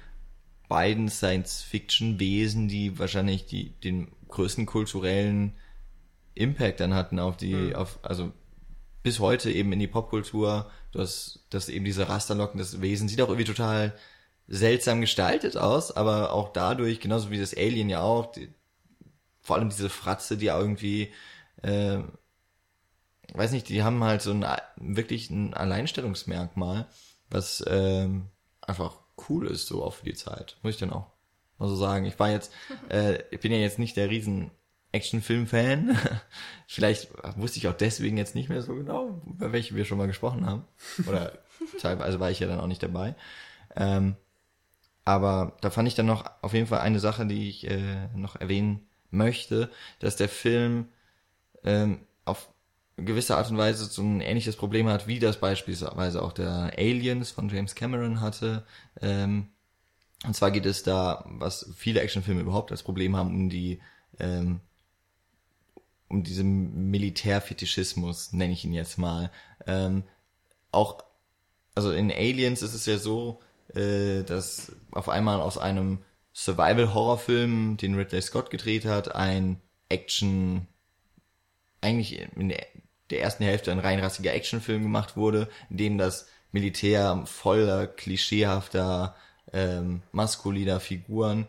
[0.70, 5.58] beiden Science-Fiction-Wesen, die wahrscheinlich die, den größten kulturellen
[6.34, 7.76] Impact dann hatten auf die, mhm.
[7.76, 8.32] auf, also
[9.04, 13.30] bis heute eben in die Popkultur, dass, dass eben diese Rasterlocken, das Wesen sieht auch
[13.30, 13.94] irgendwie total
[14.48, 18.54] seltsam gestaltet aus, aber auch dadurch, genauso wie das Alien ja auch, die,
[19.42, 21.12] vor allem diese Fratze, die irgendwie,
[21.64, 22.00] äh,
[23.38, 24.46] weiß nicht, die haben halt so ein
[24.78, 26.88] wirklich ein Alleinstellungsmerkmal,
[27.30, 28.08] was äh,
[28.62, 30.58] einfach cool ist, so auch für die Zeit.
[30.62, 31.12] Muss ich dann auch
[31.58, 32.06] mal so sagen.
[32.06, 32.52] Ich war jetzt,
[32.90, 34.52] äh, ich bin ja jetzt nicht der riesen
[34.92, 35.98] Actionfilm-Fan.
[36.68, 40.08] Vielleicht wusste ich auch deswegen jetzt nicht mehr so genau, über welche wir schon mal
[40.08, 40.66] gesprochen haben.
[41.08, 41.40] Oder
[41.80, 43.16] teilweise war ich ja dann auch nicht dabei.
[43.76, 44.16] Ähm,
[45.06, 48.36] aber da fand ich dann noch auf jeden Fall eine Sache, die ich äh, noch
[48.36, 50.90] erwähnen möchte, dass der Film
[51.64, 52.50] ähm, auf
[53.06, 57.32] gewisse Art und Weise so ein ähnliches Problem hat, wie das beispielsweise auch der Aliens
[57.32, 58.66] von James Cameron hatte.
[59.02, 59.48] Ähm,
[60.26, 63.80] und zwar geht es da, was viele Actionfilme überhaupt als Problem haben, um die
[64.20, 64.62] ähm,
[66.12, 69.32] um diesen Militärfetischismus, nenne ich ihn jetzt mal.
[69.66, 70.04] Ähm,
[70.72, 71.04] auch,
[71.74, 73.40] also in Aliens ist es ja so,
[73.74, 76.00] äh, dass auf einmal aus einem
[76.34, 80.68] Survival-Horrorfilm, den Ridley Scott gedreht hat, ein Action,
[81.80, 82.54] eigentlich in
[83.12, 89.16] der, ersten Hälfte ein reinrassiger Actionfilm gemacht wurde, in dem das Militär voller klischeehafter
[89.54, 91.48] ähm, maskuliner Figuren.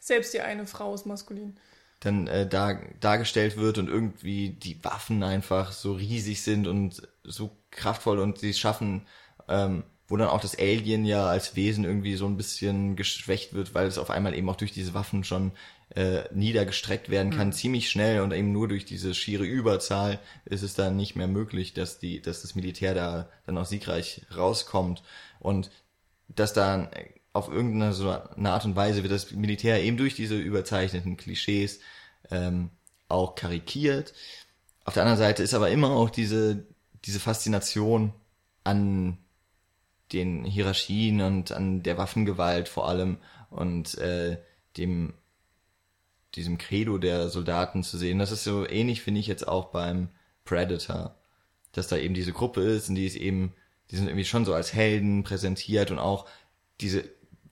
[0.00, 1.58] Selbst die eine Frau ist maskulin
[2.00, 7.50] dann äh, dar, dargestellt wird und irgendwie die Waffen einfach so riesig sind und so
[7.70, 9.06] kraftvoll und sie schaffen,
[9.48, 13.74] ähm, wo dann auch das Alien ja als Wesen irgendwie so ein bisschen geschwächt wird,
[13.74, 15.52] weil es auf einmal eben auch durch diese Waffen schon
[15.98, 17.52] äh, niedergestreckt werden kann, mhm.
[17.52, 21.74] ziemlich schnell und eben nur durch diese schiere Überzahl ist es dann nicht mehr möglich,
[21.74, 25.02] dass die, dass das Militär da dann auch siegreich rauskommt
[25.40, 25.72] und
[26.28, 26.88] dass dann
[27.32, 31.80] auf irgendeine so eine Art und Weise wird das Militär eben durch diese überzeichneten Klischees
[32.30, 32.70] ähm,
[33.08, 34.14] auch karikiert.
[34.84, 36.64] Auf der anderen Seite ist aber immer auch diese,
[37.06, 38.12] diese Faszination
[38.62, 39.18] an
[40.12, 43.18] den Hierarchien und an der Waffengewalt vor allem
[43.50, 44.38] und äh,
[44.76, 45.14] dem
[46.38, 48.18] diesem Credo der Soldaten zu sehen.
[48.18, 50.08] Das ist so ähnlich, finde ich jetzt auch beim
[50.44, 51.16] Predator,
[51.72, 53.54] dass da eben diese Gruppe ist und die ist eben,
[53.90, 56.26] die sind irgendwie schon so als Helden präsentiert und auch
[56.80, 57.04] diese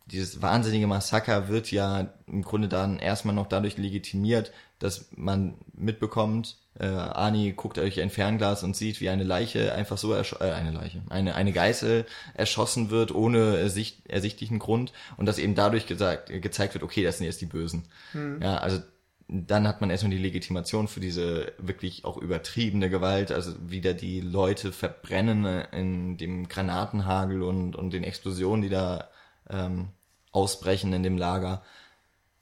[0.06, 6.56] dieses wahnsinnige Massaker wird ja im Grunde dann erstmal noch dadurch legitimiert, dass man mitbekommt,
[6.78, 10.52] äh, Ani guckt durch ein Fernglas und sieht, wie eine Leiche einfach so ersch äh,
[10.52, 15.86] eine Leiche, eine eine Geißel erschossen wird ohne ersicht ersichtlichen Grund und dass eben dadurch
[15.86, 17.84] gesagt gezeigt wird, okay, das sind jetzt die Bösen.
[18.12, 18.40] Mhm.
[18.42, 18.80] Ja, also
[19.28, 24.20] dann hat man erstmal die Legitimation für diese wirklich auch übertriebene Gewalt, also wieder die
[24.20, 29.08] Leute verbrennen in dem Granatenhagel und und den Explosionen, die da
[29.50, 29.88] ähm,
[30.32, 31.62] ausbrechen in dem Lager,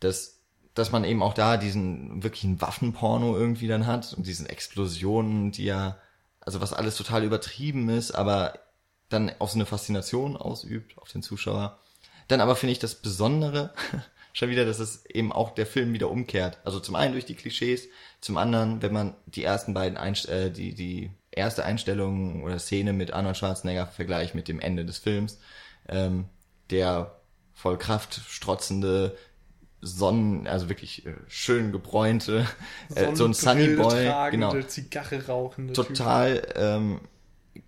[0.01, 0.41] dass,
[0.75, 5.65] dass man eben auch da diesen wirklichen Waffenporno irgendwie dann hat und diesen Explosionen, die
[5.65, 5.99] ja,
[6.41, 8.59] also was alles total übertrieben ist, aber
[9.09, 11.79] dann auch so eine Faszination ausübt auf den Zuschauer.
[12.29, 13.73] Dann aber finde ich das Besondere
[14.33, 16.59] schon wieder, dass es eben auch der Film wieder umkehrt.
[16.65, 17.89] Also zum einen durch die Klischees,
[18.21, 22.93] zum anderen, wenn man die ersten beiden Einst äh, die die erste Einstellung oder Szene
[22.93, 25.39] mit Arnold Schwarzenegger vergleicht mit dem Ende des Films,
[25.89, 26.27] ähm,
[26.71, 27.21] der
[27.53, 29.17] voll Kraft strotzende
[29.81, 32.47] Sonnen, also wirklich äh, schön gebräunte,
[32.95, 37.01] äh, so ein Sunny Boy, genau, Zigarre rauchende, total ähm,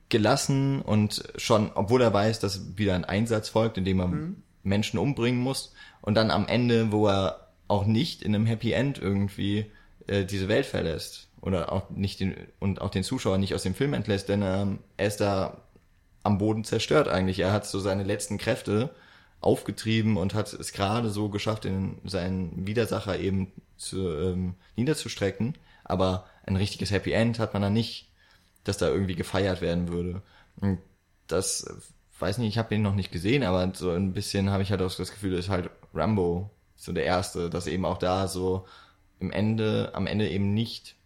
[0.09, 4.43] gelassen und schon, obwohl er weiß, dass wieder ein Einsatz folgt, in dem er mhm.
[4.63, 5.75] Menschen umbringen muss.
[6.01, 9.71] Und dann am Ende, wo er auch nicht in einem Happy End irgendwie
[10.07, 13.75] äh, diese Welt verlässt oder auch nicht den und auch den Zuschauer nicht aus dem
[13.75, 15.63] Film entlässt, denn ähm, er ist da
[16.27, 17.39] am Boden zerstört eigentlich.
[17.39, 18.91] Er hat so seine letzten Kräfte
[19.41, 25.55] aufgetrieben und hat es gerade so geschafft, den, seinen Widersacher eben zu, ähm, niederzustrecken.
[25.85, 28.11] Aber ein richtiges Happy End hat man da nicht,
[28.65, 30.23] dass da irgendwie gefeiert werden würde.
[30.61, 30.81] Und
[31.29, 31.67] das,
[32.19, 34.83] weiß nicht, ich habe ihn noch nicht gesehen, aber so ein bisschen habe ich halt
[34.83, 38.67] auch das Gefühl, ist halt Rambo so der erste, dass eben auch da so
[39.21, 40.97] im Ende, am Ende eben nicht,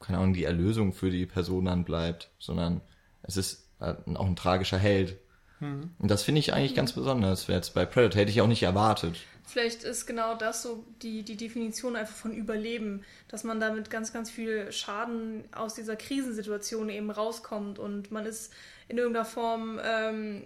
[0.00, 2.80] keine Ahnung, die Erlösung für die Person dann bleibt, sondern
[3.22, 5.18] es ist auch ein tragischer Held,
[5.60, 5.90] Mhm.
[5.98, 7.46] Und das finde ich eigentlich ganz besonders.
[7.46, 9.16] Jetzt bei Predator hätte ich auch nicht erwartet.
[9.46, 14.12] Vielleicht ist genau das so die, die Definition einfach von Überleben, dass man damit ganz,
[14.12, 18.52] ganz viel Schaden aus dieser Krisensituation eben rauskommt und man ist
[18.88, 20.44] in irgendeiner Form ähm,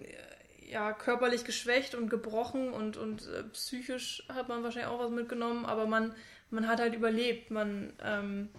[0.69, 5.65] ja, körperlich geschwächt und gebrochen und, und äh, psychisch hat man wahrscheinlich auch was mitgenommen,
[5.65, 6.13] aber man,
[6.49, 7.51] man hat halt überlebt.
[7.51, 8.49] Man ähm,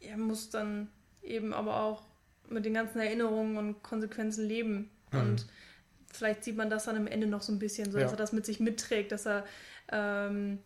[0.00, 0.88] ja, muss dann
[1.22, 2.02] eben aber auch
[2.50, 4.90] mit den ganzen Erinnerungen und Konsequenzen leben.
[5.12, 5.20] Mhm.
[5.20, 5.46] Und
[6.12, 8.16] vielleicht sieht man das dann am Ende noch so ein bisschen, so dass Ja.
[8.16, 9.44] er das mit sich mitträgt, dass er
[9.92, 10.58] ähm,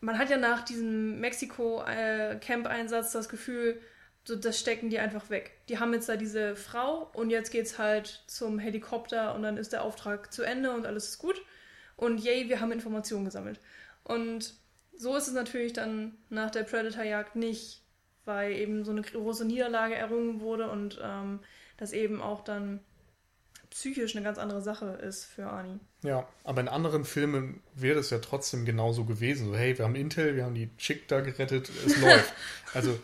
[0.00, 3.80] man hat ja nach diesem Mexiko-Camp-Einsatz das Gefühl,
[4.24, 5.52] so, das stecken die einfach weg.
[5.68, 9.72] Die haben jetzt da diese Frau und jetzt geht's halt zum Helikopter und dann ist
[9.72, 11.40] der Auftrag zu Ende und alles ist gut.
[11.96, 13.60] Und yay, wir haben Informationen gesammelt.
[14.04, 14.54] Und
[14.94, 17.79] so ist es natürlich dann nach der Predator-Jagd nicht,
[18.24, 21.40] weil eben so eine große Niederlage errungen wurde und ähm,
[21.76, 22.80] das eben auch dann
[23.70, 25.78] psychisch eine ganz andere Sache ist für Arnie.
[26.02, 29.46] Ja, aber in anderen Filmen wäre es ja trotzdem genauso gewesen.
[29.46, 32.32] So, hey, wir haben Intel, wir haben die Chick da gerettet, es läuft.
[32.74, 32.98] Also,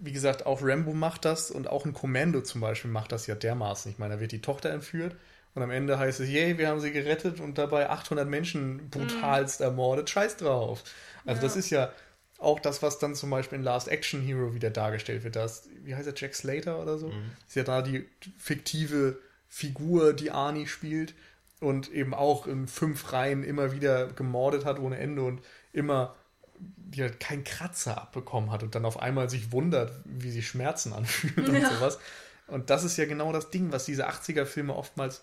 [0.00, 3.34] wie gesagt, auch Rambo macht das und auch ein Commando zum Beispiel macht das ja
[3.36, 3.90] dermaßen.
[3.92, 5.14] Ich meine, da wird die Tochter entführt
[5.54, 9.60] und am Ende heißt es, yay, wir haben sie gerettet und dabei 800 Menschen brutalst
[9.60, 10.10] ermordet.
[10.10, 10.82] Scheiß drauf.
[11.24, 11.42] Also, Ja.
[11.46, 11.92] das ist ja
[12.38, 15.36] auch das, was dann zum Beispiel in Last Action Hero wieder dargestellt wird.
[15.36, 17.08] Das, wie heißt er, Jack Slater oder so?
[17.46, 18.06] Ist ja da die
[18.38, 21.14] fiktive Figur, die Arnie spielt
[21.60, 25.40] und eben auch in fünf Reihen immer wieder gemordet hat ohne Ende und
[25.72, 26.14] immer
[26.60, 30.92] die halt keinen Kratzer abbekommen hat und dann auf einmal sich wundert, wie sich Schmerzen
[30.92, 31.72] anfühlen und Ja.
[31.74, 31.98] sowas.
[32.46, 35.22] Und das ist ja genau das Ding, was diese 80er-Filme oftmals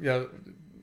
[0.00, 0.26] ja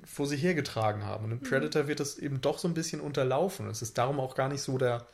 [0.05, 1.25] vor sich hergetragen haben.
[1.25, 3.67] Und in Predator wird das eben doch so ein bisschen unterlaufen.
[3.69, 5.05] Es ist darum auch gar nicht so der,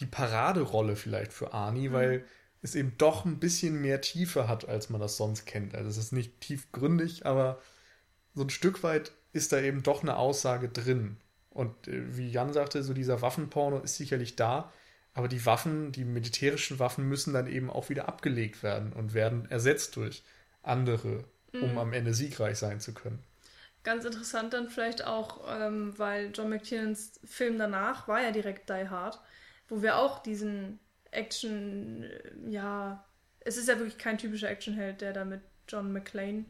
[0.00, 2.24] die Paraderolle vielleicht für Arnie, weil
[2.62, 5.74] es eben doch ein bisschen mehr Tiefe hat, als man das sonst kennt.
[5.74, 7.60] Also es ist nicht tiefgründig, aber
[8.34, 11.16] so ein Stück weit ist da eben doch eine Aussage drin.
[11.50, 14.72] Und äh, wie Jan sagte, so dieser Waffenporno ist sicherlich da,
[15.14, 19.50] aber die Waffen, die militärischen Waffen müssen dann eben auch wieder abgelegt werden und werden
[19.50, 20.22] ersetzt durch
[20.62, 23.18] andere, um am Ende siegreich sein zu können.
[23.82, 28.88] Ganz interessant dann vielleicht auch, ähm, weil John McTiernans Film danach war ja direkt Die
[28.88, 29.18] Hard,
[29.70, 30.78] wo wir auch diesen
[31.10, 33.04] Action, äh, ja,
[33.40, 36.44] es ist ja wirklich kein typischer Actionheld, der da mit John McClane,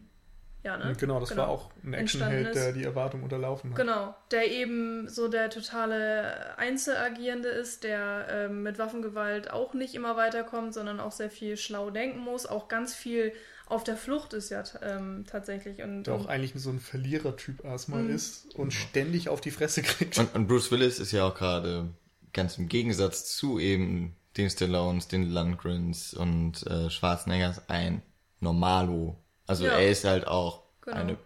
[0.62, 0.94] ja, ne?
[0.98, 3.78] Genau, das war auch ein Actionheld, der die Erwartung unterlaufen hat.
[3.78, 10.16] Genau, der eben so der totale Einzelagierende ist, der ähm, mit Waffengewalt auch nicht immer
[10.16, 13.32] weiterkommt, sondern auch sehr viel schlau denken muss, auch ganz viel
[13.66, 15.80] auf der Flucht ist ja ähm, tatsächlich.
[15.80, 18.14] Und, Der auch und eigentlich so ein Verlierertyp erstmal Mhm.
[18.14, 20.18] ist und ständig auf die Fresse kriegt.
[20.18, 21.88] Und, und Bruce Willis ist ja auch gerade
[22.32, 28.02] ganz im Gegensatz zu eben den Stallones, den Lundgrens und äh, Schwarzeneggers ein
[28.40, 29.16] Normalo.
[29.46, 29.72] Also Ja.
[29.72, 30.96] er ist halt auch Genau.
[30.96, 31.16] eine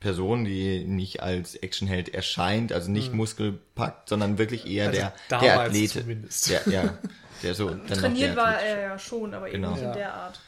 [0.00, 4.94] Person, die nicht als Actionheld erscheint, also nicht muskelpackt, sondern wirklich eher Mhm.
[4.96, 5.00] Also
[5.30, 6.00] der, der Athlete.
[6.00, 6.50] zumindest.
[6.50, 6.98] Der, ja,
[7.42, 8.68] der so dann trainiert der war Athlet.
[8.68, 9.72] er ja schon, aber eben Genau.
[9.72, 9.92] nicht Ja.
[9.92, 10.40] in der Art.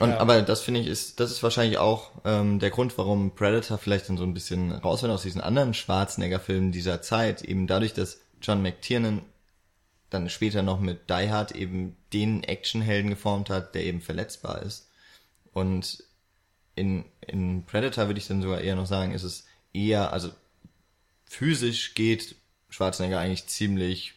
[0.00, 0.18] Und, Ja.
[0.18, 4.08] aber das finde ich ist, das ist wahrscheinlich auch ähm, der Grund, warum Predator vielleicht
[4.08, 8.20] dann so ein bisschen raus will aus diesen anderen Schwarzenegger-Filmen dieser Zeit, eben dadurch, dass
[8.42, 9.22] John McTiernan
[10.10, 14.88] dann später noch mit Die Hard eben den Actionhelden geformt hat, der eben verletzbar ist.
[15.52, 16.02] Und
[16.74, 20.30] in, in Predator würde ich dann sogar eher noch sagen, ist es eher, also
[21.26, 22.36] physisch geht
[22.70, 24.14] Schwarzenegger eigentlich ziemlich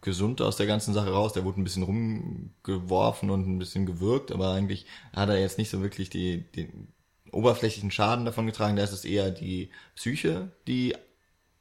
[0.00, 1.32] gesund aus der ganzen Sache raus.
[1.32, 5.70] Der wurde ein bisschen rumgeworfen und ein bisschen gewürgt, aber eigentlich hat er jetzt nicht
[5.70, 6.88] so wirklich die, den
[7.30, 8.76] oberflächlichen Schaden davon getragen.
[8.76, 10.94] Da ist es eher die Psyche, die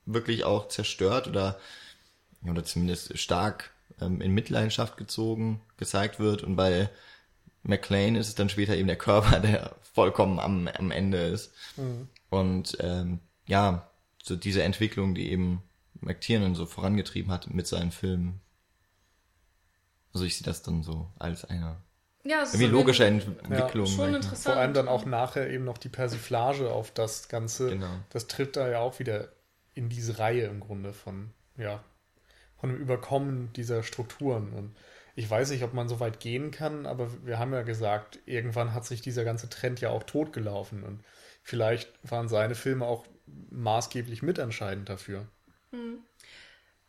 [0.06, 1.58] wirklich auch zerstört oder,
[2.50, 6.44] oder zumindest stark ähm, in Mitleidenschaft gezogen, gezeigt wird.
[6.44, 6.90] Und bei
[7.64, 11.54] McLean ist es dann später eben der Körper, der vollkommen am, am Ende ist.
[12.30, 13.90] Und ähm, ja,
[14.24, 15.64] so diese Entwicklung, die eben
[16.00, 18.42] McTiernan so vorangetrieben hat mit seinen Filmen.
[20.14, 21.78] Also ich sehe das dann so als eine
[22.24, 23.86] Ja, irgendwie so logische Entwicklung.
[23.86, 24.16] schon sag ich mal.
[24.16, 24.56] interessant.
[24.56, 27.70] Vor allem dann auch nachher eben noch die Persiflage auf das Ganze.
[27.70, 27.94] Genau.
[28.10, 29.30] Das tritt da ja auch wieder
[29.74, 31.84] in diese Reihe im Grunde von, ja,
[32.62, 34.54] von dem Überkommen dieser Strukturen.
[34.54, 34.76] Und
[35.16, 38.74] ich weiß nicht, ob man so weit gehen kann, aber wir haben ja gesagt, irgendwann
[38.74, 40.84] hat sich dieser ganze Trend ja auch totgelaufen.
[40.84, 41.04] Und
[41.42, 43.06] vielleicht waren seine Filme auch
[43.50, 45.28] maßgeblich mitentscheidend dafür.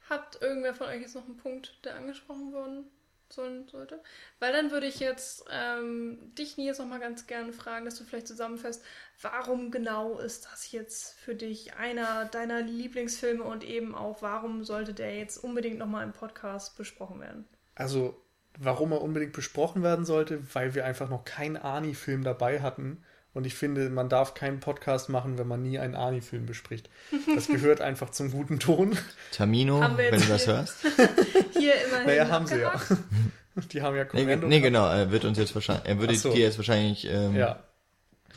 [0.09, 2.85] Hat irgendwer von euch jetzt noch einen Punkt, der angesprochen worden
[3.33, 4.03] sollen sollte?
[4.39, 8.05] Weil dann würde ich jetzt ähm, dich, Nils, noch mal ganz gerne fragen, dass du
[8.05, 8.85] vielleicht zusammenfasst,
[9.21, 14.95] warum genau ist das jetzt für dich einer deiner Lieblingsfilme und eben auch, warum sollte
[14.95, 17.49] der jetzt unbedingt noch mal im Podcast besprochen werden?
[17.75, 18.23] Also,
[18.59, 23.05] warum er unbedingt besprochen werden sollte, weil wir einfach noch keinen Arnie-Film dabei hatten.
[23.35, 26.91] Und ich finde, man darf keinen Podcast machen, wenn man nie einen Arnie-Film bespricht.
[27.35, 28.97] Das gehört einfach zum guten Ton.
[29.31, 30.75] Tamino, wenn du das hörst.
[31.59, 32.07] Hier immerhin.
[32.07, 32.81] Naja, haben sie ja.
[33.73, 34.47] Die haben ja Nee, Kommando.
[34.49, 36.33] nee, genau, er wird uns jetzt wahrscheinlich, er würde so.
[36.33, 37.63] dir jetzt wahrscheinlich ähm, Ja,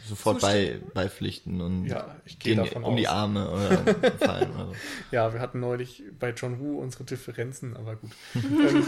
[0.09, 3.13] sofort bei, beipflichten und Ja, ich gehe gegen- davon um die aus.
[3.13, 3.77] Arme oder
[4.19, 4.75] fallen oder so.
[5.11, 8.11] ja, wir hatten neulich bei John Woo unsere Differenzen, aber gut.
[8.35, 8.85] ähm,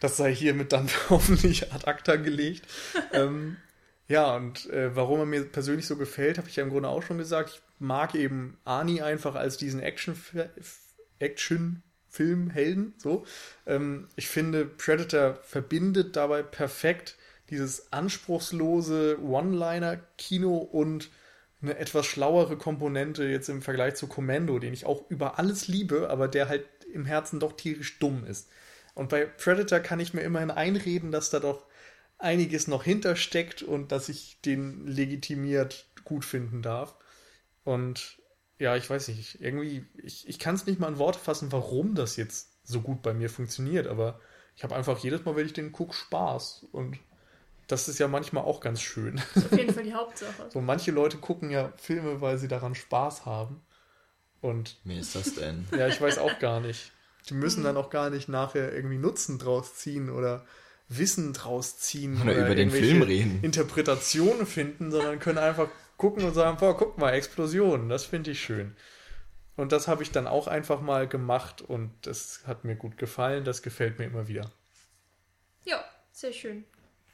[0.00, 2.66] das sei hiermit dann hoffentlich ad acta gelegt.
[3.14, 3.56] Ähm,
[4.08, 7.02] Ja, und äh, warum er mir persönlich so gefällt, habe ich ja im Grunde auch
[7.02, 7.50] schon gesagt.
[7.50, 10.16] Ich mag eben Arnie einfach als diesen Action
[11.18, 11.82] Action.
[12.96, 13.24] So,
[13.66, 17.16] ähm, ich finde Predator verbindet dabei perfekt
[17.50, 21.10] dieses anspruchslose One-Liner-Kino und
[21.62, 26.10] eine etwas schlauere Komponente jetzt im Vergleich zu Commando, den ich auch über alles liebe,
[26.10, 28.48] aber der halt im Herzen doch tierisch dumm ist.
[28.94, 31.67] Und bei Predator kann ich mir immerhin einreden, dass da doch
[32.18, 36.96] einiges noch hintersteckt und dass ich den legitimiert gut finden darf.
[37.64, 38.18] Und
[38.58, 41.94] ja, ich weiß nicht, irgendwie, ich, ich kann es nicht mal in Worte fassen, warum
[41.94, 44.20] das jetzt so gut bei mir funktioniert, aber
[44.56, 46.66] ich habe einfach jedes Mal, wenn ich den gucke, Spaß.
[46.72, 46.98] Und
[47.68, 49.20] das ist ja manchmal auch ganz schön.
[49.36, 50.48] Auf jeden Fall die Hauptsache.
[50.50, 53.62] So manche Leute gucken ja Filme, weil sie daran Spaß haben.
[54.40, 54.80] Und.
[54.82, 55.68] Wie ist das denn?
[55.70, 56.90] Ja, ich weiß auch gar nicht.
[57.28, 60.44] Die müssen dann auch gar nicht nachher irgendwie Nutzen draus ziehen oder
[60.88, 63.40] Wissen draus ziehen oder, oder über den Film reden.
[63.42, 68.40] Interpretationen finden, sondern können einfach gucken und sagen, boah, guck mal, Explosionen, das finde ich
[68.40, 68.74] schön.
[69.56, 73.44] Und das habe ich dann auch einfach mal gemacht und das hat mir gut gefallen,
[73.44, 74.50] das gefällt mir immer wieder.
[75.64, 76.64] Ja, sehr schön.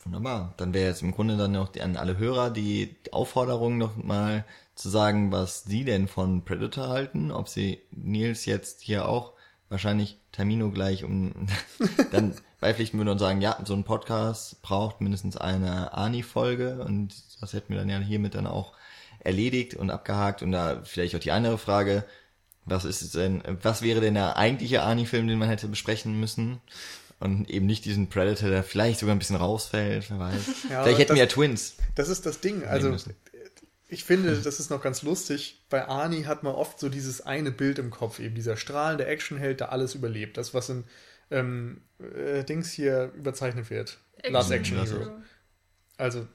[0.05, 0.53] Wunderbar.
[0.59, 4.45] Dann wäre jetzt im Grunde dann noch an alle Hörer die Aufforderung noch mal
[4.75, 9.33] zu sagen, was sie denn von Predator halten, ob sie Nils jetzt hier auch
[9.71, 11.47] wahrscheinlich Termino gleich um
[12.13, 12.35] dann
[12.65, 17.75] beipflichten würden und sagen, ja, so ein Podcast braucht mindestens eine Ani-Folge und das hätten
[17.75, 18.73] wir dann ja hiermit dann auch
[19.19, 22.05] erledigt und abgehakt und da vielleicht auch die andere Frage,
[22.65, 26.61] was ist denn, was wäre denn der eigentliche Ani-Film, den man hätte besprechen müssen?
[27.21, 30.43] und eben nicht diesen Predator, der vielleicht sogar ein bisschen rausfällt, wer weiß.
[30.71, 31.77] Ja, vielleicht hätten das, wir ja Twins.
[31.95, 32.65] Das ist das Ding.
[32.65, 32.95] Also
[33.89, 35.63] ich finde, das ist noch ganz lustig.
[35.71, 39.61] Bei Arnie hat man oft so dieses eine Bild im Kopf, eben dieser strahlende Actionheld,
[39.61, 40.37] der alles überlebt.
[40.37, 40.85] Das, was in
[41.35, 43.99] ähm, äh, Dings hier überzeichnet wird.
[44.19, 44.99] Action Last Action Hero.
[45.01, 45.13] Hero.
[45.97, 46.27] Also,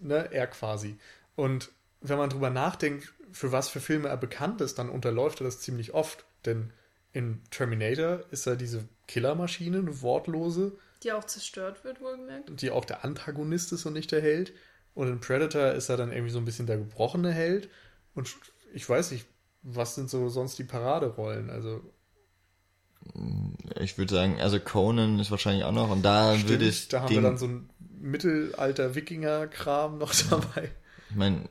[0.00, 0.98] ne, er quasi.
[1.36, 1.70] Und
[2.00, 5.60] wenn man drüber nachdenkt, für was für Filme er bekannt ist, dann unterläuft er das
[5.60, 6.24] ziemlich oft.
[6.44, 6.72] Denn
[7.12, 10.76] in Terminator ist er diese Killermaschine, eine wortlose.
[11.02, 12.60] Die auch zerstört wird, wohlgemerkt.
[12.60, 14.52] Die auch der Antagonist ist und nicht der Held.
[14.94, 17.68] Und in Predator ist er dann irgendwie so ein bisschen der gebrochene Held.
[18.14, 18.34] Und
[18.74, 19.26] ich weiß nicht,
[19.62, 21.50] was sind so sonst die Paraderollen?
[21.50, 21.82] Also.
[23.80, 25.90] Ich würde sagen, also Conan ist wahrscheinlich auch noch.
[25.90, 26.88] Und da Stimmt, würde es.
[26.88, 27.70] Da haben wir dann so ein
[28.00, 30.70] Mittelalter-Wikinger-Kram noch dabei.
[31.10, 31.48] Ich meine,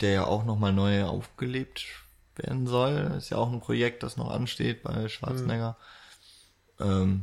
[0.00, 1.84] der ja auch nochmal neu aufgelebt
[2.36, 3.14] werden soll.
[3.16, 5.76] Ist ja auch ein Projekt, das noch ansteht bei Schwarzenegger.
[6.78, 6.86] Mhm.
[6.86, 7.22] Ähm,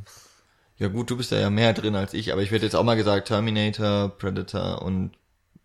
[0.77, 2.95] ja gut, du bist ja mehr drin als ich, aber ich werde jetzt auch mal
[2.95, 5.11] gesagt, Terminator, Predator und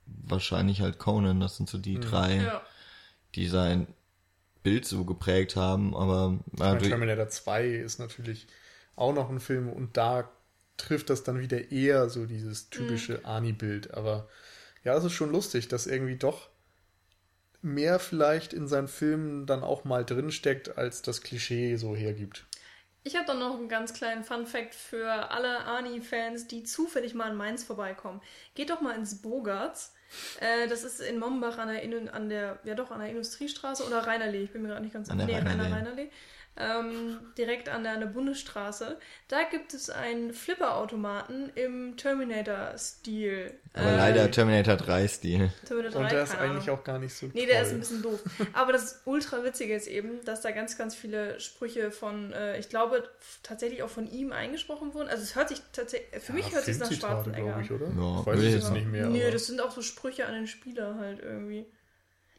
[0.06, 2.02] wahrscheinlich halt Conan, das sind so die mhm.
[2.02, 2.62] drei, ja.
[3.34, 3.88] die sein
[4.62, 6.38] Bild so geprägt haben, aber...
[6.52, 8.46] Ich meine, Terminator 2 ist natürlich
[8.96, 10.30] auch noch ein Film und da
[10.76, 13.26] trifft das dann wieder eher so dieses typische mhm.
[13.26, 14.28] Ani-Bild, aber
[14.84, 16.48] ja, es ist schon lustig, dass irgendwie doch
[17.62, 22.46] mehr vielleicht in seinen Filmen dann auch mal drinsteckt, als das Klischee so hergibt.
[23.04, 27.36] Ich habe dann noch einen ganz kleinen Fun-Fact für alle Ani-Fans, die zufällig mal in
[27.36, 28.20] Mainz vorbeikommen.
[28.54, 29.94] Geht doch mal ins Bogarts.
[30.40, 34.06] Äh, das ist in Mombach an der, an der, ja doch, an der Industriestraße oder
[34.06, 34.42] Rheinerlee.
[34.44, 35.24] Ich bin mir gerade nicht ganz sicher.
[35.24, 35.72] Nee, Rheinerlee.
[35.72, 36.10] Rheinerlee
[36.56, 38.98] ähm, direkt an der, an der, Bundesstraße.
[39.28, 43.54] Da gibt es einen Flipper-Automaten im Terminator-Stil.
[43.72, 45.50] Aber äh, leider Terminator 3-Stil.
[45.66, 47.46] Terminator 3, Und der ist eigentlich auch gar nicht so Nee, toll.
[47.46, 48.20] der ist ein bisschen doof.
[48.52, 52.68] Aber das ultra Witzige ist eben, dass da ganz, ganz viele Sprüche von, äh, ich
[52.68, 53.08] glaube,
[53.42, 55.08] tatsächlich auch von ihm eingesprochen wurden.
[55.08, 57.62] Also es hört sich tatsächlich, für ja, mich hört sich nach Schwarzenegger an.
[57.62, 57.86] Ich, oder?
[57.86, 59.06] Ja, ich weiß es jetzt nicht mehr.
[59.06, 61.64] Nö, das sind auch so Sprüche an den Spieler halt irgendwie.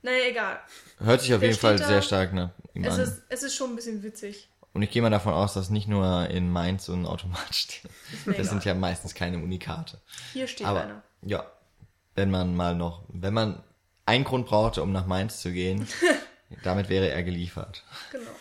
[0.04, 0.60] Naja, egal.
[1.00, 3.02] Hört sich auf Der jeden Fall da, sehr stark nach ihm es an.
[3.02, 4.50] Ist, es ist schon ein bisschen witzig.
[4.74, 7.90] Und ich gehe mal davon aus, dass nicht nur in Mainz so ein Automat steht.
[8.26, 8.46] Das egal.
[8.46, 10.02] sind ja meistens keine Unikate.
[10.34, 11.04] Hier steht Aber, einer.
[11.22, 11.46] Ja,
[12.16, 13.64] wenn man mal noch, wenn man
[14.06, 15.88] einen Grund brauchte, um nach Mainz zu gehen,
[16.64, 17.84] damit wäre er geliefert.
[18.12, 18.32] Genau.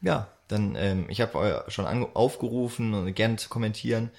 [0.00, 4.10] ja, dann, ähm, ich habe schon aufgerufen und gerne zu kommentieren.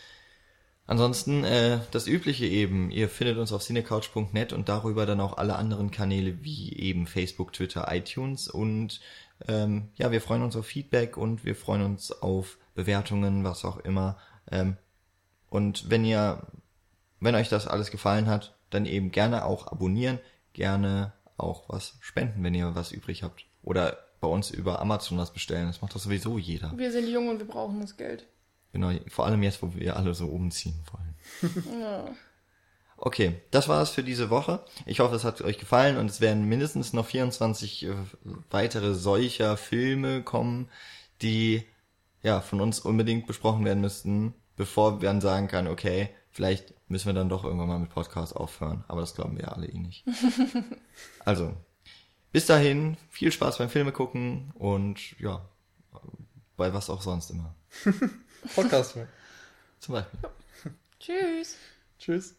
[0.87, 2.91] Ansonsten äh, das Übliche eben.
[2.91, 7.53] Ihr findet uns auf cinecouch.net und darüber dann auch alle anderen Kanäle wie eben Facebook,
[7.53, 9.01] Twitter, iTunes und
[9.47, 13.77] ähm, ja, wir freuen uns auf Feedback und wir freuen uns auf Bewertungen, was auch
[13.77, 14.17] immer.
[14.51, 14.77] Ähm,
[15.49, 16.45] und wenn ihr,
[17.19, 20.19] wenn euch das alles gefallen hat, dann eben gerne auch abonnieren,
[20.53, 23.45] gerne auch was spenden, wenn ihr was übrig habt.
[23.63, 25.67] Oder bei uns über Amazon was bestellen.
[25.67, 26.71] Das macht doch sowieso jeder.
[26.77, 28.25] Wir sind jung und wir brauchen das Geld.
[28.75, 31.63] Genau, vor allem jetzt, wo wir alle so umziehen wollen.
[31.81, 32.05] Ja.
[32.97, 34.63] Okay, das war's für diese Woche.
[34.85, 37.93] Ich hoffe, es hat euch gefallen und es werden mindestens noch 24 äh,
[38.49, 40.69] weitere solcher Filme kommen,
[41.21, 41.65] die
[42.23, 47.05] ja von uns unbedingt besprochen werden müssten, bevor wir dann sagen kann, okay, Vielleicht müssen
[47.05, 50.03] wir dann doch irgendwann mal mit Podcast aufhören, aber das glauben wir alle eh nicht.
[51.23, 51.55] also,
[52.33, 55.47] bis dahin, viel Spaß beim Filme gucken und ja,
[56.57, 57.55] bei was auch sonst immer.
[58.53, 58.97] Podcast.
[59.79, 60.19] Zum Beispiel.
[60.23, 60.29] Ja.
[60.99, 61.55] Tschüss.
[61.99, 62.35] Tschüss.